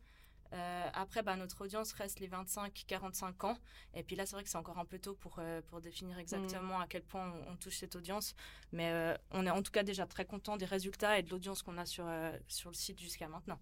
Euh, 0.54 0.90
après, 0.94 1.24
bah, 1.24 1.36
notre 1.38 1.62
audience 1.62 1.94
reste 1.94 2.20
les 2.20 2.28
25-45 2.28 3.48
ans. 3.48 3.58
Et 3.96 4.04
puis 4.04 4.16
là, 4.16 4.28
c'est 4.28 4.36
vrai 4.36 4.44
que 4.44 4.52
c'est 4.52 4.58
encore 4.60 4.78
un 4.78 4.86
peu 4.86 5.00
tôt 5.00 5.16
pour, 5.16 5.38
euh, 5.40 5.64
pour 5.64 5.82
définir 5.82 6.20
exactement 6.20 6.78
mm. 6.78 6.82
à 6.84 6.88
quel 6.88 7.02
point 7.02 7.34
on, 7.48 7.56
touche 7.56 7.78
cette 7.78 7.96
audience. 7.96 8.36
Mais 8.72 9.18
on 9.32 9.44
est 9.48 9.50
en 9.50 9.64
tout 9.64 9.72
cas 9.72 9.82
déjà 9.82 10.06
très 10.06 10.26
content 10.26 10.58
des 10.58 10.66
résultats 10.66 11.18
et 11.18 11.24
de 11.24 11.32
l'audience 11.32 11.64
qu'on 11.64 11.80
a 11.80 11.88
sur, 11.88 12.06
sur 12.50 12.70
le 12.70 12.76
site 12.76 13.00
jusqu'à 13.00 13.28
maintenant 13.28 13.60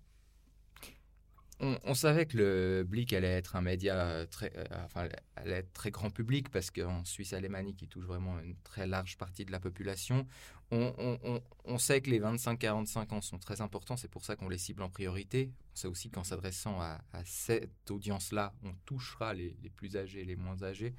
on, 1.61 1.93
savait 1.93 2.25
que 2.25 2.37
le 2.37 2.83
Blick 2.83 3.11
allait 3.11 3.27
être 3.27 3.55
un 3.55 3.61
média 3.61 3.95
euh, 3.95 4.25
très, 4.25 4.51
euh, 4.55 4.63
enfin, 4.85 5.09
allait 5.35 5.57
être 5.57 5.73
très 5.73 5.91
grand 5.91 6.09
public 6.09 6.49
parce 6.49 6.71
qu'en 6.71 7.03
Suisse 7.03 7.33
alémanique, 7.33 7.77
qui 7.77 7.87
touche 7.87 8.05
vraiment 8.05 8.39
une 8.39 8.55
très 8.63 8.87
large 8.87 9.17
partie 9.17 9.43
de 9.43 9.51
la 9.51 9.59
population, 9.59 10.25
on, 10.71 11.77
sait 11.79 11.99
que 12.01 12.11
les 12.11 12.19
25-45 12.19 13.13
ans 13.13 13.21
sont 13.21 13.39
très 13.39 13.59
importants, 13.61 13.97
c'est 13.97 14.07
pour 14.07 14.23
ça 14.23 14.35
qu'on 14.35 14.49
les 14.49 14.59
cible 14.59 14.83
en 14.83 14.89
priorité. 14.89 15.51
On 15.73 15.75
sait 15.75 15.87
aussi 15.87 16.09
qu'en 16.11 16.23
s'adressant 16.23 16.79
à, 16.79 16.99
cette 17.25 17.89
audience-là, 17.89 18.53
on 18.63 18.73
touchera 18.85 19.33
les, 19.33 19.55
plus 19.75 19.97
âgés, 19.97 20.23
les 20.23 20.35
moins 20.35 20.61
âgés. 20.61 20.93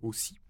aussi. 0.00 0.40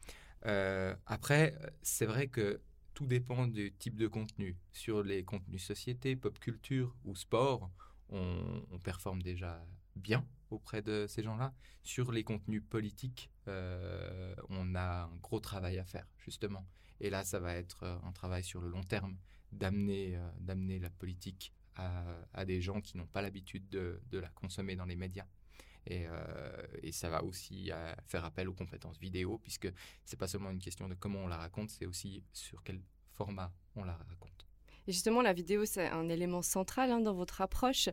après, 0.42 1.54
c'est 1.82 2.06
vrai 2.06 2.28
que 2.28 2.60
tout 2.94 3.06
dépend 3.06 3.46
du 3.46 3.72
type 3.72 3.96
de 3.96 4.06
contenu. 4.06 4.56
Sur 4.72 5.02
les 5.02 5.24
contenus 5.24 5.64
société, 5.64 6.14
pop 6.16 6.38
culture 6.38 6.94
ou 7.04 7.16
sport, 7.16 7.70
on, 8.10 8.78
performe 8.82 9.20
déjà 9.22 9.64
bien 9.96 10.24
auprès 10.50 10.82
de 10.82 11.06
ces 11.08 11.22
gens-là. 11.22 11.54
Sur 11.82 12.12
les 12.12 12.22
contenus 12.22 12.62
politiques, 12.68 13.30
on 13.46 14.74
a 14.74 15.04
un 15.04 15.16
gros 15.16 15.40
travail 15.40 15.78
à 15.78 15.84
faire, 15.84 16.06
justement. 16.18 16.66
Et 17.00 17.10
là, 17.10 17.24
ça 17.24 17.40
va 17.40 17.54
être 17.54 17.84
un 18.04 18.12
travail 18.12 18.44
sur 18.44 18.60
le 18.60 18.68
long 18.68 18.84
terme 18.84 19.16
d'amener 19.52 20.18
d'amener 20.38 20.78
la 20.78 20.90
politique 20.90 21.52
à, 21.76 22.44
des 22.44 22.60
gens 22.60 22.80
qui 22.80 22.96
n'ont 22.96 23.06
pas 23.06 23.22
l'habitude 23.22 23.68
de, 23.68 24.00
la 24.12 24.28
consommer 24.30 24.76
dans 24.76 24.86
les 24.86 24.96
médias. 24.96 25.26
Et, 25.86 26.06
euh, 26.06 26.90
ça 26.90 27.08
va 27.08 27.22
aussi 27.22 27.70
euh, 27.70 27.94
faire 28.06 28.24
appel 28.24 28.48
aux 28.48 28.54
compétences 28.54 28.98
vidéo, 28.98 29.38
puisque 29.38 29.72
c'est 30.04 30.16
pas 30.16 30.26
seulement 30.26 30.50
une 30.50 30.58
question 30.58 30.88
de 30.88 30.94
comment 30.94 31.20
on 31.20 31.28
la 31.28 31.36
raconte, 31.36 31.70
c'est 31.70 31.86
aussi 31.86 32.24
sur 32.32 32.62
quel 32.62 32.80
format 33.12 33.52
on 33.76 33.84
la 33.84 33.94
raconte. 33.94 34.45
Et 34.88 34.92
justement, 34.92 35.22
la 35.22 35.32
vidéo, 35.32 35.64
c'est 35.64 35.88
un 35.88 36.08
élément 36.08 36.42
central 36.42 36.90
hein, 36.90 37.00
dans 37.00 37.14
votre 37.14 37.40
approche. 37.40 37.88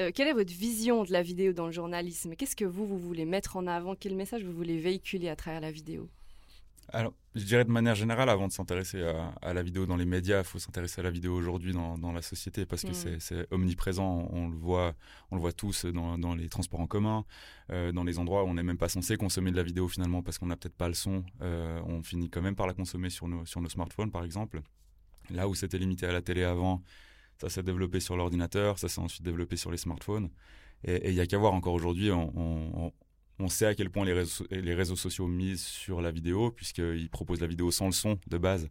Euh, 0.00 0.10
quelle 0.12 0.26
est 0.26 0.32
votre 0.32 0.52
vision 0.52 1.04
de 1.04 1.12
la 1.12 1.22
vidéo 1.22 1.52
dans 1.52 1.66
le 1.66 1.72
journalisme? 1.72 2.34
Qu'est-ce 2.34 2.56
que 2.56 2.64
vous, 2.64 2.86
vous 2.86 2.98
voulez 2.98 3.24
mettre 3.24 3.56
en 3.56 3.66
avant? 3.66 3.94
Quel 3.94 4.16
message 4.16 4.42
vous 4.42 4.52
voulez 4.52 4.78
véhiculer 4.78 5.28
à 5.28 5.36
travers 5.36 5.60
la 5.60 5.70
vidéo? 5.70 6.08
Alors, 6.92 7.14
je 7.34 7.44
dirais 7.44 7.64
de 7.64 7.70
manière 7.70 7.94
générale, 7.94 8.28
avant 8.28 8.46
de 8.46 8.52
s'intéresser 8.52 9.02
à, 9.40 9.54
la 9.54 9.62
vidéo 9.62 9.86
dans 9.86 9.96
les 9.96 10.04
médias, 10.04 10.38
il 10.38 10.44
faut 10.44 10.58
s'intéresser 10.58 11.00
à 11.00 11.04
la 11.04 11.10
vidéo 11.10 11.34
aujourd'hui 11.34 11.72
dans, 11.72 12.12
la 12.12 12.22
société 12.22 12.66
parce 12.66 12.82
que 12.82 12.90
mm. 12.90 13.20
c'est 13.20 13.52
omniprésent. 13.52 14.28
On, 14.30 14.48
le 14.48 14.56
voit, 14.56 14.94
on 15.30 15.36
le 15.36 15.40
voit 15.40 15.52
tous 15.52 15.86
dans, 15.86 16.34
les 16.34 16.48
transports 16.48 16.80
en 16.80 16.86
commun, 16.86 17.24
euh, 17.70 17.92
dans 17.92 18.04
les 18.04 18.18
endroits 18.18 18.44
où 18.44 18.48
on 18.48 18.54
n'est 18.54 18.62
même 18.62 18.78
pas 18.78 18.88
censé 18.88 19.16
consommer 19.16 19.50
de 19.50 19.56
la 19.56 19.62
vidéo 19.62 19.88
finalement 19.88 20.22
parce 20.22 20.38
qu'on 20.38 20.46
n'a 20.46 20.56
peut-être 20.56 20.76
pas 20.76 20.88
le 20.88 20.94
son. 20.94 21.24
Euh, 21.40 21.80
on 21.86 22.02
finit 22.02 22.28
quand 22.28 22.42
même 22.42 22.56
par 22.56 22.66
la 22.66 22.74
consommer 22.74 23.10
sur 23.10 23.28
nos, 23.28 23.46
sur 23.46 23.60
nos 23.60 23.68
smartphones, 23.68 24.10
par 24.10 24.24
exemple. 24.24 24.60
Là 25.30 25.48
où 25.48 25.54
c'était 25.54 25.78
limité 25.78 26.06
à 26.06 26.12
la 26.12 26.22
télé 26.22 26.42
avant, 26.42 26.82
ça 27.40 27.48
s'est 27.48 27.62
développé 27.62 28.00
sur 28.00 28.16
l'ordinateur, 28.16 28.78
ça 28.78 28.88
s'est 28.88 29.00
ensuite 29.00 29.22
développé 29.22 29.56
sur 29.56 29.70
les 29.70 29.76
smartphones. 29.76 30.30
Et 30.84 31.10
il 31.10 31.14
n'y 31.14 31.20
a 31.20 31.26
qu'à 31.26 31.38
voir 31.38 31.54
encore 31.54 31.72
aujourd'hui, 31.72 32.10
on, 32.10 32.92
sait 33.48 33.66
à 33.66 33.74
quel 33.74 33.90
point 33.90 34.04
les 34.04 34.74
réseaux, 34.74 34.96
sociaux 34.96 35.26
misent 35.26 35.64
sur 35.64 36.00
la 36.00 36.10
vidéo, 36.10 36.50
puisqu'ils 36.50 37.08
proposent 37.10 37.40
la 37.40 37.46
vidéo 37.46 37.70
sans 37.70 37.86
le 37.86 37.92
son 37.92 38.18
de 38.26 38.38
base, 38.38 38.68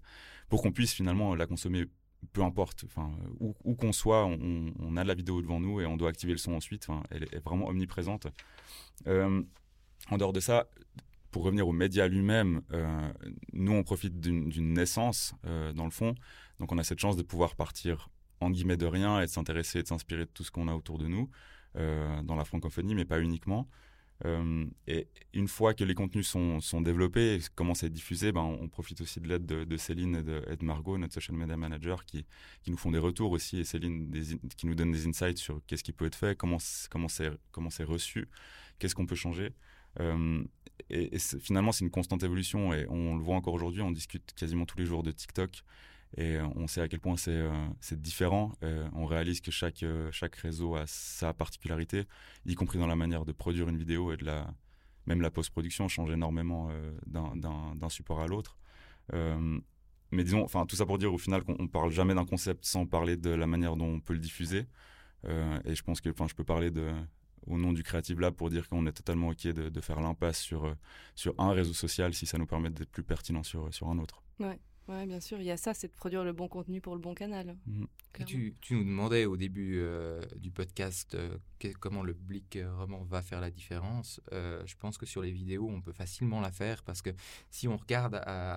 pour 0.50 0.62
qu'on 0.62 0.72
puisse 0.72 0.94
finalement 0.94 1.36
la 1.36 1.48
consommer 1.48 1.86
peu 2.32 2.42
importe, 2.42 2.86
enfin, 2.86 3.12
où, 3.40 3.76
qu'on 3.76 3.92
soit, 3.92 4.26
on, 4.26 4.98
a 4.98 5.04
la 5.04 5.14
vidéo 5.14 5.42
devant 5.42 5.60
nous 5.60 5.82
et 5.82 5.86
on 5.86 5.98
doit 5.98 6.10
activer 6.10 6.32
le 6.32 6.38
son 6.38 6.54
ensuite. 6.54 6.88
Elle 7.10 7.24
est 7.24 7.44
vraiment 7.44 7.68
omniprésente. 7.68 8.28
Euh, 9.08 9.42
en 10.10 10.18
dehors 10.18 10.34
de 10.34 10.40
ça, 10.40 10.70
pour 11.32 11.44
revenir 11.44 11.68
aux 11.68 11.74
médias 11.74 12.08
lui-même, 12.08 12.62
euh, 12.72 13.12
nous, 13.54 13.74
on 13.74 13.84
profite 13.84 14.20
d'une 14.20 14.74
naissance, 14.74 15.34
euh, 15.46 15.74
dans 15.74 15.86
le 15.86 15.92
fond. 15.92 16.16
Donc, 16.60 16.72
on 16.72 16.78
a 16.78 16.84
cette 16.84 17.00
chance 17.00 17.18
de 17.18 17.24
pouvoir 17.24 17.56
partir, 17.56 18.10
en 18.40 18.50
guillemets, 18.50 18.78
de 18.78 18.86
rien 18.86 19.20
et 19.22 19.26
de 19.26 19.32
s'intéresser 19.32 19.80
et 19.80 19.84
de 19.84 19.88
s'inspirer 19.88 20.26
de 20.26 20.32
tout 20.32 20.44
ce 20.44 20.52
qu'on 20.52 20.68
a 20.68 20.74
autour 20.74 20.98
de 20.98 21.08
nous, 21.08 21.30
dans 21.76 22.36
la 22.36 22.46
francophonie, 22.46 22.94
mais 22.94 23.06
pas 23.06 23.20
uniquement. 23.20 23.68
Euh, 24.26 24.66
et 24.88 25.08
une 25.34 25.48
fois 25.48 25.74
que 25.74 25.84
les 25.84 25.96
contenus 25.96 26.28
sont, 26.28 26.82
développés 26.82 27.36
et 27.36 27.40
commencent 27.56 27.84
à 27.84 27.88
être 27.88 27.94
diffusés, 27.94 28.32
ben, 28.32 28.42
on 28.42 28.70
profite 28.70 29.02
aussi 29.02 29.20
de 29.20 29.28
l'aide 29.28 29.46
de, 29.46 29.78
Céline 29.78 30.16
et 30.16 30.56
de, 30.56 30.66
Margot, 30.66 30.98
notre 30.98 31.14
social 31.14 31.38
media 31.38 31.58
manager, 31.58 32.06
qui, 32.06 32.26
qui 32.62 32.72
nous 32.72 32.78
font 32.78 32.92
des 32.92 33.00
retours 33.00 33.32
aussi, 33.32 33.60
et 33.60 33.64
Céline 33.66 34.12
qui 34.56 34.68
nous 34.68 34.76
donne 34.76 34.92
des 34.92 35.08
insights 35.08 35.38
sur 35.38 35.62
qu'est-ce 35.68 35.84
qui 35.84 35.92
peut 35.92 36.06
être 36.06 36.16
fait, 36.16 36.38
comment 36.38 36.60
c'est 36.60 37.84
reçu, 37.84 38.30
qu'est-ce 38.80 38.96
qu'on 38.96 39.06
peut 39.06 39.16
changer. 39.16 39.54
Euh, 40.00 40.44
et 40.90 41.20
finalement, 41.20 41.72
c'est 41.72 41.86
une 41.86 41.92
constante 41.92 42.24
évolution 42.24 42.74
et 42.74 42.88
on 42.90 43.16
le 43.16 43.24
voit 43.24 43.36
encore 43.36 43.54
aujourd'hui. 43.54 43.82
On 43.82 43.92
discute 43.92 44.34
quasiment 44.34 44.66
tous 44.66 44.78
les 44.78 44.86
jours 44.86 45.04
de 45.04 45.12
TikTok 45.12 45.64
et 46.16 46.36
euh, 46.36 46.48
on 46.56 46.68
sait 46.68 46.82
à 46.82 46.88
quel 46.88 47.00
point 47.00 47.18
c'est 47.18 47.32
euh, 47.32 47.52
différent. 47.92 48.52
Euh, 48.64 48.88
on 48.94 49.06
réalise 49.06 49.42
que 49.42 49.52
chaque, 49.52 49.84
chaque 50.12 50.36
réseau 50.36 50.76
a 50.76 50.86
sa 50.86 51.34
particularité, 51.34 52.06
y 52.46 52.56
compris 52.56 52.80
dans 52.80 52.88
la 52.88 52.96
manière 52.96 53.26
de 53.26 53.32
produire 53.32 53.70
une 53.70 53.78
vidéo 53.78 54.12
et 54.14 54.18
même 55.06 55.22
la 55.22 55.32
post-production 55.32 55.88
change 55.88 56.12
énormément 56.12 56.70
d'un 57.08 57.90
support 57.90 58.22
à 58.22 58.28
l'autre. 58.28 58.58
mais 59.12 60.24
disons, 60.24 60.44
enfin, 60.44 60.66
tout 60.66 60.76
ça 60.76 60.86
pour 60.86 60.98
dire 60.98 61.14
au 61.14 61.18
final 61.18 61.44
qu'on 61.44 61.68
parle 61.68 61.92
jamais 61.92 62.14
d'un 62.14 62.26
concept 62.26 62.66
sans 62.66 62.86
parler 62.86 63.18
de 63.18 63.32
la 63.32 63.48
manière 63.48 63.76
dont 63.76 63.88
on 63.88 64.00
peut 64.00 64.14
le 64.14 64.20
diffuser. 64.20 64.68
et 65.26 65.76
je 65.76 65.84
pense 65.84 66.00
que 66.00 66.10
enfin, 66.10 66.28
je 66.28 66.36
peux 66.36 66.44
parler 66.44 66.72
au 67.48 67.58
nom 67.58 67.74
du 67.74 67.84
Creative 67.84 68.20
Lab 68.20 68.36
pour 68.36 68.50
dire 68.50 68.70
qu'on 68.70 68.86
est 68.86 68.94
totalement 68.94 69.30
OK 69.30 69.44
de, 69.48 69.68
de 69.70 69.82
faire 69.82 70.00
l'impasse 70.00 70.40
sur, 70.40 70.74
sur 71.16 71.34
un 71.40 71.52
réseau 71.52 71.74
social 71.74 72.14
si 72.14 72.26
ça 72.26 72.38
nous 72.38 72.46
permet 72.46 72.70
d'être 72.70 72.92
plus 72.92 73.04
pertinent 73.04 73.44
sur, 73.44 73.74
sur 73.74 73.90
un 73.90 73.98
autre. 73.98 74.24
Ouais. 74.40 74.60
Oui, 74.90 75.06
bien 75.08 75.22
sûr, 75.22 75.40
il 75.40 75.46
y 75.46 75.52
a 75.52 75.58
ça, 75.58 75.74
c'est 75.74 75.88
de 75.88 75.94
produire 75.94 76.26
le 76.26 76.34
bon 76.34 76.50
contenu 76.50 76.82
pour 76.82 76.94
le 76.96 77.00
bon 77.00 77.14
canal. 77.14 77.56
Mhm. 77.66 77.88
Tu, 78.28 78.56
tu, 78.62 78.76
nous 78.76 78.84
demandais 78.84 79.26
au 79.26 79.38
début 79.38 79.80
euh, 79.80 80.22
du 80.36 80.52
podcast 80.52 81.16
euh, 81.16 81.38
comment 81.80 82.04
le 82.04 82.14
public 82.14 82.58
euh, 82.58 82.70
vraiment 82.74 83.04
va 83.04 83.22
faire 83.22 83.42
la 83.42 83.50
différence. 83.50 84.22
je 84.32 84.76
pense 84.78 84.98
que 84.98 85.06
sur 85.06 85.22
les 85.22 85.32
vidéos, 85.32 85.68
on 85.68 85.82
peut 85.82 85.94
facilement 85.94 86.42
la 86.42 86.52
faire 86.52 86.84
parce 86.84 87.02
que 87.02 87.10
si 87.50 87.68
on 87.68 87.78
regarde 87.78 88.16
à, 88.16 88.56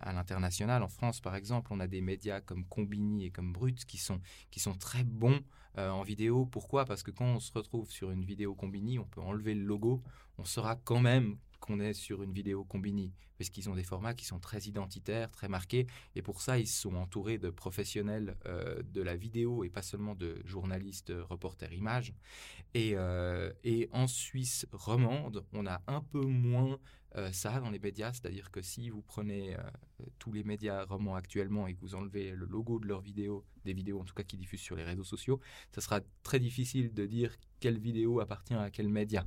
à, 0.00 0.12
l'international, 0.12 0.82
en 0.82 0.88
France 0.88 1.20
par 1.20 1.34
exemple, 1.34 1.68
on 1.72 1.80
a 1.80 1.86
des 1.86 2.00
médias 2.00 2.40
comme 2.40 2.64
Combini 2.64 3.26
et 3.26 3.30
comme 3.30 3.52
Brut 3.52 3.84
qui 3.84 3.98
sont, 3.98 4.20
qui 4.50 4.60
sont 4.60 4.74
très 4.74 5.04
bons 5.04 5.40
en 5.76 6.02
vidéo. 6.02 6.46
Pourquoi? 6.46 6.84
Parce 6.84 7.02
que 7.02 7.10
quand 7.10 7.24
on 7.24 7.40
se 7.40 7.52
retrouve 7.52 7.90
sur 7.90 8.10
une 8.10 8.24
vidéo 8.24 8.54
Combini, 8.54 8.98
on 8.98 9.04
peut 9.04 9.20
enlever 9.20 9.54
le 9.54 9.64
logo, 9.64 10.02
on 10.38 10.44
saura 10.44 10.76
quand 10.76 11.00
même 11.00 11.36
qu'on 11.62 11.78
est 11.78 11.94
sur 11.94 12.22
une 12.22 12.32
vidéo 12.32 12.64
Combini, 12.64 13.12
parce 13.38 13.48
qu'ils 13.48 13.70
ont 13.70 13.74
des 13.74 13.84
formats 13.84 14.14
qui 14.14 14.24
sont 14.24 14.40
très 14.40 14.62
identitaires, 14.62 15.30
très 15.30 15.48
marqués, 15.48 15.86
et 16.16 16.22
pour 16.22 16.42
ça, 16.42 16.58
ils 16.58 16.66
sont 16.66 16.94
entourés 16.96 17.38
de 17.38 17.50
professionnels 17.50 18.36
euh, 18.46 18.82
de 18.82 19.00
la 19.00 19.14
vidéo 19.16 19.62
et 19.62 19.70
pas 19.70 19.82
seulement 19.82 20.16
de 20.16 20.42
journalistes, 20.44 21.10
euh, 21.10 21.24
reporters 21.24 21.72
images. 21.72 22.14
Et, 22.74 22.92
euh, 22.96 23.52
et 23.62 23.88
en 23.92 24.08
Suisse 24.08 24.66
romande, 24.72 25.44
on 25.52 25.66
a 25.66 25.80
un 25.86 26.00
peu 26.00 26.20
moins 26.20 26.78
ça 27.30 27.60
dans 27.60 27.68
les 27.68 27.78
médias, 27.78 28.10
c'est-à-dire 28.14 28.50
que 28.50 28.62
si 28.62 28.88
vous 28.88 29.02
prenez 29.02 29.54
tous 30.18 30.32
les 30.32 30.44
médias 30.44 30.86
romans 30.86 31.14
actuellement 31.14 31.66
et 31.66 31.74
que 31.74 31.80
vous 31.82 31.94
enlevez 31.94 32.30
le 32.30 32.46
logo 32.46 32.78
de 32.78 32.86
leurs 32.86 33.02
vidéos, 33.02 33.44
des 33.66 33.74
vidéos 33.74 34.00
en 34.00 34.04
tout 34.04 34.14
cas 34.14 34.22
qui 34.22 34.38
diffusent 34.38 34.62
sur 34.62 34.76
les 34.76 34.82
réseaux 34.82 35.04
sociaux, 35.04 35.38
ça 35.74 35.82
sera 35.82 36.00
très 36.22 36.40
difficile 36.40 36.94
de 36.94 37.04
dire 37.04 37.36
quelle 37.60 37.78
vidéo 37.78 38.20
appartient 38.20 38.54
à 38.54 38.70
quel 38.70 38.88
média. 38.88 39.26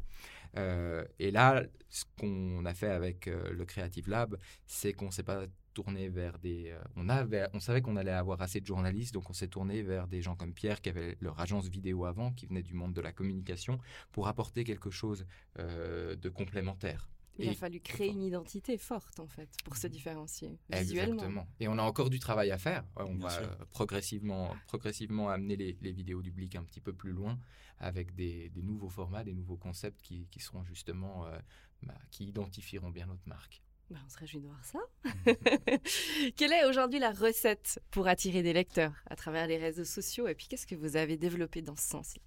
Euh, 0.57 1.03
et 1.19 1.31
là, 1.31 1.63
ce 1.89 2.05
qu'on 2.19 2.65
a 2.65 2.73
fait 2.73 2.89
avec 2.89 3.27
euh, 3.27 3.51
le 3.51 3.65
Creative 3.65 4.09
Lab, 4.09 4.37
c'est 4.65 4.93
qu'on 4.93 5.11
s'est 5.11 5.23
pas 5.23 5.45
tourné 5.73 6.07
vers 6.09 6.39
des. 6.39 6.71
Euh, 6.71 6.79
on, 6.95 7.09
avait, 7.09 7.47
on 7.53 7.59
savait 7.59 7.81
qu'on 7.81 7.97
allait 7.97 8.11
avoir 8.11 8.41
assez 8.41 8.61
de 8.61 8.65
journalistes, 8.65 9.13
donc 9.13 9.29
on 9.29 9.33
s'est 9.33 9.47
tourné 9.47 9.83
vers 9.83 10.07
des 10.07 10.21
gens 10.21 10.35
comme 10.35 10.53
Pierre, 10.53 10.81
qui 10.81 10.89
avait 10.89 11.17
leur 11.19 11.39
agence 11.39 11.67
vidéo 11.67 12.05
avant, 12.05 12.31
qui 12.31 12.45
venait 12.45 12.63
du 12.63 12.73
monde 12.73 12.93
de 12.93 13.01
la 13.01 13.11
communication, 13.11 13.79
pour 14.11 14.27
apporter 14.27 14.63
quelque 14.63 14.89
chose 14.89 15.25
de 15.57 16.29
complémentaire. 16.29 17.09
Il 17.37 17.49
a 17.49 17.53
fallu 17.53 17.79
créer 17.79 18.09
une 18.09 18.23
identité 18.23 18.77
forte, 18.77 19.19
en 19.19 19.27
fait, 19.27 19.49
pour 19.63 19.75
se 19.75 19.87
différencier 19.87 20.57
visuellement. 20.69 21.13
Exactement. 21.15 21.47
Et 21.59 21.67
on 21.67 21.77
a 21.77 21.81
encore 21.81 22.09
du 22.09 22.19
travail 22.19 22.51
à 22.51 22.57
faire. 22.57 22.83
On 22.95 23.15
va 23.15 23.29
progressivement, 23.71 24.55
progressivement 24.67 25.29
amener 25.29 25.55
les, 25.55 25.77
les, 25.81 25.91
vidéos 25.91 26.21
du 26.21 26.31
Blick 26.31 26.55
un 26.55 26.63
petit 26.63 26.81
peu 26.81 26.93
plus 26.93 27.11
loin 27.11 27.37
avec 27.79 28.15
des, 28.15 28.49
des 28.49 28.61
nouveaux 28.61 28.89
formats, 28.89 29.23
des 29.23 29.33
nouveaux 29.33 29.57
concepts 29.57 30.01
qui, 30.01 30.27
qui 30.31 30.39
seront 30.39 30.63
justement, 30.63 31.25
euh, 31.25 31.37
bah, 31.83 31.95
qui 32.11 32.25
identifieront 32.25 32.89
bien 32.89 33.07
notre 33.07 33.27
marque. 33.27 33.61
Bah, 33.89 33.99
on 34.03 34.09
se 34.09 34.17
réjouit 34.17 34.39
de 34.39 34.47
voir 34.47 34.65
ça. 34.65 34.79
Quelle 36.35 36.53
est 36.53 36.65
aujourd'hui 36.65 36.99
la 36.99 37.11
recette 37.11 37.79
pour 37.91 38.07
attirer 38.07 38.41
des 38.41 38.53
lecteurs 38.53 38.93
à 39.07 39.15
travers 39.15 39.45
les 39.45 39.57
réseaux 39.57 39.85
sociaux? 39.85 40.27
Et 40.27 40.33
puis, 40.33 40.47
qu'est-ce 40.47 40.65
que 40.65 40.75
vous 40.75 40.95
avez 40.95 41.17
développé 41.17 41.61
dans 41.61 41.75
ce 41.75 41.87
sens-là? 41.87 42.21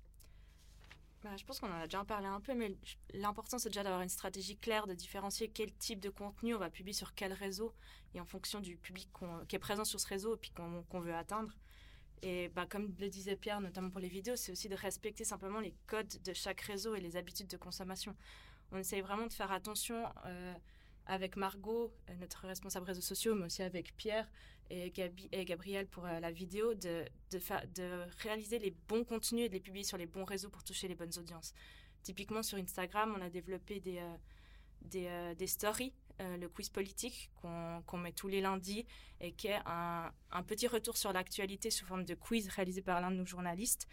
Bah, 1.22 1.37
je 1.37 1.44
pense 1.44 1.59
qu'on 1.59 1.70
en 1.70 1.81
a 1.81 1.85
déjà 1.85 2.04
parlé 2.04 2.26
un 2.26 2.40
peu, 2.40 2.54
mais 2.54 2.76
l'important 3.12 3.59
c'est 3.59 3.70
déjà 3.70 3.83
d'avoir 3.83 4.02
une 4.02 4.09
stratégie 4.09 4.57
claire 4.57 4.87
de 4.87 4.94
différencier 4.94 5.48
quel 5.48 5.72
type 5.72 5.98
de 5.98 6.11
contenu 6.11 6.54
on 6.54 6.59
va 6.59 6.70
publier 6.70 6.92
sur 6.92 7.14
quel 7.14 7.33
réseau 7.33 7.74
et 8.14 8.20
en 8.20 8.24
fonction 8.24 8.61
du 8.61 8.76
public 8.76 9.09
qui 9.48 9.57
est 9.57 9.59
présent 9.59 9.85
sur 9.85 9.98
ce 9.98 10.07
réseau 10.07 10.37
et 10.37 10.50
qu'on 10.54 11.00
veut 11.00 11.14
atteindre. 11.14 11.52
Et 12.22 12.48
bah, 12.48 12.66
comme 12.68 12.94
le 12.98 13.09
disait 13.09 13.37
Pierre, 13.37 13.61
notamment 13.61 13.90
pour 13.90 14.00
les 14.00 14.09
vidéos, 14.09 14.37
c'est 14.37 14.52
aussi 14.52 14.68
de 14.68 14.74
respecter 14.74 15.24
simplement 15.24 15.61
les 15.61 15.74
codes 15.87 16.20
de 16.24 16.33
chaque 16.33 16.61
réseau 16.61 16.94
et 16.94 17.00
les 17.00 17.16
habitudes 17.16 17.48
de 17.48 17.57
consommation. 17.57 18.16
On 18.72 18.78
essaye 18.78 19.00
vraiment 19.00 19.26
de 19.26 19.33
faire 19.33 19.52
attention 19.52 20.04
euh, 20.26 20.54
avec 21.07 21.37
Margot, 21.37 21.92
euh, 22.11 22.14
notre 22.16 22.46
responsable 22.46 22.87
réseaux 22.87 23.00
sociaux, 23.00 23.35
mais 23.35 23.46
aussi 23.46 23.62
avec 23.62 23.96
Pierre 23.96 24.28
et, 24.70 24.90
Gabi, 24.90 25.28
et 25.33 25.44
Gabriel 25.44 25.87
pour 25.87 26.07
euh, 26.07 26.20
la 26.20 26.31
vidéo, 26.31 26.74
de, 26.74 27.04
de, 27.31 27.38
de 27.74 28.04
réaliser 28.22 28.59
les 28.59 28.74
bons 28.88 29.04
contenus 29.04 29.46
et 29.46 29.48
de 29.48 29.54
les 29.54 29.61
publier 29.61 29.85
sur 29.85 29.98
les 29.98 30.07
bons 30.07 30.24
réseaux 30.24 30.50
pour 30.50 30.64
toucher 30.64 30.88
les 30.88 30.94
bonnes 30.94 31.16
audiences. 31.18 31.54
Typiquement 32.02 32.42
sur 32.42 32.59
Instagram, 32.59 33.14
on 33.18 33.22
a 33.22 33.31
développé 33.31 33.81
des, 33.81 34.00
des, 34.83 35.35
des 35.37 35.46
stories 35.46 35.92
euh, 36.20 36.37
le 36.37 36.48
quiz 36.48 36.68
politique 36.68 37.31
qu'on 37.40 37.96
met 37.96 38.11
tous 38.11 38.26
les 38.26 38.40
lundis 38.40 38.85
et 39.20 39.31
qui 39.31 39.46
est 39.46 39.61
un, 39.66 40.12
petit 40.48 40.66
retour 40.66 40.96
sur 40.96 41.12
l'actualité 41.12 41.70
sous 41.70 41.87
forme 41.87 42.04
de 42.04 42.14
quiz 42.14 42.48
réalisé 42.48 42.83
par 42.83 43.00
l'un 43.00 43.12
de 43.12 43.16
nos 43.16 43.24
journalistes. 43.24 43.87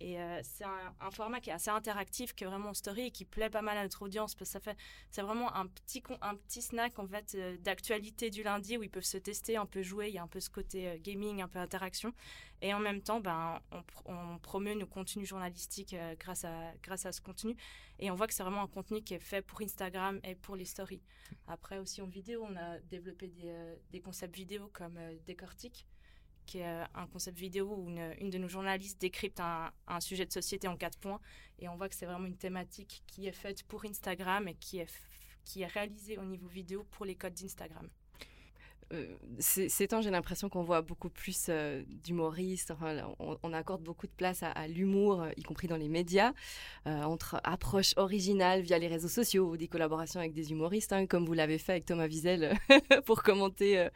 Et 0.00 0.20
euh, 0.20 0.40
c'est 0.42 0.64
un, 0.64 1.10
format 1.10 1.40
qui 1.40 1.50
est 1.50 1.54
assez 1.54 1.70
interactif, 1.70 2.34
qui 2.34 2.44
est 2.44 2.46
vraiment 2.46 2.74
story 2.74 3.06
et 3.06 3.10
qui 3.10 3.24
plaît 3.24 3.48
pas 3.48 3.62
mal 3.62 3.78
à 3.78 3.82
notre 3.82 4.02
audience 4.02 4.34
parce 4.34 4.50
que 4.50 4.52
ça 4.52 4.60
fait, 4.60 4.76
c'est 5.10 5.22
vraiment 5.22 5.54
un 5.54 5.66
petit, 5.66 6.02
un 6.20 6.34
petit 6.34 6.60
snack 6.60 6.98
en 6.98 7.06
fait 7.06 7.34
euh, 7.34 7.56
d'actualité 7.58 8.28
du 8.28 8.42
lundi 8.42 8.76
où 8.76 8.82
ils 8.82 8.90
peuvent 8.90 9.04
se 9.04 9.16
tester, 9.16 9.56
un 9.56 9.64
peu 9.64 9.82
jouer. 9.82 10.08
Il 10.08 10.14
y 10.14 10.18
a 10.18 10.22
un 10.22 10.28
peu 10.28 10.40
ce 10.40 10.50
côté 10.50 10.88
euh, 10.88 10.98
gaming, 10.98 11.40
un 11.40 11.48
peu 11.48 11.58
interaction. 11.58 12.12
Et 12.60 12.74
en 12.74 12.78
même 12.78 13.00
temps, 13.02 13.20
ben, 13.20 13.60
on, 14.06 14.38
promeut 14.38 14.74
nos 14.74 14.86
contenus 14.86 15.28
journalistiques 15.28 15.94
grâce, 16.18 16.44
à, 16.44 16.72
grâce 16.82 17.04
à 17.04 17.12
ce 17.12 17.20
contenu. 17.20 17.54
Et 17.98 18.10
on 18.10 18.14
voit 18.14 18.26
que 18.26 18.32
c'est 18.32 18.42
vraiment 18.42 18.62
un 18.62 18.68
contenu 18.68 19.02
qui 19.02 19.12
est 19.12 19.18
fait 19.18 19.42
pour 19.42 19.60
Instagram 19.60 20.20
et 20.24 20.34
pour 20.34 20.56
les 20.56 20.64
stories. 20.64 21.02
Après 21.46 21.78
aussi 21.78 22.00
en 22.00 22.06
vidéo, 22.06 22.46
on 22.48 22.56
a 22.56 22.78
développé 22.80 23.28
des, 23.28 23.52
des 23.90 24.00
concepts 24.00 24.34
vidéo 24.34 24.70
comme 24.72 24.98
Décortique 25.26 25.86
qui 26.46 26.58
est 26.58 26.66
euh, 26.66 26.84
un 26.94 27.06
concept 27.06 27.38
vidéo 27.38 27.74
où 27.76 27.88
une, 27.88 28.30
de 28.30 28.38
nos 28.38 28.48
journalistes 28.48 29.00
décrypte 29.00 29.40
un, 29.40 30.00
sujet 30.00 30.24
de 30.24 30.32
société 30.32 30.68
en 30.68 30.76
quatre 30.76 30.98
points. 30.98 31.20
Et 31.58 31.68
on 31.68 31.76
voit 31.76 31.88
que 31.88 31.94
c'est 31.94 32.06
vraiment 32.06 32.26
une 32.26 32.36
thématique 32.36 33.02
qui 33.06 33.26
est 33.26 33.32
faite 33.32 33.62
pour 33.64 33.84
Instagram 33.84 34.48
et 34.48 34.54
qui 34.54 34.78
est, 34.78 34.90
qui 35.44 35.62
est 35.62 35.66
réalisée 35.66 36.18
au 36.18 36.24
niveau 36.24 36.48
vidéo 36.48 36.84
pour 36.92 37.04
les 37.04 37.16
codes 37.16 37.34
d'Instagram. 37.34 37.88
Euh, 38.92 39.06
ces 39.40 39.88
temps, 39.88 40.00
j'ai 40.00 40.10
l'impression 40.10 40.48
qu'on 40.48 40.62
voit 40.62 40.82
beaucoup 40.82 41.08
plus 41.08 41.46
euh, 41.48 41.82
d'humoristes. 42.04 42.72
On, 43.18 43.52
accorde 43.52 43.82
beaucoup 43.82 44.06
de 44.06 44.12
place 44.12 44.42
à, 44.42 44.68
l'humour, 44.68 45.22
euh, 45.22 45.30
y 45.36 45.42
compris 45.42 45.66
dans 45.66 45.76
les 45.76 45.88
médias, 45.88 46.32
entre 46.84 47.40
approches 47.44 47.94
originales 47.96 48.60
via 48.60 48.78
les 48.78 48.86
réseaux 48.86 49.08
sociaux 49.08 49.50
ou 49.50 49.56
des 49.56 49.68
collaborations 49.68 50.20
avec 50.20 50.32
des 50.32 50.52
humoristes, 50.52 50.92
hein, 50.92 51.06
comme 51.06 51.24
vous 51.26 51.32
l'avez 51.32 51.58
fait 51.58 51.72
avec 51.72 51.86
Thomas 51.86 52.06
Wiesel 52.06 52.56
pour 53.06 53.22
commenter 53.22 53.88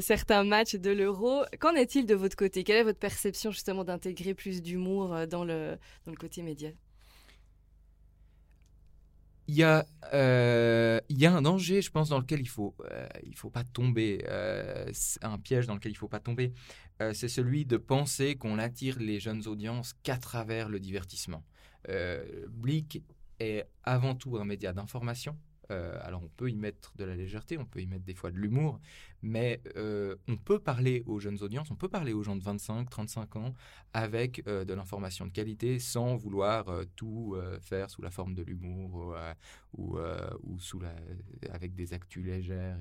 certains 0.00 0.44
matchs 0.44 0.74
de 0.74 0.90
l'Euro. 0.90 1.42
Qu'en 1.58 1.74
est-il 1.74 2.06
de 2.06 2.14
votre 2.14 2.36
côté? 2.36 2.64
Quelle 2.64 2.76
est 2.76 2.82
votre 2.82 2.98
perception 2.98 3.50
justement 3.50 3.84
d'intégrer 3.84 4.34
plus 4.34 4.62
d'humour 4.62 5.26
dans 5.26 5.44
le, 5.44 5.78
dans 6.04 6.12
le 6.12 6.18
côté 6.18 6.42
média? 6.42 6.70
Il 9.48 9.54
y, 9.54 9.62
a, 9.62 9.86
euh, 10.12 11.00
il 11.08 11.18
y 11.18 11.24
a 11.24 11.34
un 11.34 11.40
danger, 11.40 11.80
je 11.80 11.90
pense, 11.90 12.10
dans 12.10 12.18
lequel 12.18 12.40
il 12.40 12.48
faut, 12.48 12.76
euh, 12.92 13.08
faut 13.34 13.48
pas 13.48 13.64
tomber, 13.64 14.22
euh, 14.28 14.92
un 15.22 15.38
piège 15.38 15.66
dans 15.66 15.74
lequel 15.74 15.90
il 15.90 15.96
faut 15.96 16.08
pas 16.08 16.20
tomber, 16.20 16.52
c'est 17.12 17.28
celui 17.28 17.64
de 17.64 17.76
penser 17.76 18.34
qu'on 18.34 18.58
attire 18.58 18.98
les 18.98 19.20
jeunes 19.20 19.46
audiences 19.46 19.94
qu'à 20.02 20.16
travers 20.16 20.68
le 20.68 20.80
divertissement. 20.80 21.44
Blick 22.48 23.04
est 23.38 23.68
avant 23.84 24.16
tout 24.16 24.36
un 24.36 24.44
média 24.44 24.72
d'information, 24.72 25.38
alors 25.70 26.24
on 26.24 26.28
peut 26.28 26.50
y 26.50 26.56
mettre 26.56 26.92
de 26.96 27.04
la 27.04 27.14
légèreté, 27.14 27.56
on 27.56 27.66
peut 27.66 27.80
y 27.80 27.86
mettre 27.86 28.04
des 28.04 28.14
fois 28.14 28.32
de 28.32 28.36
l'humour, 28.36 28.80
mais 29.22 29.60
euh, 29.76 30.16
on 30.28 30.36
peut 30.36 30.58
parler 30.58 31.02
aux 31.06 31.18
jeunes 31.18 31.42
audiences, 31.42 31.70
on 31.70 31.76
peut 31.76 31.88
parler 31.88 32.12
aux 32.12 32.22
gens 32.22 32.36
de 32.36 32.42
25, 32.42 32.88
35 32.88 33.36
ans 33.36 33.54
avec 33.92 34.46
euh, 34.46 34.64
de 34.64 34.74
l'information 34.74 35.26
de 35.26 35.30
qualité 35.30 35.78
sans 35.78 36.16
vouloir 36.16 36.66
tout 36.96 37.36
faire 37.60 37.90
sous 37.90 38.02
la 38.02 38.10
forme 38.10 38.34
de 38.34 38.42
l'humour 38.42 39.14
ou, 39.76 39.98
avec 41.50 41.74
des 41.74 41.92
actus 41.92 42.24
légères 42.24 42.78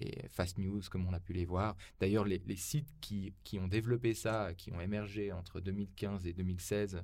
et, 0.00 0.28
fast 0.28 0.58
news 0.58 0.80
comme 0.90 1.06
on 1.06 1.12
a 1.12 1.20
pu 1.20 1.32
les 1.32 1.44
voir. 1.44 1.76
D'ailleurs, 2.00 2.24
les, 2.24 2.40
sites 2.56 2.88
qui, 3.00 3.32
ont 3.58 3.68
développé 3.68 4.14
ça, 4.14 4.52
qui 4.56 4.72
ont 4.72 4.80
émergé 4.80 5.32
entre 5.32 5.60
2015 5.60 6.26
et 6.26 6.32
2016, 6.32 7.02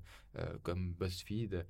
comme 0.62 0.92
BuzzFeed, 0.92 1.66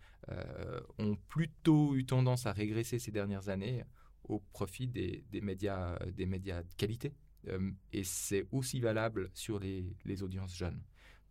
ont 0.99 1.17
plutôt 1.29 1.95
eu 1.95 2.05
tendance 2.05 2.47
à 2.47 2.53
régresser 2.53 2.99
ces 2.99 3.11
dernières 3.11 3.49
années 3.49 3.85
au 4.29 4.41
profit 4.53 4.89
des, 4.89 5.25
médias, 5.41 5.99
des 6.07 6.27
médias 6.27 6.63
de 6.63 6.75
qualité. 6.77 7.13
Euh, 7.49 7.71
et 7.93 8.05
c'est 8.05 8.47
aussi 8.53 8.81
valable 8.81 9.31
sur 9.35 9.59
les, 9.59 9.97
les 10.05 10.23
audiences 10.23 10.57
jeunes. 10.57 10.83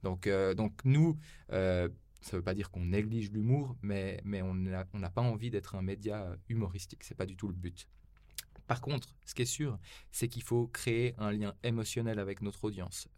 Donc, 0.04 0.28
euh, 0.28 0.54
donc 0.54 0.74
nous, 0.84 1.18
euh, 1.52 1.90
ça 2.22 2.36
ne 2.36 2.40
veut 2.40 2.44
pas 2.44 2.54
dire 2.54 2.70
qu'on 2.70 2.86
néglige 2.86 3.32
l'humour, 3.32 3.76
mais, 3.82 4.22
mais 4.24 4.42
on 4.42 4.54
n'a 4.54 5.10
pas 5.10 5.22
envie 5.22 5.50
d'être 5.50 5.76
un 5.76 5.82
média 5.82 6.36
humoristique. 6.50 7.04
C'est 7.04 7.16
pas 7.16 7.26
du 7.26 7.36
tout 7.36 7.48
le 7.48 7.56
but. 7.56 7.88
Par 8.66 8.80
contre, 8.80 9.14
ce 9.26 9.36
qui 9.36 9.42
est 9.42 9.46
sûr, 9.46 9.78
c'est 10.12 10.30
qu'il 10.30 10.44
faut 10.44 10.68
créer 10.68 11.16
un 11.18 11.32
lien 11.32 11.54
émotionnel 11.64 12.18
avec 12.18 12.42
notre 12.42 12.64
audience. 12.64 13.10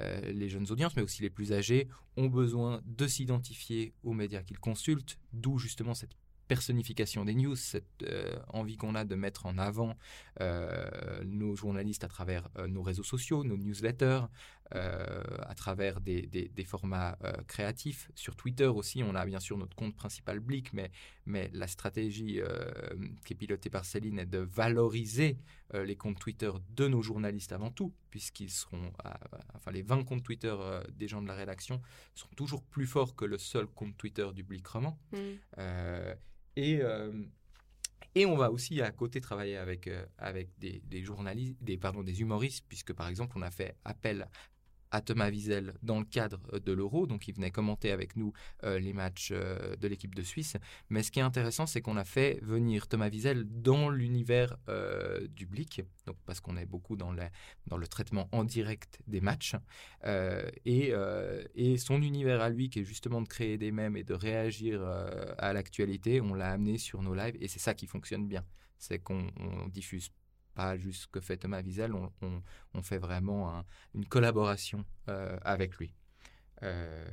les 0.00 0.48
jeunes 0.48 0.70
audiences, 0.70 0.94
mais 0.94 1.02
aussi 1.02 1.22
les 1.22 1.30
plus 1.30 1.52
âgés, 1.52 1.88
ont 2.16 2.28
besoin 2.28 2.80
de 2.84 3.08
s'identifier 3.08 3.94
aux 4.04 4.12
médias 4.12 4.42
qu'ils 4.42 4.60
consultent, 4.60 5.18
d'où 5.32 5.58
justement 5.58 5.94
cette 5.94 6.14
personnification 6.48 7.24
des 7.24 7.34
news, 7.34 7.56
cette 7.56 8.02
euh, 8.02 8.36
envie 8.48 8.76
qu'on 8.76 8.94
a 8.94 9.04
de 9.04 9.14
mettre 9.14 9.46
en 9.46 9.58
avant 9.58 9.96
euh, 10.40 10.88
nos 11.24 11.56
journalistes 11.56 12.04
à 12.04 12.08
travers 12.08 12.48
euh, 12.58 12.66
nos 12.66 12.82
réseaux 12.82 13.02
sociaux, 13.02 13.44
nos 13.44 13.56
newsletters, 13.56 14.22
à 14.72 15.54
travers 15.54 16.00
des, 16.00 16.64
formats 16.66 17.16
créatifs. 17.46 18.10
Sur 18.14 18.34
Twitter 18.34 18.66
aussi, 18.66 19.02
on 19.02 19.14
a 19.14 19.24
bien 19.24 19.40
sûr 19.40 19.56
notre 19.56 19.76
compte 19.76 19.94
principal 19.94 20.40
Blick, 20.40 20.72
mais, 20.72 20.90
mais 21.26 21.50
la 21.52 21.68
stratégie 21.68 22.40
qui 23.24 23.32
est 23.32 23.36
pilotée 23.36 23.70
par 23.70 23.84
Céline 23.84 24.18
est 24.18 24.26
de 24.26 24.38
valoriser 24.38 25.38
les 25.72 25.96
comptes 25.96 26.18
Twitter 26.18 26.50
de 26.70 26.88
nos 26.88 27.02
journalistes 27.02 27.52
avant 27.52 27.70
tout, 27.70 27.92
puisqu'ils 28.10 28.50
seront, 28.50 28.92
enfin 29.54 29.70
les 29.70 29.82
20 29.82 30.04
comptes 30.04 30.24
Twitter 30.24 30.56
des 30.92 31.08
gens 31.08 31.22
de 31.22 31.28
la 31.28 31.34
rédaction 31.34 31.80
sont 32.14 32.28
toujours 32.36 32.62
plus 32.62 32.86
forts 32.86 33.14
que 33.14 33.24
le 33.24 33.38
seul 33.38 33.66
compte 33.66 33.96
Twitter 33.96 34.26
du 34.34 34.42
Blick 34.42 34.66
roman. 34.66 34.98
Mmh. 35.12 35.16
Et, 36.56 36.80
euh, 36.82 37.12
et 38.14 38.26
on 38.26 38.36
va 38.36 38.50
aussi 38.50 38.80
à 38.80 38.90
côté 38.90 39.20
travailler 39.20 39.56
avec, 39.56 39.88
euh, 39.88 40.04
avec 40.18 40.48
des, 40.58 40.80
des, 40.84 41.02
journalistes, 41.02 41.56
des, 41.60 41.76
pardon, 41.76 42.02
des 42.02 42.20
humoristes, 42.20 42.64
puisque 42.68 42.92
par 42.92 43.08
exemple 43.08 43.36
on 43.36 43.42
a 43.42 43.50
fait 43.50 43.76
appel 43.84 44.28
Thomas 45.00 45.30
Wiesel 45.30 45.74
dans 45.82 45.98
le 45.98 46.04
cadre 46.04 46.40
euh, 46.52 46.58
de 46.58 46.72
l'Euro. 46.72 47.06
Donc, 47.06 47.28
il 47.28 47.34
venait 47.34 47.50
commenter 47.50 47.90
avec 47.90 48.16
nous 48.16 48.32
euh, 48.64 48.78
les 48.78 48.92
matchs 48.92 49.30
euh, 49.32 49.76
de 49.76 49.88
l'équipe 49.88 50.14
de 50.14 50.22
Suisse. 50.22 50.56
Mais 50.90 51.02
ce 51.02 51.10
qui 51.10 51.18
est 51.18 51.22
intéressant, 51.22 51.66
c'est 51.66 51.80
qu'on 51.80 51.96
a 51.96 52.04
fait 52.04 52.38
venir 52.42 52.88
Thomas 52.88 53.08
Wiesel 53.08 53.44
dans 53.46 53.88
l'univers 53.90 54.56
du 55.28 55.46
Blick, 55.46 55.82
donc 56.06 56.16
parce 56.26 56.40
qu'on 56.40 56.56
est 56.56 56.66
beaucoup 56.66 56.96
dans, 56.96 57.14
dans 57.66 57.76
le 57.76 57.86
traitement 57.86 58.28
en 58.32 58.44
direct 58.44 59.00
des 59.06 59.20
matchs. 59.20 59.56
Et, 60.64 60.92
et, 61.54 61.78
son 61.78 62.02
univers 62.02 62.40
à 62.40 62.48
lui, 62.50 62.70
qui 62.70 62.80
est 62.80 62.84
justement 62.84 63.20
de 63.22 63.28
créer 63.28 63.58
des 63.58 63.72
mèmes 63.72 63.96
et 63.96 64.04
de 64.04 64.14
réagir 64.14 64.82
à 65.38 65.52
l'actualité, 65.52 66.20
on 66.20 66.34
l'a 66.34 66.50
amené 66.50 66.78
sur 66.78 67.02
nos 67.02 67.14
lives 67.14 67.36
et 67.40 67.48
c'est 67.48 67.58
ça 67.58 67.74
qui 67.74 67.86
fonctionne 67.86 68.26
bien. 68.26 68.44
C'est 68.78 68.98
qu'on 68.98 69.28
diffuse 69.68 70.10
pas 70.54 70.76
juste 70.76 71.06
que 71.10 71.20
fait 71.20 71.36
Thomas 71.36 71.62
Wiesel, 71.62 71.92
on, 71.94 72.82
fait 72.82 72.98
vraiment 72.98 73.64
une 73.94 74.06
collaboration 74.06 74.84
euh, 75.08 75.38
avec 75.42 75.76
lui. 75.76 75.94
Euh, 76.62 77.04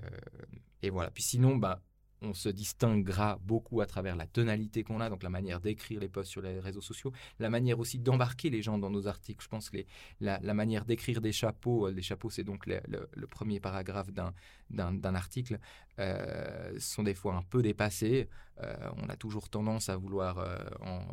et 0.82 0.90
voilà. 0.90 1.12
Puis 1.12 1.24
sinon, 1.24 1.56
bah, 1.56 1.82
on 2.22 2.34
se 2.34 2.50
distinguera 2.50 3.40
beaucoup 3.44 3.82
à 3.82 3.86
travers 3.86 4.16
la 4.16 4.28
tonalité 4.28 4.84
qu'on 4.84 5.02
a, 5.02 5.10
donc 5.10 5.24
la 5.24 5.30
manière 5.30 5.60
d'écrire 5.60 6.00
les 6.00 6.10
posts 6.10 6.30
sur 6.30 6.42
les 6.42 6.60
réseaux 6.60 6.82
sociaux, 6.82 7.12
la 7.40 7.50
manière 7.50 7.80
aussi 7.80 8.00
d'embarquer 8.00 8.50
les 8.50 8.62
gens 8.62 8.78
dans 8.78 8.90
nos 8.90 9.08
articles. 9.08 9.44
Je 9.44 9.50
pense 9.50 9.70
que 9.70 9.78
la, 10.20 10.40
manière 10.54 10.86
d'écrire 10.86 11.22
des 11.22 11.32
chapeaux, 11.32 11.88
euh, 11.88 11.92
les 11.92 12.02
chapeaux 12.02 12.30
c'est 12.30 12.44
donc 12.44 12.68
le, 12.68 13.28
premier 13.28 13.60
paragraphe 13.60 14.12
d'un 14.12 15.16
article, 15.16 15.60
euh, 16.00 16.80
sont 16.80 17.04
des 17.04 17.16
fois 17.16 17.36
un 17.36 17.42
peu 17.42 17.62
dépassés. 17.62 18.30
Euh, 18.62 18.76
on 18.98 19.10
a 19.10 19.16
toujours 19.16 19.50
tendance 19.50 19.90
à 19.90 19.98
vouloir 19.98 20.38
en, 20.82 21.06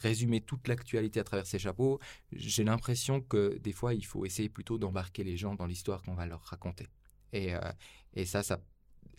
résumer 0.00 0.40
toute 0.40 0.66
l'actualité 0.68 1.20
à 1.20 1.24
travers 1.24 1.46
ces 1.46 1.58
chapeaux. 1.58 2.00
J'ai 2.32 2.64
l'impression 2.64 3.20
que 3.20 3.58
des 3.58 3.72
fois 3.72 3.92
il 3.94 4.06
faut 4.06 4.24
essayer 4.24 4.48
plutôt 4.48 4.78
d'embarquer 4.78 5.24
les 5.24 5.36
gens 5.36 5.54
dans 5.54 5.66
l'histoire 5.66 6.02
qu'on 6.02 6.14
va 6.14 6.26
leur 6.26 6.40
raconter. 6.40 6.86
Et, 7.34 7.52
et 8.14 8.24
ça, 8.24 8.42
ça 8.42 8.58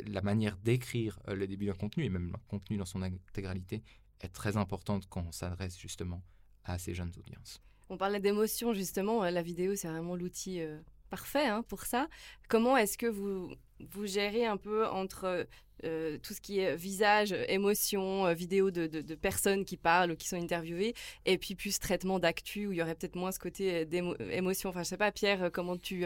la 0.08 0.22
manière 0.22 0.58
d'écrire 0.58 1.20
euh, 1.28 1.36
le 1.36 1.48
début 1.48 1.66
d'un 1.66 1.74
contenu, 1.74 2.06
et 2.06 2.10
même 2.10 2.32
le 2.32 2.38
contenu 2.48 2.78
dans 2.78 2.86
son 2.86 3.02
intégralité, 3.02 3.84
est 4.22 4.30
très 4.30 4.58
importante 4.58 5.08
quand 5.10 5.24
on 5.28 5.32
s'adresse 5.32 5.78
justement 5.78 6.22
à 6.66 6.78
ces 6.78 6.94
jeunes 6.94 7.14
audiences. 7.18 7.62
On 7.90 7.98
parlait 7.98 8.20
d'émotion 8.20 8.74
justement, 8.74 9.24
euh, 9.24 9.32
la 9.32 9.42
vidéo 9.42 9.76
c'est 9.76 9.88
vraiment 9.88 10.16
l'outil 10.16 10.62
euh, 10.62 10.80
parfait 11.10 11.48
hein, 11.48 11.64
pour 11.64 11.86
ça. 11.86 12.08
Comment 12.48 12.78
est-ce 12.78 12.98
que 12.98 13.08
vous, 13.08 13.52
vous 13.80 14.06
gérez 14.06 14.46
un 14.46 14.58
peu 14.58 14.86
entre 14.88 15.48
tout 15.82 16.34
ce 16.34 16.42
qui 16.42 16.60
est 16.60 16.76
visage, 16.76 17.32
émotion, 17.48 18.34
vidéo 18.34 18.70
de, 18.70 18.86
de, 18.86 19.16
personnes 19.16 19.64
qui 19.64 19.78
parlent 19.78 20.12
ou 20.12 20.18
qui 20.18 20.28
sont 20.28 20.36
interviewées, 20.36 20.94
et 21.26 21.38
puis 21.38 21.56
plus 21.56 21.80
traitement 21.80 22.20
d'actu 22.20 22.68
où 22.68 22.74
il 22.74 22.80
y 22.80 22.82
aurait 22.82 22.96
peut-être 22.96 23.16
moins 23.16 23.32
ce 23.32 23.40
côté 23.40 23.86
d'émotion. 23.86 24.72
Enfin, 24.72 24.84
je 24.84 24.90
sais 24.90 24.98
pas, 24.98 25.14
Pierre, 25.14 25.50
comment 25.54 25.78
tu 25.78 26.04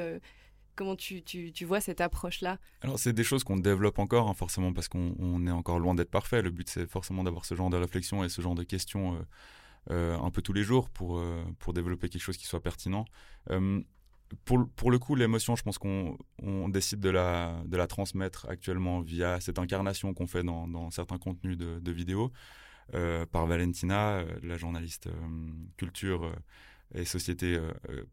Comment 0.75 0.95
tu, 0.95 1.21
tu, 1.21 1.65
vois 1.65 1.81
cette 1.81 2.01
approche-là? 2.01 2.57
Alors, 2.81 2.97
c'est 2.97 3.13
des 3.13 3.23
choses 3.23 3.43
qu'on 3.43 3.57
développe 3.57 3.99
encore, 3.99 4.27
hein, 4.29 4.33
forcément, 4.33 4.73
parce 4.73 4.87
qu'on 4.87 5.47
est 5.47 5.51
encore 5.51 5.79
loin 5.79 5.93
d'être 5.93 6.09
parfait. 6.09 6.41
Le 6.41 6.49
but, 6.49 6.67
c'est 6.67 6.89
forcément 6.89 7.23
d'avoir 7.23 7.45
ce 7.45 7.53
genre 7.53 7.69
de 7.69 7.77
réflexion 7.77 8.23
et 8.23 8.29
ce 8.29 8.41
genre 8.41 8.55
de 8.55 8.63
questions 8.63 9.13
euh, 9.13 9.19
euh, 9.91 10.17
un 10.17 10.31
peu 10.31 10.41
tous 10.41 10.53
les 10.53 10.63
jours 10.63 10.89
pour, 10.89 11.19
euh, 11.19 11.43
pour 11.59 11.73
développer 11.73 12.09
quelque 12.09 12.21
chose 12.21 12.37
qui 12.37 12.47
soit 12.47 12.61
pertinent. 12.61 13.05
pour, 14.45 14.67
pour 14.75 14.89
le 14.89 14.97
coup, 14.97 15.13
l'émotion, 15.13 15.55
je 15.55 15.61
pense 15.61 15.77
qu'on 15.77 16.17
on 16.41 16.69
décide 16.69 16.99
de 16.99 17.09
la, 17.09 17.61
de 17.65 17.77
la 17.77 17.85
transmettre 17.85 18.47
actuellement 18.49 19.01
via 19.01 19.39
cette 19.39 19.59
incarnation 19.59 20.15
qu'on 20.15 20.27
fait 20.27 20.43
dans, 20.43 20.67
dans, 20.67 20.89
certains 20.89 21.19
contenus 21.19 21.57
de, 21.57 21.79
de 21.79 21.91
vidéos 21.91 22.31
par 23.31 23.47
Valentina, 23.47 24.23
la 24.41 24.57
journaliste 24.57 25.07
culture 25.77 26.33
et 26.95 27.05
société 27.05 27.59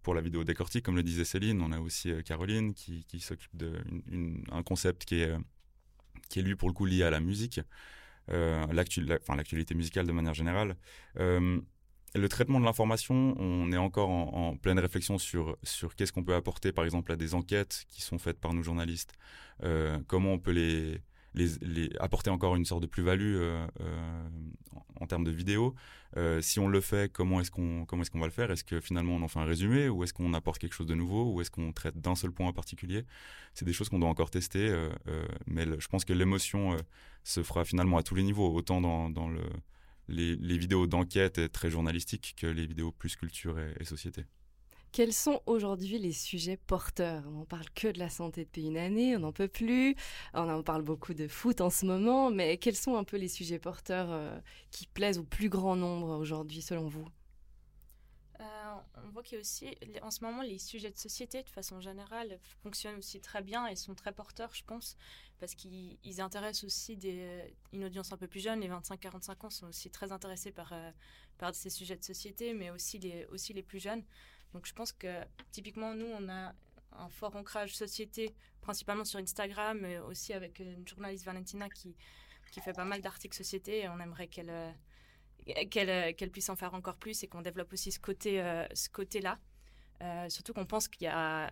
pour 0.03 0.15
la 0.15 0.21
vidéo 0.21 0.45
décortique, 0.45 0.85
comme 0.85 0.97
le 0.97 1.03
disait 1.03 1.25
Céline. 1.25 1.61
On 1.61 1.73
a 1.73 1.81
aussi 1.81 2.13
Caroline 2.25 2.75
qui, 2.75 3.05
s'occupe 3.21 3.57
d'un 3.57 4.63
concept 4.63 5.05
qui 5.05 5.21
est, 5.21 5.33
qui 6.29 6.39
est 6.39 6.43
lui 6.43 6.57
pour 6.57 6.69
le 6.69 6.75
coup 6.75 6.87
lié 6.87 7.03
à 7.03 7.11
la 7.11 7.21
musique, 7.21 7.61
l'actualité 8.29 9.75
musicale 9.75 10.07
de 10.07 10.13
manière 10.13 10.35
générale 10.35 10.77
le 12.15 12.29
traitement 12.29 12.59
de 12.59 12.65
l'information, 12.65 13.35
on 13.39 13.71
est 13.73 13.77
encore 13.77 14.11
en, 14.11 14.57
pleine 14.57 14.79
réflexion 14.79 15.19
sur, 15.19 15.57
sur 15.63 15.95
qu'est-ce 15.95 16.13
qu'on 16.13 16.25
peut 16.25 16.35
apporter, 16.35 16.73
par 16.73 16.85
exemple, 16.85 17.13
à 17.13 17.17
des 17.17 17.35
enquêtes 17.35 17.85
qui 17.89 18.03
sont 18.03 18.19
faites 18.19 18.41
par 18.41 18.53
nos 18.53 18.63
journalistes, 18.63 19.13
euh, 19.63 19.99
comment 20.09 20.33
on 20.33 20.39
peut 20.39 20.51
les, 20.51 21.01
les, 21.35 21.91
apporter 22.01 22.31
encore 22.31 22.57
une 22.57 22.65
sorte 22.65 22.83
de 22.83 22.87
plus-value 22.87 23.37
euh, 23.37 23.67
euh, 23.81 24.29
en, 25.01 25.07
termes 25.07 25.25
de 25.25 25.31
vidéo. 25.31 25.75
si 26.41 26.59
on 26.59 26.69
le 26.69 26.81
fait, 26.81 27.13
comment 27.13 27.41
est-ce 27.41 27.51
qu'on 27.51 27.85
comment 27.87 28.03
est-ce 28.03 28.11
qu'on 28.11 28.21
va 28.21 28.27
le 28.27 28.33
faire? 28.33 28.51
Est-ce 28.51 28.65
que 28.65 28.81
finalement 28.81 29.17
on 29.17 29.23
en 29.23 29.29
fait 29.29 29.39
un 29.39 29.45
résumé? 29.45 29.89
Ou 29.89 30.05
est-ce 30.05 30.13
qu'on 30.13 30.35
apporte 30.35 30.59
quelque 30.59 30.75
chose 30.75 30.87
de 30.87 30.95
nouveau? 30.95 31.33
Ou 31.33 31.41
est-ce 31.41 31.51
qu'on 31.51 31.73
traite 31.73 31.99
d'un 32.01 32.15
seul 32.15 32.33
point 32.33 32.49
en 32.49 32.53
particulier? 32.53 33.05
C'est 33.55 33.65
des 33.65 33.73
choses 33.73 33.89
qu'on 33.89 33.99
doit 33.99 34.09
encore 34.09 34.31
tester, 34.31 34.75
mais 35.47 35.67
je 35.79 35.89
pense 35.89 36.05
que 36.05 36.13
l'émotion 36.13 36.77
se 37.25 37.43
fera 37.43 37.65
finalement 37.65 37.97
à 37.97 38.03
tous 38.03 38.15
les 38.15 38.23
niveaux, 38.23 38.53
autant 38.55 38.81
dans, 38.81 39.11
dans 39.11 39.29
le 39.29 39.43
les, 40.11 40.59
vidéos 40.59 40.87
d'enquête 40.87 41.53
très 41.53 41.71
journalistiques 41.71 42.35
que 42.37 42.47
les 42.47 42.67
vidéos 42.67 42.93
plus 42.93 43.17
culture 43.17 43.59
et, 43.59 43.85
société. 43.85 44.25
Quels 44.93 45.13
sont 45.13 45.41
aujourd'hui 45.47 45.99
les 45.99 46.13
sujets 46.13 46.57
porteurs? 46.57 47.23
On 47.29 47.43
en 47.43 47.45
parle 47.45 47.71
que 47.75 47.89
de 47.89 47.99
la 47.99 48.09
santé 48.09 48.45
depuis 48.45 48.67
une 48.67 48.77
année, 48.77 49.17
on 49.17 49.21
n'en 49.21 49.33
peut 49.33 49.49
plus. 49.49 49.95
On 50.35 50.49
en 50.49 50.63
parle 50.65 50.83
beaucoup 50.83 51.15
de 51.15 51.29
foot 51.29 51.61
en 51.61 51.71
ce 51.71 51.87
moment, 51.87 52.31
mais 52.31 52.57
quels 52.59 52.77
sont 52.77 52.97
un 52.97 53.05
peu 53.05 53.17
les 53.17 53.29
sujets 53.29 53.61
porteurs 53.61 54.11
euh, 54.11 54.37
qui 54.73 54.87
plaisent 54.89 55.19
au 55.19 55.25
plus 55.25 55.49
grand 55.49 55.77
nombre 55.77 56.19
aujourd'hui 56.19 56.61
selon 56.61 56.89
vous? 56.89 57.07
On 59.11 59.11
voit 59.11 59.23
qu'il 59.23 59.35
y 59.35 59.39
a 59.39 59.41
aussi, 59.41 59.75
en 60.03 60.11
ce 60.11 60.23
moment, 60.25 60.43
les 60.43 60.59
sujets 60.59 60.91
de 60.91 60.97
société, 60.97 61.43
de 61.43 61.49
façon 61.49 61.81
générale, 61.81 62.39
fonctionnent 62.63 62.99
aussi 62.99 63.21
très 63.21 63.43
bien 63.43 63.67
et 63.67 63.77
sont 63.77 63.95
très 63.95 64.13
porteurs, 64.13 64.55
je 64.55 64.63
pense, 64.65 64.97
parce 65.39 65.55
qu'ils 65.55 66.21
intéressent 66.21 66.65
aussi 66.65 66.97
des, 66.97 67.55
une 67.73 67.85
audience 67.85 68.13
un 68.13 68.17
peu 68.17 68.27
plus 68.27 68.41
jeune. 68.41 68.61
Les 68.61 68.69
25-45 68.69 69.47
ans 69.47 69.51
sont 69.51 69.67
aussi 69.67 69.91
très 69.91 70.13
intéressés 70.13 70.53
par, 70.53 70.73
euh, 70.73 70.91
par 71.39 71.55
ces 71.55 71.71
sujets 71.71 71.97
de 71.97 72.05
société, 72.05 72.55
mais 72.55 72.71
aussi 72.71 72.99
les, 72.99 73.27
aussi 73.27 73.53
les 73.53 73.63
plus 73.63 73.81
jeunes. 73.81 74.05
Donc 74.53 74.67
je 74.67 74.73
pense 74.73 74.93
que 74.93 75.23
typiquement, 75.51 75.95
nous, 75.95 76.07
on 76.07 76.29
a 76.29 76.53
un 76.93 77.09
fort 77.09 77.37
ancrage 77.37 77.77
société, 77.77 78.35
principalement 78.61 79.05
sur 79.05 79.19
Instagram, 79.21 79.79
mais 79.81 79.99
aussi 79.99 80.33
avec 80.33 80.59
une 80.59 80.87
journaliste 80.87 81.25
Valentina 81.25 81.69
qui, 81.69 81.97
qui 82.51 82.61
fait 82.61 82.73
pas 82.73 82.85
mal 82.85 83.01
d'articles 83.01 83.37
société. 83.37 83.81
Et 83.81 83.89
on 83.89 83.99
aimerait 84.01 84.29
qu'elle 84.29 84.51
euh, 84.51 84.71
euh, 85.49 86.13
qu'elle 86.13 86.31
puisse 86.31 86.51
en 86.51 86.57
faire 86.57 86.75
encore 86.75 86.97
plus 86.97 87.23
et 87.23 87.29
qu'on 87.29 87.43
développe 87.43 87.73
aussi 87.73 87.93
ce 87.93 88.01
côté 88.01 88.43
euh, 88.43 88.67
ce 88.75 88.89
côté 88.89 89.21
là 89.21 89.39
surtout 90.29 90.55
qu'on 90.55 90.67
pense 90.67 90.89
qu'il 90.89 91.05
y 91.05 91.09
a 91.09 91.51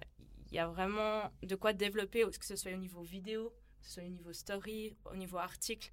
y 0.53 0.59
a 0.59 0.67
vraiment 0.67 1.31
de 1.43 1.55
quoi 1.55 1.75
développer 1.75 2.23
que 2.23 2.45
ce 2.45 2.57
soit 2.57 2.73
au 2.73 2.77
niveau 2.77 3.03
vidéo 3.03 3.53
ce 3.83 3.95
soit 3.95 4.03
au 4.03 4.09
niveau 4.09 4.33
story 4.33 4.97
au 5.11 5.17
niveau 5.17 5.39
article 5.39 5.91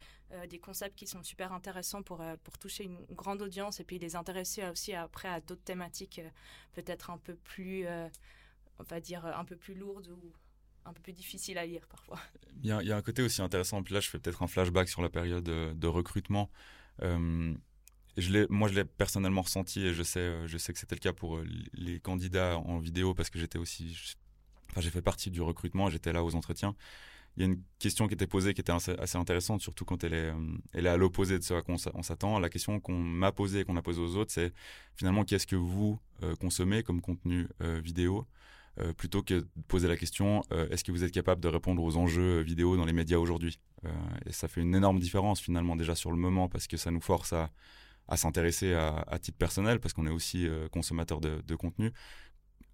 des 0.50 0.60
concepts 0.60 0.96
qui 0.96 1.08
sont 1.08 1.24
super 1.24 1.54
intéressants 1.54 2.02
pour 2.02 2.24
pour 2.44 2.58
toucher 2.58 2.86
une 2.86 3.06
grande 3.12 3.42
audience 3.42 3.80
et 3.80 3.84
puis 3.84 4.00
les 4.00 4.16
intéresser 4.16 4.68
aussi 4.68 4.94
après 4.94 5.28
à 5.28 5.40
d'autres 5.40 5.64
thématiques 5.64 6.22
peut-être 6.74 7.10
un 7.10 7.18
peu 7.18 7.36
plus 7.36 7.86
on 8.80 8.84
va 8.84 9.00
dire 9.00 9.26
un 9.26 9.46
peu 9.46 9.56
plus 9.56 9.76
lourdes 9.76 10.08
ou 10.08 10.34
un 10.86 10.94
peu 10.94 11.02
plus 11.02 11.14
difficiles 11.14 11.58
à 11.58 11.66
lire 11.66 11.88
parfois. 11.88 12.20
Il 12.64 12.68
y, 12.68 12.92
a, 12.92 12.98
un 12.98 13.02
côté 13.02 13.22
aussi 13.22 13.42
intéressant, 13.42 13.82
puis 13.84 13.94
là 13.94 14.00
je 14.00 14.10
fais 14.10 14.20
peut-être 14.20 14.44
un 14.44 14.48
flashback 14.48 14.90
sur 14.90 15.02
la 15.02 15.10
période 15.10 15.44
de, 15.44 15.88
recrutement 15.88 16.50
moi, 18.50 18.68
je 18.70 18.74
l'ai 18.74 18.86
personnellement 18.86 19.42
ressenti 19.42 19.86
et 19.86 19.94
je 19.94 20.04
sais, 20.04 20.20
euh, 20.20 20.48
que 20.48 20.80
c'était 20.80 20.96
le 20.96 21.00
cas 21.00 21.14
pour 21.14 21.38
euh, 21.38 21.48
les 21.74 22.00
candidats 22.00 22.58
en 22.58 22.80
vidéo 22.80 23.14
parce 23.14 23.30
que 23.30 23.40
j'étais 23.40 23.58
aussi, 23.58 24.16
enfin, 24.72 24.82
j'ai 24.82 24.90
fait 24.90 25.02
partie 25.02 25.32
du 25.32 25.42
recrutement, 25.42 25.90
j'étais 25.90 26.14
là 26.14 26.24
aux 26.24 26.36
entretiens. 26.36 26.76
Il 27.38 27.44
y 27.44 27.46
a 27.46 27.52
une 27.52 27.62
question 27.80 28.08
qui 28.08 28.14
était 28.14 28.28
posée 28.28 28.54
qui 28.54 28.62
était 28.62 28.72
assez, 28.72 29.18
intéressante, 29.18 29.62
surtout 29.62 29.84
quand 29.86 30.04
elle 30.04 30.14
est, 30.14 30.32
euh, 30.32 30.58
elle 30.74 30.86
est 30.86 30.90
à 30.90 30.98
l'opposé 30.98 31.38
de 31.38 31.44
ce 31.44 31.54
à 31.54 31.62
quoi 31.62 31.76
on 31.94 32.04
s'attend. 32.04 32.40
La 32.40 32.50
question 32.50 32.80
qu'on 32.80 32.98
m'a 32.98 33.32
posée 33.32 33.62
et 33.62 33.66
qu'on 33.66 33.76
a 33.76 33.82
posée 33.82 34.02
aux 34.02 34.16
autres, 34.16 34.32
c'est 34.32 34.54
finalement 34.96 35.24
qu'est-ce 35.24 35.48
que 35.48 35.56
vous 35.56 36.00
consommez 36.40 36.82
comme 36.82 37.02
contenu 37.02 37.48
vidéo? 37.60 38.26
Plutôt 38.98 39.22
que 39.22 39.34
de 39.34 39.48
poser 39.68 39.88
la 39.90 39.98
question 39.98 40.44
est-ce 40.72 40.84
que 40.86 40.92
vous 40.94 41.04
êtes 41.04 41.12
capable 41.12 41.42
de 41.42 41.50
répondre 41.50 41.84
aux 41.84 41.98
enjeux 41.98 42.40
vidéo 42.40 42.78
dans 42.78 42.86
les 42.86 42.94
médias 42.94 43.18
aujourd'hui? 43.18 43.60
Et 44.26 44.32
ça 44.32 44.48
fait 44.48 44.62
une 44.62 44.74
énorme 44.74 45.00
différence 45.00 45.42
finalement 45.42 45.76
déjà 45.76 45.94
sur 45.94 46.12
le 46.12 46.18
moment 46.18 46.48
parce 46.48 46.68
que 46.68 46.78
ça 46.78 46.90
nous 46.90 47.02
force 47.02 47.34
à 47.34 47.52
à 48.08 48.18
s'intéresser 48.18 48.74
à, 48.74 49.20
titre 49.20 49.38
personnel, 49.38 49.80
parce 49.80 49.94
qu'on 49.94 50.06
est 50.06 50.12
aussi 50.12 50.48
euh, 50.48 50.68
consommateur 50.70 51.22
de, 51.22 51.56
contenu. 51.56 51.92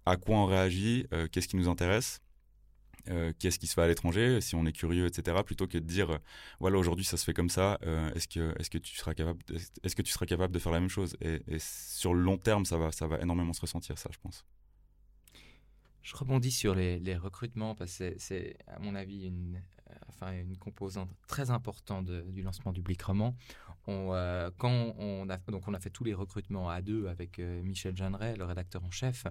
À 0.04 0.16
quoi 0.16 0.36
on 0.36 0.46
réagit 0.46 1.06
euh, 1.12 1.26
Qu'est-ce 1.30 1.48
qui 1.48 1.56
nous 1.56 1.68
intéresse? 1.68 2.20
Euh, 3.08 3.32
qu'est-ce 3.38 3.58
qui 3.58 3.66
se 3.66 3.74
fait 3.74 3.82
à 3.82 3.86
l'étranger, 3.86 4.40
si 4.40 4.54
on 4.54 4.66
est 4.66 4.72
curieux, 4.72 5.06
etc. 5.06 5.38
Plutôt 5.44 5.66
que 5.66 5.78
de 5.78 5.84
dire, 5.84 6.18
voilà, 6.60 6.78
aujourd'hui 6.78 7.04
ça 7.04 7.16
se 7.16 7.24
fait 7.24 7.34
comme 7.34 7.50
ça. 7.50 7.78
est-ce 8.14 8.28
que, 8.28 8.54
est-ce 8.58 8.70
que 8.70 8.78
tu 8.78 8.96
seras 8.96 9.14
capable, 9.14 9.40
est-ce 9.82 9.96
que 9.96 10.02
tu 10.02 10.12
seras 10.12 10.26
capable 10.26 10.52
de 10.54 10.58
faire 10.58 10.72
la 10.72 10.80
même 10.80 10.88
chose? 10.88 11.16
Et, 11.20 11.40
sur 11.58 12.14
le 12.14 12.22
long 12.22 12.38
terme, 12.38 12.64
ça 12.64 12.76
va, 12.78 12.92
ça 12.92 13.06
va 13.06 13.20
énormément 13.20 13.52
se 13.52 13.60
ressentir, 13.60 13.98
ça, 13.98 14.10
je 14.12 14.18
pense. 14.18 14.44
Je 16.02 16.16
rebondis 16.16 16.50
sur 16.50 16.74
les 16.74 17.16
recrutements 17.16 17.74
parce 17.74 17.98
que 17.98 18.14
c'est, 18.18 18.56
à 18.66 18.78
mon 18.78 18.94
avis, 18.94 19.26
une, 19.26 19.62
enfin, 20.08 20.32
une 20.32 20.56
composante 20.56 21.10
très 21.26 21.50
importante 21.50 22.10
du 22.10 22.42
lancement 22.42 22.72
du 22.72 22.82
Blick 22.82 23.02
Roman. 23.02 23.34
On, 23.86 24.10
euh, 24.12 24.50
quand 24.58 24.94
on 24.98 25.28
a, 25.28 25.38
donc 25.38 25.66
on 25.66 25.74
a 25.74 25.80
fait 25.80 25.90
tous 25.90 26.04
les 26.04 26.14
recrutements 26.14 26.68
à 26.70 26.82
deux 26.82 27.08
avec 27.08 27.38
euh, 27.38 27.62
Michel 27.62 27.96
Jeanneret, 27.96 28.36
le 28.36 28.44
rédacteur 28.44 28.84
en 28.84 28.90
chef. 28.90 29.26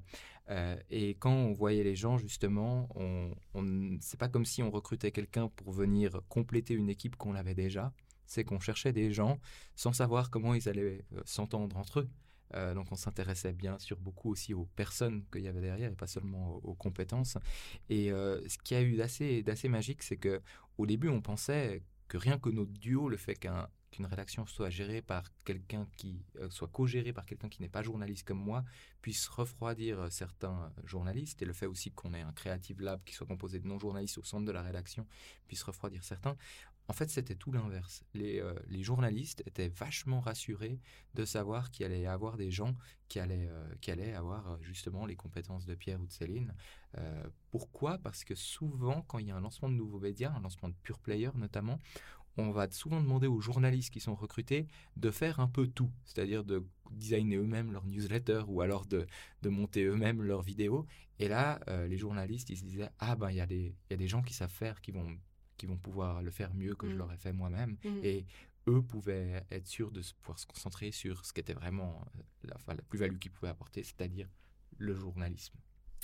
Euh, 0.50 0.76
et 0.90 1.16
quand 1.16 1.32
on 1.32 1.54
voyait 1.54 1.84
les 1.84 1.96
gens, 1.96 2.18
justement, 2.18 2.90
on, 2.96 3.34
on 3.54 3.98
c'est 4.02 4.20
pas 4.20 4.28
comme 4.28 4.46
si 4.46 4.62
on 4.62 4.70
recrutait 4.70 5.12
quelqu'un 5.12 5.48
pour 5.48 5.72
venir 5.72 6.20
compléter 6.28 6.74
une 6.74 6.90
équipe 6.90 7.16
qu'on 7.16 7.36
avait 7.36 7.56
déjà. 7.56 7.94
C'est 8.26 8.44
qu'on 8.44 8.60
cherchait 8.60 8.94
des 8.94 9.12
gens 9.12 9.40
sans 9.76 9.94
savoir 9.94 10.30
comment 10.30 10.54
ils 10.54 10.70
allaient 10.70 11.06
s'entendre 11.26 11.78
entre 11.78 12.02
eux. 12.02 12.10
Donc 12.54 12.92
on 12.92 12.96
s'intéressait 12.96 13.54
bien 13.54 13.80
sûr 13.80 13.98
beaucoup 13.98 14.32
aussi 14.32 14.54
aux 14.54 14.66
personnes 14.76 15.24
qu'il 15.32 15.42
y 15.42 15.48
avait 15.48 15.62
derrière 15.62 15.92
et 15.92 15.96
pas 15.96 16.08
seulement 16.08 16.56
aux, 16.64 16.74
compétences. 16.74 17.38
Et 17.90 18.10
ce 18.10 18.58
qui 18.64 18.76
a 18.76 18.82
eu 18.82 18.96
d'assez, 18.96 19.44
d'assez 19.44 19.70
magique, 19.70 20.04
c'est 20.04 20.18
que 20.18 20.42
au 20.78 20.86
début 20.86 21.10
on 21.10 21.22
pensait 21.22 21.84
que 22.08 22.18
rien 22.18 22.38
que 22.38 22.50
notre 22.50 22.74
duo, 22.74 23.10
le 23.10 23.18
fait 23.18 23.36
qu'un 23.36 23.70
qu'une 23.92 24.06
rédaction 24.06 24.46
soit 24.46 24.70
gérée 24.70 25.02
par 25.02 25.26
quelqu'un 25.44 25.86
qui 25.98 26.24
euh, 26.40 26.50
soit 26.50 26.70
co-gérée 26.70 27.14
par 27.14 27.26
quelqu'un 27.26 27.50
qui 27.50 27.62
n'est 27.62 27.70
pas 27.70 27.84
journaliste 27.84 28.26
comme 28.26 28.40
moi 28.40 28.64
puisse 29.02 29.28
refroidir 29.28 30.00
euh, 30.00 30.10
certains 30.10 30.72
journalistes 30.86 31.42
et 31.42 31.46
le 31.46 31.54
fait 31.54 31.66
aussi 31.66 31.92
qu'on 31.92 32.14
ait 32.14 32.22
un 32.22 32.32
creative 32.32 32.82
lab 32.82 33.04
qui 33.04 33.14
soit 33.14 33.28
composé 33.28 33.60
de 33.60 33.68
non-journalistes 33.68 34.18
au 34.18 34.24
centre 34.24 34.46
de 34.46 34.52
la 34.52 34.62
rédaction 34.62 35.06
puisse 35.48 35.64
refroidir 35.64 36.04
certains. 36.04 36.38
En 36.88 36.94
fait, 36.94 37.10
c'était 37.10 37.36
tout 37.36 37.52
l'inverse. 37.52 38.04
Les, 38.14 38.40
euh, 38.40 38.54
les, 38.68 38.84
journalistes 38.84 39.44
étaient 39.46 39.70
vachement 39.70 40.20
rassurés 40.20 40.80
de 41.14 41.24
savoir 41.24 41.72
qu'il 41.72 41.86
allait 41.86 42.02
y 42.02 42.08
avoir 42.08 42.38
des 42.38 42.52
gens 42.52 42.76
qui 43.08 43.20
allaient, 43.20 43.50
qui 43.80 43.92
allaient 43.92 44.14
avoir 44.14 44.62
justement 44.62 45.06
les 45.06 45.16
compétences 45.16 45.66
de 45.66 45.76
Pierre 45.76 46.02
ou 46.02 46.06
de 46.06 46.12
Céline. 46.12 46.54
pourquoi? 47.50 47.98
Parce 47.98 48.24
que 48.24 48.36
souvent, 48.36 49.04
quand 49.04 49.20
il 49.20 49.28
y 49.28 49.32
a 49.32 49.36
un 49.36 49.42
lancement 49.42 49.70
de 49.70 49.76
nouveaux 49.76 50.00
médias, 50.00 50.34
un 50.34 50.42
lancement 50.42 50.70
de 50.70 50.76
pure 50.84 51.00
player 51.00 51.30
notamment, 51.36 51.80
on 52.38 52.52
va 52.52 52.70
souvent 52.72 53.02
demander 53.02 53.28
aux 53.28 53.42
journalistes 53.42 53.92
qui 53.92 54.00
sont 54.00 54.16
recrutés 54.16 54.68
de 54.98 55.12
faire 55.12 55.40
un 55.40 55.48
peu 55.48 55.68
tout, 55.68 55.92
c'est-à-dire 56.06 56.44
de 56.44 56.66
designer 56.92 57.38
eux-mêmes 57.38 57.72
leur 57.72 57.86
newsletter 57.86 58.44
ou 58.48 58.62
alors 58.62 58.86
de, 58.86 59.08
monter 59.44 59.84
eux-mêmes 59.84 60.22
leurs 60.22 60.42
vidéos. 60.42 60.86
Et 61.20 61.28
là, 61.28 61.60
euh, 61.68 61.88
les 61.88 61.98
journalistes, 61.98 62.50
ils 62.50 62.58
se 62.58 62.64
disaient, 62.64 62.90
ah 63.00 63.16
ben 63.16 63.30
il 63.30 63.38
y, 63.38 63.42
a 63.42 63.46
des, 63.46 63.76
y 63.90 63.94
a 63.94 63.98
des 63.98 64.08
gens 64.08 64.22
qui 64.22 64.34
savent 64.34 64.52
faire, 64.52 64.82
qui 64.82 64.92
vont, 64.92 65.18
qui 65.62 65.68
vont 65.68 65.78
pouvoir 65.78 66.24
le 66.24 66.32
faire 66.32 66.54
mieux 66.56 66.74
que 66.74 66.90
je 66.90 66.96
mm. 66.96 66.98
l'aurais 66.98 67.18
fait 67.18 67.34
moi-même. 67.34 67.78
Mm. 67.84 68.00
Et 68.04 68.26
eux 68.68 68.82
pouvaient 68.82 69.46
être 69.52 69.68
sûrs 69.68 69.92
de 69.92 70.02
pouvoir 70.24 70.40
se 70.40 70.48
concentrer 70.48 70.92
sur 70.92 71.24
ce 71.24 71.34
qui 71.34 71.40
était 71.40 71.54
vraiment 71.54 72.02
euh, 72.16 72.50
la, 72.68 72.74
la 72.74 72.82
plus-value 72.82 73.18
qu'ils 73.20 73.32
pouvaient 73.32 73.52
apporter, 73.52 73.84
c'est-à-dire 73.84 74.28
le 74.78 74.96
journalisme. 74.96 75.54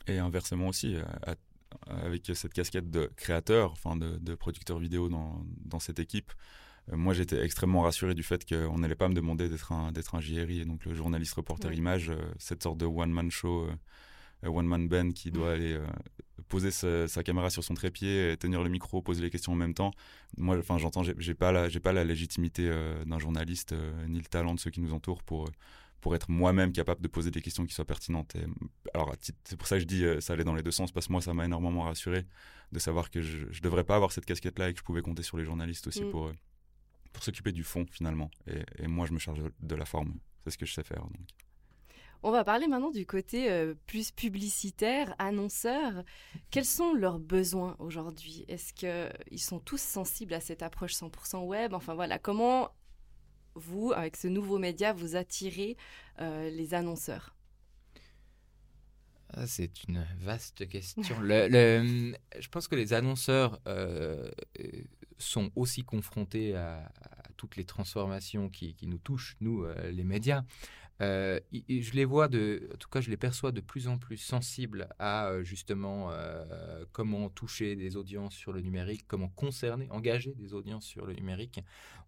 Et 0.06 0.20
inversement 0.20 0.68
aussi, 0.68 0.96
à, 1.26 1.36
avec 1.88 2.30
cette 2.34 2.54
casquette 2.54 2.92
de 2.92 3.10
créateur, 3.16 3.72
enfin 3.72 3.96
de, 3.96 4.36
producteur 4.36 4.78
vidéo 4.78 5.10
dans, 5.10 5.44
dans 5.66 5.80
cette 5.80 6.00
équipe, 6.00 6.32
euh, 6.92 6.98
moi 6.98 7.14
j'étais 7.14 7.44
extrêmement 7.44 7.82
rassuré 7.82 8.14
du 8.14 8.24
fait 8.24 8.48
qu'on 8.48 8.78
n'allait 8.78 8.96
pas 8.96 9.10
me 9.10 9.14
demander 9.14 9.50
d'être 9.50 9.72
un, 9.72 9.92
d'être 9.92 10.16
un 10.16 10.22
JRI, 10.22 10.66
donc 10.66 10.86
le 10.86 10.94
journaliste 10.94 11.34
reporter 11.34 11.74
image, 11.74 12.10
euh, 12.10 12.22
cette 12.38 12.64
sorte 12.64 12.78
de 12.78 12.86
one-man 12.86 13.32
show, 13.32 13.66
euh, 13.66 13.76
one-man 14.44 14.88
band 14.88 15.12
qui 15.12 15.32
doit 15.32 15.54
aller 15.54 15.80
poser 16.48 16.72
sa, 16.72 17.24
caméra 17.24 17.50
sur 17.50 17.64
son 17.64 17.74
trépied, 17.74 18.36
tenir 18.38 18.64
le 18.64 18.70
micro, 18.70 19.02
poser 19.02 19.22
les 19.22 19.30
questions 19.30 19.54
en 19.54 19.56
même 19.56 19.74
temps. 19.74 19.92
Moi, 20.38 20.58
enfin, 20.58 20.78
j'entends, 20.78 21.04
j'ai, 21.04 21.34
pas 21.34 21.52
la, 21.52 21.70
j'ai 21.70 21.80
pas 21.80 21.94
la 21.94 22.04
légitimité 22.04 22.70
d'un 23.06 23.20
journaliste 23.20 23.74
ni 24.08 24.20
le 24.20 24.26
talent 24.26 24.54
de 24.54 24.60
ceux 24.60 24.70
qui 24.70 24.82
nous 24.82 24.94
entourent 24.94 25.24
pour 25.24 25.50
pour 26.02 26.16
être 26.16 26.30
moi-même 26.30 26.72
capable 26.72 27.02
de 27.02 27.08
poser 27.08 27.32
des 27.32 27.42
questions 27.42 27.66
qui 27.66 27.74
soient 27.74 27.86
pertinentes. 27.86 28.36
Et, 28.36 28.46
alors, 28.94 29.16
c'est 29.20 29.58
pour 29.58 29.68
ça 29.68 29.76
que 29.76 29.82
je 29.82 29.86
dis 29.86 30.06
euh, 30.06 30.22
ça 30.22 30.34
allait 30.34 30.44
dans 30.44 30.56
les 30.56 30.64
deux 30.64 30.72
sens, 30.72 30.92
parce 30.92 31.08
que 31.08 31.12
moi, 31.12 31.22
ça 31.22 31.34
m'a 31.34 31.46
énormément 31.46 31.84
rassuré 31.84 32.26
de 32.72 32.80
savoir 32.80 33.10
que 33.10 33.22
je 33.22 33.46
ne 33.46 33.60
devrais 33.62 33.84
pas 33.84 33.96
avoir 33.96 34.12
cette 34.12 34.26
casquette-là 34.26 34.70
et 34.70 34.74
que 34.74 34.80
je 34.80 34.84
pouvais 34.84 35.02
compter 35.02 35.24
sur 35.24 35.38
les 35.38 35.46
journalistes 35.46 35.88
aussi 35.88 36.04
mm. 36.04 36.12
pour, 36.12 36.28
euh, 36.28 36.34
pour 37.14 37.24
s'occuper 37.24 37.52
du 37.52 37.64
fond, 37.64 37.86
finalement. 37.92 38.30
Et, 38.48 38.88
moi, 38.88 39.06
je 39.06 39.14
me 39.14 39.20
charge 39.20 39.42
de 39.60 39.76
la 39.76 39.86
forme. 39.86 40.16
C'est 40.44 40.52
ce 40.52 40.58
que 40.58 40.66
je 40.66 40.74
sais 40.74 40.84
faire. 40.84 41.02
Donc. 41.02 41.28
On 42.24 42.32
va 42.32 42.44
parler 42.44 42.68
maintenant 42.68 42.92
du 42.92 43.06
côté 43.06 43.52
euh, 43.52 43.76
plus 43.86 44.12
publicitaire, 44.12 45.16
annonceur. 45.20 46.04
Quels 46.50 46.66
sont 46.66 46.94
leurs 46.94 47.20
besoins 47.20 47.76
aujourd'hui? 47.80 48.44
Est-ce 48.48 48.74
qu'ils 48.74 49.40
sont 49.40 49.60
tous 49.60 49.80
sensibles 49.80 50.34
à 50.34 50.40
cette 50.40 50.64
approche 50.64 50.94
100% 50.94 51.46
web? 51.46 51.74
Enfin 51.74 51.94
voilà, 51.94 52.18
comment 52.18 52.72
vous, 53.56 53.92
avec 53.94 54.18
ce 54.18 54.28
nouveau 54.28 54.58
média, 54.58 54.94
vous 54.94 55.16
attirez 55.16 55.78
euh, 56.20 56.50
les 56.50 56.74
annonceurs? 56.74 57.36
Ah, 59.30 59.46
c'est 59.46 59.84
une 59.84 60.06
vaste 60.20 60.68
question. 60.68 61.04
je 61.22 62.48
pense 62.50 62.68
que 62.68 62.76
les 62.76 62.94
annonceurs 62.94 63.60
euh, 63.68 64.32
sont 65.18 65.52
aussi 65.56 65.84
confrontés 65.84 66.56
à, 66.56 66.92
toutes 67.36 67.56
les 67.56 67.66
transformations 67.66 68.50
qui, 68.50 68.76
nous 68.84 68.98
touchent, 68.98 69.36
nous, 69.42 69.64
les 69.92 70.04
médias. 70.04 70.44
Euh, 71.02 71.40
je 71.52 71.92
les 71.94 72.06
vois, 72.06 72.28
de, 72.28 72.70
en 72.74 72.78
tout 72.78 72.90
cas, 72.90 73.02
je 73.02 73.10
les 73.10 73.18
perçois 73.18 73.52
de 73.52 73.62
plus 73.62 73.88
en 73.88 73.98
plus 73.98 74.18
sensibles 74.18 74.90
à 74.98 75.28
euh, 75.28 75.44
justement 75.44 76.12
euh, 76.12 76.86
comment 76.92 77.30
toucher 77.30 77.76
des 77.76 77.96
audiences 77.96 78.34
sur 78.34 78.52
le 78.52 78.62
numérique, 78.62 79.06
comment 79.08 79.30
concerner, 79.30 79.88
engager 79.92 80.34
des 80.34 80.54
audiences 80.54 80.86
sur 80.86 81.06
le 81.06 81.14
numérique. 81.14 81.60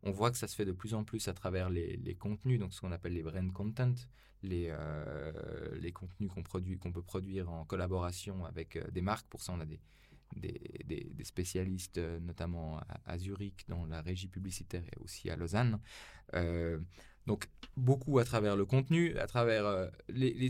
On 0.02 0.12
voit 0.12 0.32
que 0.32 0.38
ça 0.38 0.48
se 0.48 0.56
fait 0.56 0.66
de 0.66 0.72
plus 0.72 0.94
en 0.94 1.04
plus 1.04 1.28
à 1.28 1.34
travers 1.34 1.70
les, 1.70 2.16
contenus, 2.18 2.60
donc 2.60 2.74
ce 2.74 2.82
qu'on 2.82 2.92
appelle 2.92 3.14
les 3.14 3.24
brand 3.24 3.52
content, 3.54 3.94
les, 4.42 4.72
contenus 5.94 6.32
qu'on 6.34 6.44
produit, 6.44 6.78
qu'on 6.78 6.92
peut 6.92 7.04
produire 7.04 7.50
en 7.50 7.66
collaboration 7.66 8.46
avec 8.46 8.80
des 8.92 9.02
marques. 9.02 9.28
Pour 9.28 9.44
ça, 9.44 9.54
on 9.54 9.60
a 9.60 9.66
des, 9.66 9.80
spécialistes, 11.24 12.00
notamment 12.22 12.80
à, 13.06 13.18
Zurich, 13.18 13.66
dans 13.68 13.86
la 13.86 14.02
régie 14.02 14.30
publicitaire 14.30 14.84
et 14.86 14.98
aussi 15.04 15.30
à 15.30 15.36
Lausanne. 15.36 15.80
Donc 17.30 17.48
beaucoup 17.78 18.18
à 18.18 18.26
travers 18.26 18.56
le 18.56 18.66
contenu, 18.66 19.16
à 19.20 19.28
travers 19.28 19.64
euh, 19.68 19.88
les, 20.10 20.50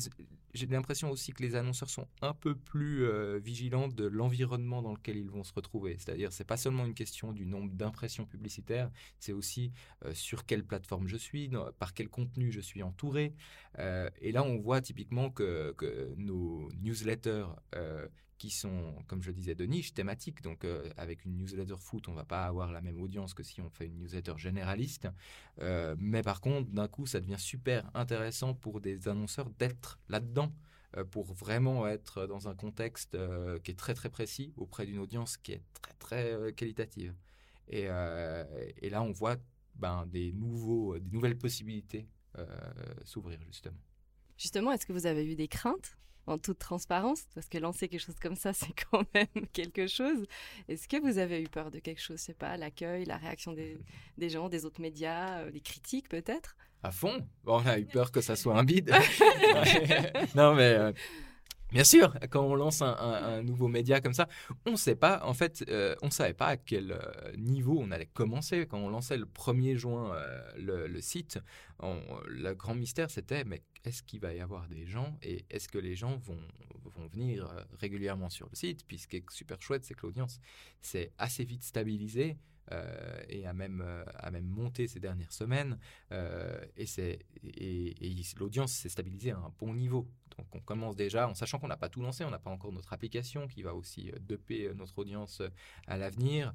j'ai 0.53 0.65
l'impression 0.65 1.11
aussi 1.11 1.33
que 1.33 1.43
les 1.43 1.55
annonceurs 1.55 1.89
sont 1.89 2.07
un 2.21 2.33
peu 2.33 2.55
plus 2.55 3.03
euh, 3.03 3.37
vigilants 3.37 3.89
de 3.89 4.05
l'environnement 4.05 4.81
dans 4.81 4.93
lequel 4.93 5.17
ils 5.17 5.29
vont 5.29 5.43
se 5.43 5.51
retrouver. 5.53 5.97
C'est-à-dire, 5.99 6.31
c'est 6.31 6.47
pas 6.47 6.55
seulement 6.55 6.85
une 6.85 6.93
question 6.93 7.33
du 7.33 7.45
nombre 7.45 7.73
d'impressions 7.73 8.25
publicitaires, 8.25 8.89
c'est 9.19 9.33
aussi 9.33 9.73
euh, 10.05 10.13
sur 10.13 10.45
quelle 10.45 10.63
plateforme 10.63 11.09
je 11.09 11.17
suis, 11.17 11.51
par 11.79 11.93
quel 11.93 12.07
contenu 12.07 12.49
je 12.49 12.61
suis 12.61 12.81
entouré. 12.81 13.35
et 13.77 14.31
là, 14.31 14.43
on 14.43 14.57
voit 14.57 14.79
typiquement 14.79 15.29
que, 15.31 15.73
que 15.77 16.13
nos 16.15 16.71
newsletters 16.81 17.47
qui 18.39 18.49
sont, 18.49 18.95
comme 19.07 19.21
je 19.21 19.31
disais, 19.31 19.53
de 19.53 19.65
niche, 19.65 19.93
thématiques. 19.93 20.41
Donc, 20.41 20.63
euh, 20.63 20.89
avec 20.97 21.25
une 21.25 21.37
newsletter 21.37 21.75
foot, 21.77 22.07
on 22.07 22.13
va 22.13 22.23
pas 22.23 22.45
avoir 22.45 22.71
la 22.71 22.81
même 22.81 22.99
audience 22.99 23.35
que 23.35 23.43
si 23.43 23.61
on 23.61 23.69
fait 23.69 23.85
une 23.85 23.99
newsletter 23.99 24.33
généraliste. 24.37 25.07
Euh, 25.61 25.95
mais 25.99 26.23
par 26.23 26.41
contre, 26.41 26.71
d'un 26.71 26.87
coup, 26.87 27.05
ça 27.05 27.19
devient 27.19 27.37
super 27.37 27.91
intéressant 27.93 28.55
pour 28.55 28.79
des 28.79 29.07
annonceurs 29.09 29.49
d'être 29.59 29.99
là-dedans 30.07 30.51
euh, 30.97 31.03
pour 31.03 31.33
vraiment 31.33 31.85
être 31.85 32.25
dans 32.25 32.47
un 32.47 32.55
contexte 32.55 33.17
qui 33.63 33.71
est 33.71 33.77
très 33.77 33.93
très 33.93 34.09
précis 34.09 34.53
auprès 34.55 34.85
d'une 34.85 34.99
audience 34.99 35.37
qui 35.37 35.51
est 35.51 35.63
très 35.81 35.93
très 35.99 36.53
qualitative. 36.53 37.13
Et, 37.67 37.83
et, 37.83 38.89
là, 38.89 39.03
on 39.03 39.11
voit 39.11 39.35
ben, 39.75 40.07
des, 40.07 40.31
nouveaux, 40.31 40.97
des 40.97 41.11
nouvelles 41.11 41.37
possibilités 41.37 42.07
s'ouvrir 43.03 43.39
justement. 43.45 43.77
Justement, 44.39 44.71
est-ce 44.71 44.85
que 44.85 44.93
vous 44.93 45.05
avez 45.05 45.25
eu 45.25 45.35
des 45.35 45.47
craintes 45.47 45.97
en 46.25 46.37
toute 46.37 46.59
transparence, 46.59 47.23
parce 47.33 47.47
que 47.47 47.57
lancer 47.57 47.87
quelque 47.87 48.01
chose 48.01 48.19
comme 48.21 48.35
ça, 48.35 48.53
c'est 48.53 48.73
quand 48.89 49.03
même 49.13 49.47
quelque 49.51 49.87
chose. 49.87 50.25
Est-ce 50.67 50.87
que 50.87 50.97
vous 50.97 51.17
avez 51.17 51.41
eu 51.41 51.47
peur 51.47 51.71
de 51.71 51.79
quelque 51.79 52.01
chose? 52.01 52.19
Je 52.19 52.25
sais 52.25 52.33
pas, 52.33 52.55
l'accueil, 52.55 53.05
la 53.05 53.17
réaction 53.17 53.53
des, 53.53 53.77
gens, 54.29 54.47
des 54.47 54.65
autres 54.65 54.81
médias, 54.81 55.39
euh, 55.39 55.51
des 55.51 55.59
critiques 55.59 56.07
peut-être? 56.07 56.55
À 56.81 56.91
fond? 56.91 57.27
on 57.45 57.65
a 57.65 57.77
eu 57.77 57.85
peur 57.85 58.11
que 58.11 58.21
ça 58.21 58.37
soit 58.37 58.57
un 58.57 58.63
bide. 58.63 58.89
non, 60.35 60.55
mais 60.55 60.73
euh, 60.75 60.93
Bien 61.71 61.83
sûr, 61.83 62.15
quand 62.31 62.43
on 62.43 62.55
lance 62.55 62.81
un, 62.81 63.43
nouveau 63.43 63.67
média 63.67 64.01
comme 64.01 64.13
ça, 64.13 64.27
on 64.65 64.71
ne 64.71 64.75
sait 64.75 64.95
pas, 64.95 65.23
en 65.23 65.35
fait, 65.35 65.63
euh, 65.69 65.95
on 66.01 66.09
savait 66.09 66.33
pas 66.33 66.47
à 66.47 66.57
quel 66.57 66.91
euh, 66.91 67.35
niveau 67.37 67.77
on 67.79 67.91
allait 67.91 68.07
commencer. 68.07 68.65
Quand 68.67 68.79
on 68.79 68.89
lançait 68.89 69.17
le 69.17 69.25
1er 69.25 69.75
juin 69.77 70.15
euh, 70.15 70.87
le, 70.87 71.01
site, 71.01 71.39
le 71.81 72.53
grand 72.53 72.73
mystère 72.73 73.11
c'était, 73.11 73.43
mais 73.43 73.61
est-ce 73.83 74.01
qu'il 74.01 74.19
va 74.19 74.33
y 74.33 74.39
avoir 74.39 74.67
des 74.67 74.87
gens 74.87 75.15
et 75.21 75.45
est-ce 75.51 75.69
que 75.69 75.77
les 75.77 75.95
gens 75.95 76.17
vont, 76.17 76.39
venir 77.13 77.47
régulièrement 77.79 78.29
sur 78.29 78.49
le 78.49 78.55
site? 78.55 78.85
Puis 78.85 78.97
ce 78.97 79.07
qui 79.07 79.17
est 79.17 79.31
super 79.31 79.61
chouette, 79.61 79.85
c'est 79.85 79.93
que 79.93 80.05
l'audience 80.05 80.39
s'est 80.81 81.13
assez 81.17 81.45
vite 81.45 81.63
stabilisée. 81.63 82.35
et 83.29 83.45
a 83.45 83.53
même, 83.53 83.83
monté 84.43 84.87
ces 84.87 84.99
dernières 84.99 85.31
semaines. 85.31 85.77
et 86.11 87.19
l'audience 88.37 88.73
s'est 88.73 88.89
stabilisée 88.89 89.31
à 89.31 89.37
un 89.37 89.53
bon 89.59 89.73
niveau. 89.73 90.09
Donc 90.39 90.55
on 90.55 90.59
commence 90.59 90.95
déjà, 90.95 91.27
en 91.27 91.35
sachant 91.35 91.59
qu'on 91.59 91.67
n'a 91.67 91.77
pas 91.77 91.89
tout 91.89 92.01
lancé, 92.01 92.23
on 92.23 92.29
n'a 92.29 92.39
pas 92.39 92.49
encore 92.49 92.71
notre 92.71 92.93
application 92.93 93.47
qui 93.47 93.61
va 93.61 93.75
aussi 93.75 94.09
euh, 94.09 94.19
doper 94.19 94.67
euh, 94.67 94.73
notre 94.73 94.97
audience 94.99 95.41
euh, 95.41 95.49
à 95.87 95.97
l'avenir. 95.97 96.53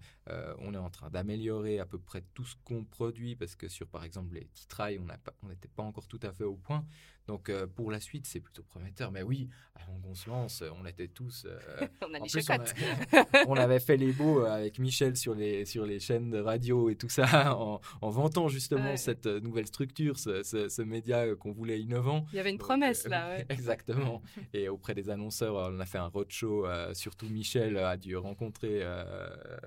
on 0.59 0.73
est 0.73 0.79
en 0.79 0.91
train 0.91 1.11
d'améliorer 1.11 1.79
à 1.81 1.87
peu 1.87 1.99
près 1.99 2.23
tout 2.33 2.45
ce 2.45 2.57
qu'on 2.65 2.85
produit 2.85 3.37
parce 3.37 3.57
que 3.57 3.69
sur 3.69 3.87
par 3.87 4.05
exemple 4.05 4.35
les 4.35 4.47
titrailles, 4.47 4.99
on 5.43 5.49
n'était 5.49 5.69
pas 5.69 5.83
encore 5.83 6.07
tout 6.09 6.21
à 6.23 6.33
fait 6.33 6.45
au 6.45 6.57
point. 6.57 6.85
Donc 7.27 7.51
pour 7.75 7.91
la 7.91 8.01
suite, 8.01 8.27
c'est 8.27 8.41
plutôt 8.41 8.63
prometteur. 8.63 9.11
Mais 9.11 9.23
oui, 9.23 9.49
avant 9.75 9.99
qu'on 10.01 10.15
se 10.15 10.29
lance, 10.29 10.65
on 10.81 10.87
était 10.87 11.09
tous. 11.09 11.47
on 12.03 12.15
a 12.15 12.21
en 12.21 12.27
plus, 12.27 12.49
on, 13.49 13.57
avait 13.57 13.81
fait 13.81 13.97
les 13.97 14.13
beaux 14.13 14.41
avec 14.41 14.79
Michel 14.79 15.17
sur 15.17 15.35
les, 15.35 15.65
sur 15.65 15.87
les 15.87 16.01
chaînes 16.01 16.31
de 16.31 16.39
radio 16.39 16.91
et 16.91 16.97
tout 16.97 17.09
ça, 17.09 17.57
en, 17.59 17.81
vantant 18.11 18.49
justement 18.49 18.97
cette 18.97 19.27
nouvelle 19.27 19.67
structure, 19.67 20.19
ce, 20.19 20.83
média 20.83 21.35
qu'on 21.37 21.53
voulait 21.53 21.81
innovant. 21.81 22.27
Il 22.33 22.37
y 22.37 22.41
avait 22.41 22.51
une 22.51 22.59
promesse 22.59 23.07
là. 23.09 23.29
Ouais. 23.29 23.47
Exactement. 23.49 24.23
Et 24.53 24.69
auprès 24.69 24.95
des 24.95 25.11
annonceurs, 25.11 25.55
on 25.55 25.81
a 25.81 25.87
fait 25.87 25.99
un 25.99 26.07
roadshow. 26.07 26.67
Euh, 26.67 26.95
surtout 26.95 27.29
Michel 27.29 27.77
a 27.77 27.97
dû 27.97 28.17
rencontrer. 28.17 28.81
Euh, 28.83 29.05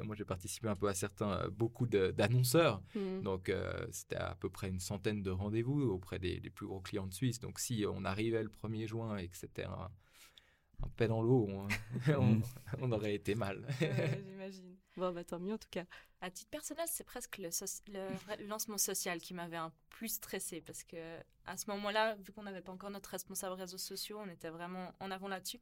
moi, 0.04 0.16
j'ai 0.16 0.26
participé 0.26 0.68
un 0.68 0.76
peu 0.76 0.88
à 0.88 0.94
certains, 0.94 1.32
euh, 1.32 1.50
beaucoup 1.50 1.88
d'annonceurs. 1.88 2.82
Hmm. 2.96 3.22
Donc, 3.22 3.52
c'était 3.92 4.16
à 4.16 4.36
peu 4.40 4.50
près 4.50 4.70
une 4.70 4.80
centaine 4.80 5.22
de 5.22 5.32
rendez-vous 5.32 5.82
auprès 5.84 6.20
des, 6.20 6.40
plus 6.54 6.66
gros 6.66 6.80
clients 6.80 7.08
de 7.08 7.14
Suisse. 7.14 7.40
Donc, 7.40 7.47
si 7.56 7.86
on 7.90 8.06
arrivait 8.06 8.44
le 8.44 8.50
1er 8.50 8.88
juin 8.88 9.18
et 9.18 9.28
que 9.28 9.38
c'était 9.38 9.66
un, 9.66 9.90
un 10.84 11.08
dans 11.08 11.22
l'eau, 11.22 11.48
on, 11.50 11.68
on, 12.80 12.92
aurait 12.92 13.16
été 13.16 13.36
mal. 13.36 13.66
J'imagine. 13.80 14.76
Bon, 14.96 15.12
bah 15.12 15.24
tant 15.24 15.40
mieux 15.40 15.54
en 15.54 15.58
tout 15.58 15.70
cas. 15.70 15.86
À 16.22 16.32
titre 16.32 16.50
personnel, 16.50 16.86
c'est 16.88 17.04
presque 17.04 17.38
le, 17.38 17.50
le, 17.88 18.48
lancement 18.48 18.78
social 18.78 19.20
qui 19.20 19.34
m'avait 19.34 19.58
un 19.58 19.72
plus 19.90 20.10
stressé 20.10 20.62
parce 20.62 20.84
que 20.84 20.98
à 21.46 21.58
ce 21.58 21.70
moment-là, 21.72 22.16
vu 22.16 22.32
qu'on 22.32 22.44
n'avait 22.44 22.62
pas 22.62 22.72
encore 22.72 22.90
notre 22.90 23.10
responsable 23.12 23.54
réseaux 23.54 23.78
sociaux, 23.78 24.20
on 24.20 24.30
était 24.30 24.50
vraiment 24.50 24.94
en 25.00 25.12
avant 25.12 25.28
là-dessus. 25.28 25.60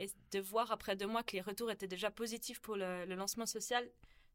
Et 0.00 0.10
de 0.32 0.40
voir 0.40 0.70
après 0.70 0.96
deux 0.96 1.06
mois 1.06 1.22
que 1.22 1.32
les 1.32 1.40
retours 1.40 1.70
étaient 1.70 1.88
déjà 1.88 2.10
positifs 2.10 2.60
pour 2.60 2.76
le, 2.76 3.04
lancement 3.14 3.46
social, 3.46 3.88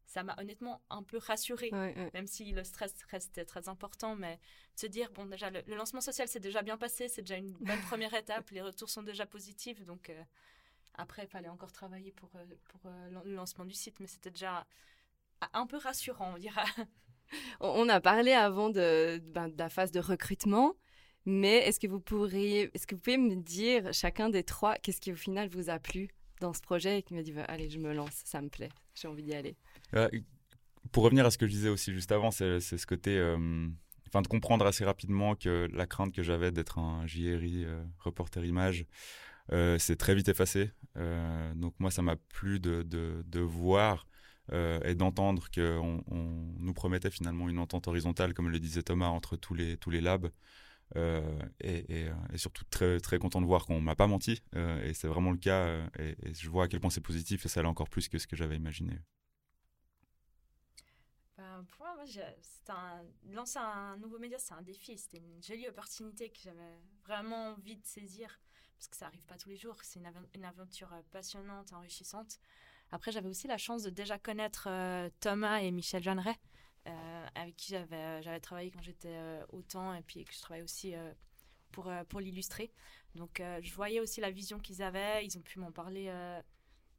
ça 0.05 0.23
m'a 0.23 0.35
honnêtement 0.39 0.81
un 0.89 1.03
peu 1.03 1.17
rassurée, 1.17 1.71
même 2.13 2.27
si 2.27 2.51
le 2.51 2.63
stress 2.63 2.93
restait 3.09 3.45
très 3.45 3.69
important. 3.69 4.15
Mais 4.15 4.39
de 4.75 4.79
se 4.79 4.87
dire, 4.87 5.11
bon, 5.11 5.25
déjà, 5.25 5.49
le, 5.49 5.61
lancement 5.75 6.01
social 6.01 6.27
s'est 6.27 6.39
déjà 6.39 6.61
bien 6.61 6.77
passé, 6.77 7.07
c'est 7.07 7.21
déjà 7.21 7.37
une 7.37 7.51
bonne 7.61 7.81
première 7.81 8.13
étape, 8.13 8.49
les 8.51 8.61
retours 8.61 8.89
sont 8.89 9.03
déjà 9.03 9.25
positifs. 9.25 9.83
Donc, 9.85 10.09
euh, 10.09 10.23
après, 10.95 11.23
il 11.23 11.27
fallait 11.27 11.49
encore 11.49 11.71
travailler 11.71 12.11
pour, 12.11 12.29
euh, 12.35 12.45
pour 12.69 12.81
euh, 12.85 13.21
le 13.25 13.35
lancement 13.35 13.65
du 13.65 13.73
site, 13.73 13.99
mais 13.99 14.07
c'était 14.07 14.31
déjà 14.31 14.65
un 15.53 15.67
peu 15.67 15.77
rassurant, 15.77 16.33
on 16.35 16.37
dira. 16.37 16.63
On 17.59 17.89
a 17.89 17.99
parlé 17.99 18.31
avant 18.31 18.69
de, 18.69 19.19
ben, 19.25 19.47
de 19.47 19.57
la 19.57 19.69
phase 19.69 19.91
de 19.91 19.99
recrutement, 19.99 20.75
mais 21.25 21.57
est-ce 21.59 21.79
que 21.79 21.87
vous 21.87 21.99
pourriez, 21.99 22.69
est-ce 22.73 22.85
que 22.85 22.95
vous 22.95 23.01
pouvez 23.01 23.17
me 23.17 23.35
dire 23.35 23.91
chacun 23.91 24.29
des 24.29 24.43
trois, 24.43 24.75
qu'est-ce 24.75 25.01
qui 25.01 25.11
au 25.11 25.15
final 25.15 25.49
vous 25.49 25.69
a 25.69 25.79
plu? 25.79 26.09
Dans 26.43 26.53
ce 26.53 26.61
projet 26.61 26.99
et 26.99 27.03
qui 27.03 27.13
m'a 27.13 27.23
dit 27.23 27.31
bah, 27.31 27.45
allez, 27.47 27.69
je 27.69 27.79
me 27.79 27.93
lance, 27.93 28.21
ça 28.23 28.41
me 28.41 28.49
plaît, 28.49 28.69
j'ai 28.95 29.07
envie 29.07 29.23
d'y 29.23 29.33
aller. 29.33 29.55
Euh, 29.95 30.09
pour 30.91 31.03
revenir 31.03 31.25
à 31.25 31.31
ce 31.31 31.37
que 31.37 31.47
je 31.47 31.51
disais 31.51 31.69
aussi 31.69 31.93
juste 31.93 32.11
avant, 32.11 32.31
c'est 32.31 32.59
ce 32.59 32.85
côté, 32.85 33.19
enfin 34.07 34.21
de 34.21 34.27
comprendre 34.27 34.65
assez 34.65 34.85
rapidement 34.85 35.35
que 35.35 35.67
la 35.73 35.87
crainte 35.87 36.13
que 36.13 36.21
j'avais 36.21 36.51
d'être 36.51 36.77
un 36.77 37.07
JRI 37.07 37.65
reporter 37.99 38.45
image 38.45 38.85
euh, 39.51 39.77
c'est 39.77 39.95
très 39.95 40.15
vite 40.15 40.29
effacé. 40.29 40.71
Euh, 40.97 41.53
donc 41.55 41.73
moi, 41.79 41.91
ça 41.91 42.01
m'a 42.01 42.15
plu 42.15 42.59
de, 42.59 42.83
de, 42.83 43.39
voir 43.39 44.07
euh, 44.51 44.79
et 44.83 44.95
d'entendre 44.95 45.47
qu'on 45.53 46.03
on 46.09 46.55
nous 46.59 46.73
promettait 46.73 47.09
finalement 47.09 47.49
une 47.49 47.59
entente 47.59 47.87
horizontale, 47.87 48.33
comme 48.33 48.49
le 48.49 48.59
disait 48.59 48.83
Thomas, 48.83 49.07
entre 49.07 49.35
tous 49.35 49.53
les, 49.53 49.77
tous 49.77 49.89
les 49.89 50.01
labs. 50.01 50.29
Et, 50.95 52.05
et, 52.31 52.37
surtout 52.37 52.65
très, 52.65 52.99
très 52.99 53.17
content 53.17 53.41
de 53.41 53.45
voir 53.45 53.65
qu'on 53.65 53.81
m'a 53.81 53.95
pas 53.95 54.07
menti. 54.07 54.41
et 54.55 54.93
c'est 54.93 55.07
vraiment 55.07 55.31
le 55.31 55.37
cas. 55.37 55.87
Et, 55.99 56.15
je 56.33 56.49
vois 56.49 56.65
à 56.65 56.67
quel 56.67 56.79
point 56.79 56.89
c'est 56.89 57.01
positif 57.01 57.45
et 57.45 57.49
ça 57.49 57.59
allait 57.59 57.69
encore 57.69 57.89
plus 57.89 58.07
que 58.09 58.17
ce 58.17 58.27
que 58.27 58.35
j'avais 58.35 58.55
imaginé. 58.55 58.99
Ben, 61.37 61.65
pour 61.71 61.85
moi, 61.85 61.95
un, 62.69 63.03
lancer 63.31 63.59
un 63.59 63.97
nouveau 63.97 64.19
média, 64.19 64.37
c'est 64.37 64.53
un 64.53 64.61
défi. 64.61 64.97
C'était 64.97 65.17
une 65.17 65.41
jolie 65.41 65.67
opportunité 65.67 66.29
que 66.29 66.39
j'avais 66.43 66.79
vraiment 67.05 67.53
envie 67.53 67.77
de 67.77 67.85
saisir 67.85 68.39
parce 68.83 68.89
que 68.89 68.97
ça 68.97 69.07
arrive 69.07 69.25
pas 69.25 69.37
tous 69.37 69.49
les 69.49 69.55
jours. 69.55 69.77
C'est 69.81 69.99
une, 70.33 70.45
aventure 70.45 70.91
euh, 70.93 71.01
passionnante, 71.11 71.71
enrichissante. 71.71 72.39
Après, 72.91 73.11
j'avais 73.11 73.29
aussi 73.29 73.47
la 73.47 73.57
chance 73.57 73.83
de 73.83 73.89
déjà 73.89 74.19
connaître 74.19 74.67
euh, 74.67 75.09
Thomas 75.21 75.59
et 75.59 75.71
Michel 75.71 76.03
Jeanneret, 76.03 76.31
euh, 76.31 76.52
avec 77.35 77.55
qui 77.55 77.71
j'avais, 77.71 78.21
j'avais 78.23 78.39
travaillé 78.39 78.71
quand 78.71 78.81
j'étais 78.81 79.15
au 79.51 79.61
temps 79.61 79.93
et 79.93 80.01
puis 80.01 80.25
que 80.25 80.33
je 80.33 80.39
travaille 80.39 80.63
aussi 80.63 80.93
pour, 81.71 81.91
pour 82.09 82.19
l'illustrer. 82.19 82.71
Donc 83.15 83.41
je 83.61 83.73
voyais 83.73 83.99
aussi 83.99 84.21
la 84.21 84.31
vision 84.31 84.59
qu'ils 84.59 84.81
avaient, 84.81 85.25
ils 85.25 85.37
ont 85.37 85.41
pu 85.41 85.59
m'en 85.59 85.71
parler 85.71 86.11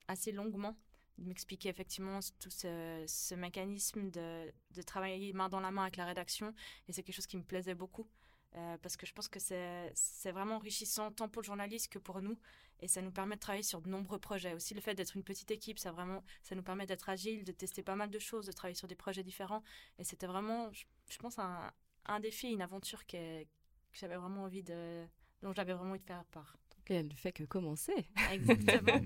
assez 0.09 0.33
longuement 0.33 0.77
m'expliquer 1.19 1.69
effectivement 1.69 2.19
tout 2.41 2.51
ce, 2.51 3.05
ce 3.07 3.35
mécanisme 3.35 4.11
de, 4.11 4.53
de, 4.73 4.83
travailler 4.83 5.33
main 5.33 5.49
dans 5.49 5.61
la 5.61 5.71
main 5.71 5.83
avec 5.83 5.97
la 5.97 6.07
rédaction. 6.07 6.55
Et 6.89 6.93
c'est 6.93 7.03
quelque 7.03 7.15
chose 7.15 7.27
qui 7.27 7.37
me 7.37 7.45
plaisait 7.45 7.75
beaucoup. 7.75 8.09
Euh, 8.57 8.77
parce 8.83 8.97
que 8.97 9.05
je 9.05 9.13
pense 9.13 9.29
que 9.29 9.41
c'est 9.41 10.31
vraiment 10.31 10.57
enrichissant 10.57 11.11
tant 11.11 11.29
pour 11.29 11.43
le 11.43 11.47
journaliste 11.47 11.93
que 11.93 11.99
pour 11.99 12.23
nous. 12.23 12.39
Et 12.81 12.89
ça 12.89 13.03
nous 13.03 13.11
permet 13.11 13.37
de 13.37 13.41
travailler 13.41 13.63
sur 13.63 13.81
de 13.81 13.89
nombreux 13.89 14.19
projets. 14.19 14.53
Aussi, 14.53 14.75
le 14.75 14.81
fait 14.81 14.95
d'être 14.95 15.17
une 15.17 15.23
petite 15.23 15.51
équipe, 15.51 15.79
ça, 15.79 15.93
vraiment, 15.93 16.23
ça 16.43 16.55
nous 16.55 16.63
permet 16.63 16.87
d'être 16.87 17.09
agile, 17.09 17.45
de 17.45 17.53
tester 17.53 17.83
pas 17.83 17.97
mal 17.97 18.11
de 18.11 18.19
choses, 18.19 18.47
de 18.47 18.53
travailler 18.53 18.77
sur 18.77 18.89
des 18.89 18.95
projets 18.95 19.23
différents. 19.23 19.63
Et 19.99 20.05
c'était 20.05 20.27
vraiment, 20.27 20.71
je, 20.73 21.19
pense, 21.19 21.39
un, 21.39 21.73
un, 22.07 22.21
défi, 22.21 22.49
une 22.49 22.63
aventure 22.63 23.07
que, 23.07 23.43
que 23.43 23.49
j'avais 23.93 24.17
vraiment 24.17 24.43
envie 24.45 24.63
de, 24.63 25.05
dont 25.43 25.53
j'avais 25.53 25.73
vraiment 25.73 25.91
envie 25.91 26.01
de 26.01 26.05
faire 26.05 26.25
part. 26.27 26.57
Donc, 26.77 26.91
elle 26.91 27.09
ne 27.09 27.15
fait 27.15 27.33
que 27.33 27.45
commencer. 27.45 28.09
Exactement. 28.31 29.01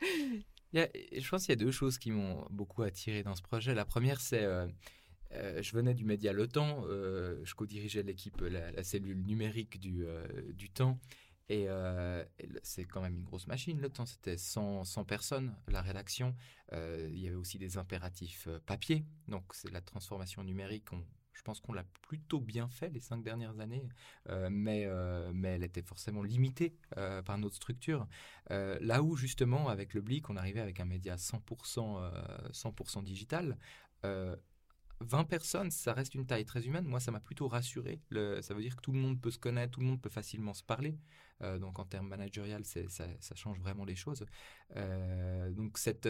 je 0.72 1.28
pense 1.28 1.42
qu'il 1.42 1.50
y 1.50 1.58
a 1.60 1.64
deux 1.64 1.72
choses 1.72 1.98
qui 1.98 2.10
m'ont 2.10 2.46
beaucoup 2.50 2.82
attiré 2.82 3.22
dans 3.22 3.34
ce 3.34 3.42
projet. 3.42 3.74
La 3.74 3.84
première, 3.84 4.20
c'est 4.20 4.44
euh, 4.44 4.66
euh, 5.34 5.62
je 5.62 5.72
venais 5.72 5.94
du 5.94 6.04
média 6.04 6.32
Le 6.32 6.46
Temps, 6.46 6.84
euh, 6.86 7.40
je 7.44 7.54
co-dirigeais 7.54 8.02
l'équipe, 8.02 8.40
la, 8.40 8.82
cellule 8.82 9.22
numérique 9.24 9.78
du, 9.78 10.04
du 10.52 10.70
Temps. 10.70 10.98
Et, 11.48 11.66
c'est 12.62 12.84
quand 12.84 13.02
même 13.02 13.16
une 13.16 13.24
grosse 13.24 13.46
machine. 13.46 13.80
Le 13.80 13.90
temps, 13.90 14.06
c'était 14.06 14.38
100, 14.38 14.84
100, 14.84 15.04
personnes, 15.04 15.54
la 15.68 15.82
rédaction. 15.82 16.34
il 16.72 17.18
y 17.18 17.26
avait 17.26 17.36
aussi 17.36 17.58
des 17.58 17.76
impératifs 17.76 18.48
papier. 18.66 19.04
Donc, 19.28 19.44
c'est 19.52 19.70
la 19.70 19.80
transformation 19.80 20.42
numérique. 20.42 20.90
Je 21.34 21.42
pense 21.42 21.60
qu'on 21.60 21.72
l'a 21.72 21.84
plutôt 22.02 22.40
bien 22.40 22.68
fait 22.68 22.88
les 22.88 23.00
cinq 23.00 23.22
dernières 23.22 23.58
années, 23.60 23.86
euh, 24.30 24.48
mais, 24.50 24.84
euh, 24.86 25.32
elle 25.44 25.64
était 25.64 25.82
forcément 25.82 26.22
limitée 26.22 26.74
euh, 26.96 27.22
par 27.22 27.36
notre 27.38 27.56
structure. 27.56 28.06
là 28.48 29.02
où 29.02 29.16
justement, 29.16 29.68
avec 29.68 29.94
le 29.94 30.00
Blick, 30.00 30.30
on 30.30 30.36
arrivait 30.36 30.60
avec 30.60 30.80
un 30.80 30.84
média 30.84 31.16
100%, 31.16 32.00
100 32.52 33.02
digital. 33.02 33.58
20 35.04 35.24
personnes, 35.24 35.70
ça 35.70 35.92
reste 35.92 36.14
une 36.14 36.26
taille 36.26 36.44
très 36.44 36.66
humaine. 36.66 36.84
Moi, 36.84 37.00
ça 37.00 37.10
m'a 37.10 37.20
plutôt 37.20 37.48
rassuré. 37.48 38.00
Ça 38.40 38.54
veut 38.54 38.62
dire 38.62 38.76
que 38.76 38.80
tout 38.80 38.92
le 38.92 38.98
monde 38.98 39.20
peut 39.20 39.30
se 39.30 39.38
connaître, 39.38 39.72
tout 39.72 39.80
le 39.80 39.86
monde 39.86 40.00
peut 40.00 40.10
facilement 40.10 40.54
se 40.54 40.62
parler. 40.62 40.98
Euh, 41.42 41.58
donc 41.58 41.78
en 41.78 41.84
termes 41.84 42.08
managérial, 42.08 42.64
ça, 42.64 43.34
change 43.34 43.58
vraiment 43.58 43.84
les 43.84 43.96
choses. 43.96 44.24
Euh, 44.76 45.50
donc 45.50 45.78
cette, 45.78 46.08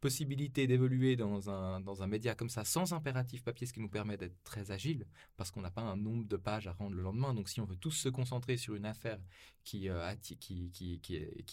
possibilité 0.00 0.66
d'évoluer 0.66 1.16
dans 1.16 1.50
un, 1.50 2.06
média 2.06 2.34
comme 2.34 2.50
ça, 2.50 2.64
sans 2.64 2.92
impératif 2.92 3.42
papier, 3.42 3.66
ce 3.66 3.72
qui 3.72 3.80
nous 3.80 3.88
permet 3.88 4.16
d'être 4.16 4.36
très 4.44 4.70
agile, 4.70 5.06
parce 5.36 5.50
qu'on 5.50 5.62
n'a 5.62 5.70
pas 5.70 5.82
un 5.82 5.96
nombre 5.96 6.26
de 6.26 6.36
pages 6.36 6.66
à 6.66 6.72
rendre 6.72 6.94
le 6.94 7.02
lendemain. 7.02 7.34
Donc 7.34 7.48
si 7.48 7.60
on 7.60 7.64
veut 7.64 7.76
tous 7.76 7.92
se 7.92 8.08
concentrer 8.08 8.56
sur 8.56 8.74
une 8.74 8.86
affaire 8.86 9.18
qui, 9.64 9.88
euh, 9.88 10.14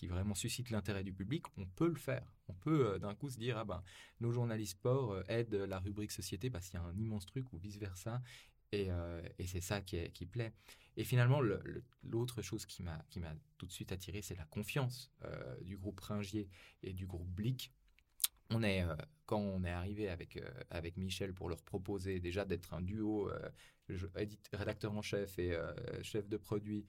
vraiment 0.10 0.36
suscite 0.36 0.70
l'intérêt 0.70 1.04
du 1.04 1.14
public, 1.14 1.46
on 1.58 1.66
peut 1.66 1.88
le 1.88 1.96
faire. 1.96 2.36
On 2.50 2.54
peut 2.54 3.00
d'un 3.00 3.16
coup 3.16 3.30
se 3.30 3.38
dire, 3.38 3.58
ah 3.58 3.66
ben, 3.66 3.82
nos 4.20 4.32
journalistes 4.32 4.74
sport 4.74 5.24
aident 5.30 5.66
la 5.68 5.80
rubrique 5.80 6.12
société 6.12 6.50
parce 6.50 6.70
qu'il 6.70 6.80
y 6.80 6.84
a 6.84 6.86
un 6.86 6.98
immense 6.98 7.26
truc 7.26 7.52
ou 7.54 7.58
vice-versa. 7.58 8.22
Et, 8.72 8.90
c'est 9.48 9.62
ça 9.62 9.82
qui 9.82 10.26
plaît. 10.26 10.54
Et 10.96 11.04
finalement, 11.04 11.42
l'autre 12.04 12.42
chose 12.42 12.66
qui 12.66 12.84
m'a 12.84 13.04
tout 13.58 13.66
de 13.66 13.72
suite 13.72 13.92
attiré, 13.92 14.22
c'est 14.22 14.36
la 14.36 14.46
confiance 14.46 15.12
euh, 15.26 15.60
du 15.62 15.78
groupe 15.78 16.00
Ringier 16.00 16.50
et 16.84 16.94
du 16.94 17.08
groupe 17.08 17.30
Blick. 17.30 17.72
On 18.52 18.62
est, 18.62 18.84
euh, 18.84 18.96
quand 19.26 19.40
on 19.40 19.64
est 19.64 19.72
arrivé 19.72 20.10
avec, 20.10 20.38
euh, 20.38 20.50
avec 20.70 20.98
Michel 20.98 21.34
pour 21.34 21.50
leur 21.50 21.64
proposer 21.64 22.20
déjà 22.20 22.46
d'être 22.46 22.74
un 22.74 22.82
duo 22.82 23.32
rédacteur 24.54 24.94
en 24.94 25.02
chef 25.02 25.38
et 25.40 25.58
chef 26.04 26.30
de 26.30 26.38
produit, 26.38 26.86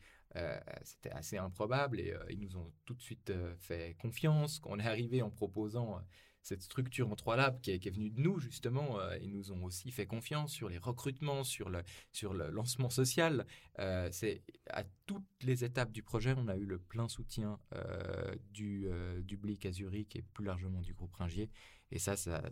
c'était 0.85 1.11
assez 1.11 1.39
improbable 1.39 1.99
et 1.99 2.15
ils 2.31 2.41
nous 2.41 2.57
ont 2.57 2.73
tout 2.85 2.95
de 2.95 3.03
suite 3.03 3.33
fait 3.59 3.97
confiance. 3.99 4.61
Quand 4.61 4.71
on 4.73 4.79
est 4.79 4.87
arrivé 4.87 5.21
en 5.21 5.31
proposant 5.31 6.01
cette 6.45 6.63
structure 6.63 7.11
en 7.11 7.17
trois 7.17 7.37
labs 7.37 7.59
qui 7.63 7.71
est, 7.71 7.91
venue 7.91 8.11
de 8.11 8.21
nous, 8.21 8.39
justement. 8.39 9.01
Euh, 9.01 9.17
ils 9.23 9.33
nous 9.33 9.51
ont 9.51 9.65
aussi 9.65 9.91
fait 9.91 10.07
confiance 10.07 10.53
sur 10.53 10.69
les 10.69 10.77
recrutements, 10.77 11.43
sur 11.43 11.71
le, 11.71 11.83
sur 12.13 12.35
le 12.35 12.51
lancement 12.51 12.91
social. 12.91 13.47
Euh, 13.79 14.09
c'est 14.13 14.43
à 14.69 14.85
toutes 15.07 15.25
les 15.43 15.65
étapes 15.65 15.91
du 15.91 16.03
projet, 16.03 16.35
on 16.37 16.47
a 16.49 16.57
eu 16.57 16.67
le 16.67 16.79
plein 16.79 17.09
soutien 17.09 17.59
euh, 17.75 18.35
du, 18.53 18.89
du 19.23 19.37
Blic 19.37 19.65
à 19.65 19.73
Zurich 19.73 20.17
et 20.17 20.23
plus 20.23 20.45
largement 20.45 20.81
du 20.83 20.93
groupe 20.93 21.15
Ringier. 21.15 21.51
Et 21.91 21.99
ça, 21.99 22.17
ça 22.17 22.43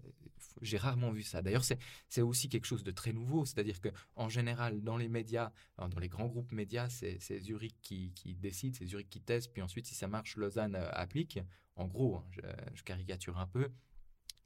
j'ai 0.61 0.77
rarement 0.77 1.11
vu 1.11 1.23
ça. 1.23 1.43
D'ailleurs, 1.43 1.65
c'est 1.65 2.23
aussi 2.23 2.49
quelque 2.49 2.67
chose 2.67 2.85
de 2.85 2.91
très 2.93 3.13
nouveau. 3.13 3.45
C'est-à-dire 3.45 3.81
qu'en 3.81 4.29
général, 4.29 4.83
dans 4.83 4.97
les 4.97 5.09
médias, 5.09 5.53
dans 5.77 5.99
les 5.99 6.09
grands 6.09 6.29
groupes 6.29 6.53
médias, 6.53 6.89
c'est 6.89 7.41
Zurich 7.41 7.77
qui, 7.83 8.13
qui 8.15 8.35
décide, 8.35 8.77
c'est 8.77 8.87
Zurich 8.87 9.11
qui 9.11 9.21
teste, 9.21 9.53
puis 9.53 9.63
ensuite, 9.63 9.87
si 9.87 9.95
ça 9.95 10.09
marche, 10.09 10.37
Lausanne 10.37 10.77
applique. 10.77 11.41
En 11.83 11.89
gros, 11.89 12.17
hein, 12.17 12.55
je, 12.75 12.83
caricature 12.85 13.39
un 13.39 13.49
peu. 13.49 13.69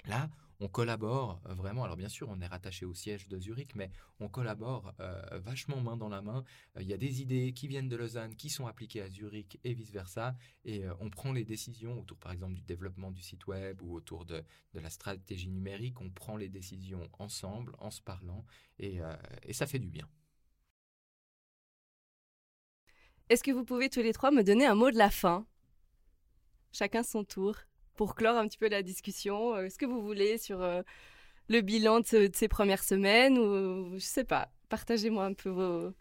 Là, 0.07 0.31
on 0.59 0.69
collabore 0.69 1.39
euh, 1.47 1.53
vraiment. 1.53 1.85
Alors 1.85 1.97
bien 1.97 2.09
sûr, 2.09 2.31
on 2.31 2.41
est 2.41 2.47
rattaché 2.47 2.87
au 2.87 2.95
siège 2.95 3.29
de 3.29 3.39
Zurich, 3.39 3.75
mais 3.75 3.91
on 4.21 4.29
collabore 4.29 4.95
euh, 5.01 5.21
vachement 5.45 5.79
main 5.83 5.99
dans 5.99 6.09
la 6.09 6.23
main. 6.23 6.45
Euh, 6.77 6.83
il 6.83 6.89
y 6.89 6.95
a 6.95 6.97
des 6.97 7.21
idées 7.21 7.53
qui 7.53 7.69
viennent 7.69 7.91
de 7.91 7.97
Lausanne, 7.97 8.35
qui 8.37 8.49
sont 8.49 8.67
appliquées 8.67 9.03
à 9.03 9.11
Zurich 9.11 9.61
et 9.65 9.75
vice-versa. 9.75 10.35
Et 10.65 10.85
on 10.99 11.11
prend 11.11 11.33
les 11.33 11.45
décisions 11.45 12.01
autour, 12.01 12.17
par 12.17 12.33
exemple, 12.33 12.55
du 12.55 12.63
développement 12.63 13.11
du 13.11 13.21
site 13.21 13.47
web 13.47 13.83
ou 13.83 13.95
autour 13.95 14.25
de, 14.25 14.43
la 14.73 14.89
stratégie 14.89 15.51
numérique. 15.51 16.01
On 16.01 16.09
prend 16.09 16.39
les 16.39 16.49
décisions 16.49 17.07
ensemble, 17.19 17.75
en 17.79 17.91
se 17.91 18.01
parlant, 18.01 18.47
et 18.79 19.01
ça 19.53 19.67
fait 19.67 19.79
du 19.79 19.91
bien. 19.91 20.09
Est-ce 23.29 23.43
que 23.43 23.51
vous 23.51 23.65
pouvez 23.65 23.91
tous 23.91 24.01
les 24.01 24.13
trois 24.13 24.31
me 24.31 24.43
donner 24.43 24.67
un 24.67 24.75
mot 24.75 24.91
de 24.91 24.97
la 24.97 25.11
fin? 25.11 25.47
Chacun 26.77 27.03
son 27.03 27.25
tour, 27.25 27.57
pour 27.95 28.15
clore 28.15 28.37
un 28.37 28.47
petit 28.47 28.59
peu 28.59 28.69
la 28.69 28.83
discussion. 28.83 29.55
Euh, 29.55 29.65
est-ce 29.65 29.79
que 29.79 29.87
vous 29.87 30.03
voulez 30.03 30.39
sur 30.39 30.63
euh, 30.63 30.83
le 31.49 31.61
bilan 31.63 32.01
de, 32.01 32.31
ces 32.33 32.49
premières 32.49 32.85
semaines 32.85 33.39
ou 33.39 33.95
je 33.95 34.05
sais 34.05 34.25
pas, 34.25 34.53
partagez-moi 34.69 35.25
un 35.25 35.35
peu 35.35 35.49
vos, 35.49 35.95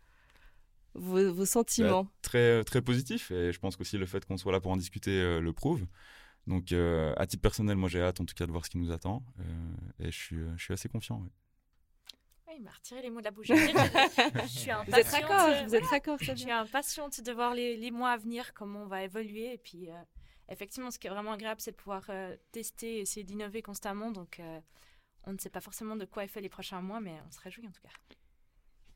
vos, 0.93 1.45
sentiments. 1.45 2.03
Bah, 2.03 2.11
très, 2.21 2.63
très 2.63 2.81
positif 2.81 3.31
et 3.31 3.51
je 3.51 3.59
pense 3.59 3.75
qu'aussi 3.75 3.97
le 3.97 4.05
fait 4.05 4.25
qu'on 4.25 4.37
soit 4.37 4.51
là 4.51 4.59
pour 4.59 4.71
en 4.71 4.77
discuter 4.77 5.11
euh, 5.11 5.39
le 5.39 5.53
prouve. 5.53 5.85
Donc 6.47 6.73
à 6.73 7.25
titre 7.25 7.41
personnel, 7.41 7.75
moi 7.75 7.89
j'ai 7.89 7.99
hâte 8.03 8.21
en 8.21 8.25
tout 8.25 8.35
cas 8.35 8.45
de 8.45 8.51
voir 8.51 8.63
ce 8.63 8.69
qui 8.69 8.77
nous 8.77 8.91
attend 8.91 9.23
et 9.97 10.11
je 10.11 10.15
suis, 10.15 10.37
je 10.55 10.63
suis 10.63 10.75
assez 10.75 10.87
confiant. 10.87 11.25
il 12.55 12.61
m'a 12.61 12.69
retiré 12.69 13.01
les 13.01 13.09
mots 13.09 13.17
de 13.19 13.25
la 13.25 13.31
bouche. 13.31 13.47
je 13.47 14.47
suis 14.47 14.69
impatiente. 14.69 14.85
Vous 14.87 14.95
êtes 14.95 15.11
d'accord, 15.11 15.65
vous 15.65 15.75
êtes 15.75 15.83
d'accord. 15.89 16.17
Je 16.21 16.35
suis 16.35 16.51
impatiente 16.51 17.19
de 17.19 17.31
voir 17.31 17.55
les, 17.55 17.77
les, 17.77 17.89
mois 17.89 18.11
à 18.11 18.17
venir, 18.17 18.53
comment 18.53 18.83
on 18.83 18.85
va 18.85 19.01
évoluer 19.01 19.53
et 19.53 19.57
puis 19.57 19.89
effectivement, 20.49 20.91
ce 20.91 20.99
qui 20.99 21.07
est 21.07 21.09
vraiment 21.09 21.31
agréable, 21.31 21.61
c'est 21.61 21.71
de 21.71 21.75
pouvoir 21.75 22.03
euh, 22.09 22.35
tester, 22.51 22.99
essayer 22.99 23.23
d'innover 23.23 23.61
constamment. 23.61 24.11
Donc, 24.11 24.39
euh, 24.39 24.59
on 25.23 25.33
ne 25.33 25.37
sait 25.37 25.49
pas 25.49 25.61
forcément 25.61 25.95
de 25.95 26.05
quoi 26.05 26.23
est 26.23 26.27
fait 26.27 26.41
les 26.41 26.49
prochains 26.49 26.81
mois, 26.81 26.99
mais 26.99 27.15
on 27.27 27.31
se 27.31 27.39
réjouit 27.39 27.67
en 27.67 27.71
tout 27.71 27.81
cas. 27.81 28.15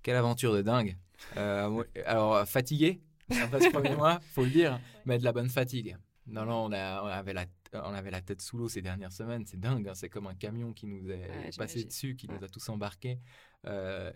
Quelle 0.01 0.15
aventure 0.15 0.53
de 0.53 0.61
dingue. 0.61 0.95
Euh, 1.37 1.83
alors, 2.05 2.47
fatigué 2.47 3.01
après 3.29 3.61
ce 3.61 3.69
premier 3.69 3.95
mois, 3.95 4.19
faut 4.33 4.43
le 4.43 4.49
dire, 4.49 4.79
mais 5.05 5.17
de 5.17 5.23
la 5.23 5.31
bonne 5.31 5.49
fatigue. 5.49 5.97
Non, 6.25 6.45
non, 6.45 6.65
on, 6.65 6.71
a, 6.71 7.03
on 7.03 7.07
avait, 7.07 7.33
la, 7.33 7.45
on 7.73 7.93
avait 7.93 8.11
la 8.11 8.21
tête 8.21 8.41
sous 8.41 8.57
l'eau 8.57 8.69
ces 8.69 8.81
dernières 8.81 9.11
semaines. 9.11 9.45
C'est 9.45 9.59
dingue, 9.59 9.87
hein. 9.87 9.95
c'est 9.95 10.09
comme 10.09 10.27
un 10.27 10.35
camion 10.35 10.73
qui 10.73 10.85
nous 10.85 11.09
est 11.09 11.57
passé 11.57 11.83
dessus, 11.83 12.15
qui 12.15 12.27
nous 12.27 12.43
a 12.43 12.47
tous 12.47 12.69
embarqués. 12.69 13.19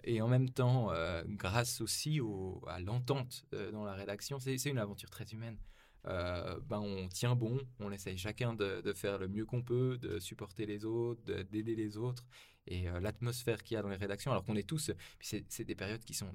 et 0.03 0.21
en 0.21 0.27
même 0.27 0.49
temps, 0.49 0.91
grâce 1.25 1.81
aussi 1.81 2.21
au, 2.21 2.63
à 2.67 2.79
l'entente 2.79 3.45
dans 3.71 3.83
la 3.83 3.93
rédaction, 3.93 4.39
c'est 4.39 4.55
une 4.65 4.77
aventure 4.77 5.09
très 5.09 5.25
humaine. 5.25 5.57
Euh, 6.05 6.59
ben 6.67 6.79
on 6.79 7.07
tient 7.07 7.35
bon, 7.35 7.59
on 7.79 7.91
essaye 7.91 8.17
chacun 8.17 8.53
de, 8.53 8.93
faire 8.93 9.17
le 9.17 9.27
mieux 9.27 9.45
qu'on 9.45 9.61
peut, 9.61 9.97
de 9.97 10.19
supporter 10.19 10.65
les 10.65 10.85
autres, 10.85 11.21
d'aider 11.43 11.75
les 11.75 11.97
autres. 11.97 12.25
Et 12.67 12.89
euh, 12.89 12.99
l'atmosphère 12.99 13.63
qu'il 13.63 13.75
y 13.75 13.77
a 13.77 13.81
dans 13.81 13.89
les 13.89 13.95
rédactions, 13.95 14.31
alors 14.31 14.43
qu'on 14.43 14.55
est 14.55 14.67
tous, 14.67 14.91
c'est 15.19 15.63
des 15.63 15.75
périodes 15.75 16.03
qui 16.03 16.13
sont 16.13 16.33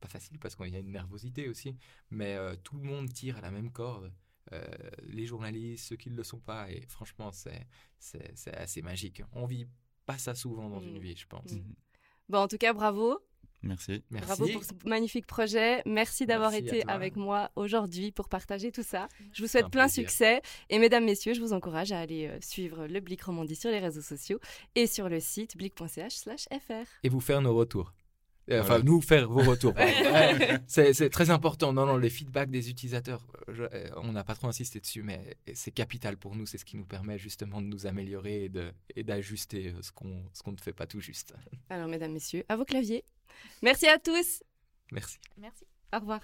pas 0.00 0.08
faciles 0.08 0.38
parce 0.38 0.54
qu'il 0.54 0.68
y 0.68 0.76
a 0.76 0.78
une 0.78 0.92
nervosité 0.92 1.48
aussi, 1.48 1.76
mais 2.10 2.34
euh, 2.36 2.56
tout 2.56 2.76
le 2.76 2.84
monde 2.84 3.12
tire 3.12 3.36
à 3.36 3.40
la 3.40 3.50
même 3.50 3.70
corde. 3.70 4.12
les 5.04 5.26
journalistes, 5.26 5.86
ceux 5.88 5.96
qui 5.96 6.10
ne 6.10 6.16
le 6.16 6.24
sont 6.24 6.40
pas, 6.40 6.70
et 6.70 6.80
franchement, 6.88 7.30
c'est 7.32 8.50
assez 8.52 8.82
magique. 8.82 9.22
On 9.32 9.46
vit 9.46 9.66
pas 10.06 10.18
ça 10.18 10.34
souvent 10.34 10.68
dans 10.68 10.80
une 10.80 10.98
mmh. 10.98 11.02
vie, 11.02 11.16
je 11.16 11.26
pense. 11.26 11.52
Mmh. 11.52 11.74
Bon, 12.28 12.38
en 12.38 12.48
tout 12.48 12.58
cas, 12.58 12.72
bravo. 12.72 13.20
Merci. 13.62 14.02
Bravo 14.10 14.48
pour 14.48 14.64
ce 14.64 14.72
magnifique 14.86 15.26
projet. 15.26 15.82
Merci 15.84 16.26
d'avoir 16.26 16.54
été 16.54 16.82
avec 16.88 17.16
moi 17.16 17.50
aujourd'hui 17.56 18.10
pour 18.10 18.28
partager 18.28 18.72
tout 18.72 18.82
ça. 18.82 19.08
Je 19.32 19.42
vous 19.42 19.48
souhaite 19.48 19.68
plein 19.68 19.88
succès. 19.88 20.40
Et 20.70 20.78
mesdames, 20.78 21.04
messieurs, 21.04 21.34
je 21.34 21.40
vous 21.40 21.52
encourage 21.52 21.92
à 21.92 22.00
aller 22.00 22.28
euh, 22.28 22.38
suivre 22.40 22.86
le 22.86 23.00
Blic 23.00 23.22
Romandie 23.22 23.56
sur 23.56 23.70
les 23.70 23.78
réseaux 23.78 24.00
sociaux 24.00 24.38
et 24.74 24.86
sur 24.86 25.08
le 25.08 25.20
site 25.20 25.56
blic.ch/fr. 25.56 26.86
Et 27.02 27.08
vous 27.08 27.20
faire 27.20 27.42
nos 27.42 27.54
retours. 27.54 27.92
Euh, 28.50 28.62
enfin, 28.62 28.80
nous 28.80 29.00
faire 29.00 29.28
vos 29.28 29.42
retours. 29.42 29.74
c'est 30.66 31.10
très 31.10 31.30
important. 31.30 31.72
Non, 31.72 31.86
non, 31.86 31.96
les 31.96 32.10
feedbacks 32.10 32.50
des 32.50 32.68
utilisateurs, 32.70 33.20
euh, 33.48 33.88
on 33.96 34.12
n'a 34.12 34.24
pas 34.24 34.34
trop 34.34 34.48
insisté 34.48 34.80
dessus, 34.80 35.02
mais 35.02 35.36
c'est 35.54 35.70
capital 35.70 36.16
pour 36.16 36.34
nous. 36.34 36.46
C'est 36.46 36.58
ce 36.58 36.64
qui 36.64 36.76
nous 36.76 36.84
permet 36.84 37.18
justement 37.18 37.60
de 37.60 37.66
nous 37.66 37.86
améliorer 37.86 38.50
et 38.96 39.02
d'ajuster 39.02 39.74
ce 39.82 39.92
qu'on 39.92 40.52
ne 40.52 40.56
fait 40.56 40.72
pas 40.72 40.86
tout 40.86 41.00
juste. 41.00 41.34
Alors, 41.70 41.88
mesdames, 41.88 42.12
messieurs, 42.12 42.44
à 42.48 42.56
vos 42.56 42.64
claviers. 42.64 43.04
Merci 43.62 43.86
à 43.86 43.98
tous. 43.98 44.42
Merci. 44.92 45.18
Merci. 45.38 45.64
Au 45.94 46.00
revoir. 46.00 46.20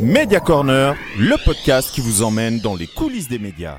Media 0.00 0.40
Corner, 0.40 0.96
le 1.18 1.44
podcast 1.44 1.94
qui 1.94 2.00
vous 2.00 2.22
emmène 2.22 2.60
dans 2.60 2.74
les 2.74 2.86
coulisses 2.86 3.28
des 3.28 3.38
médias. 3.38 3.78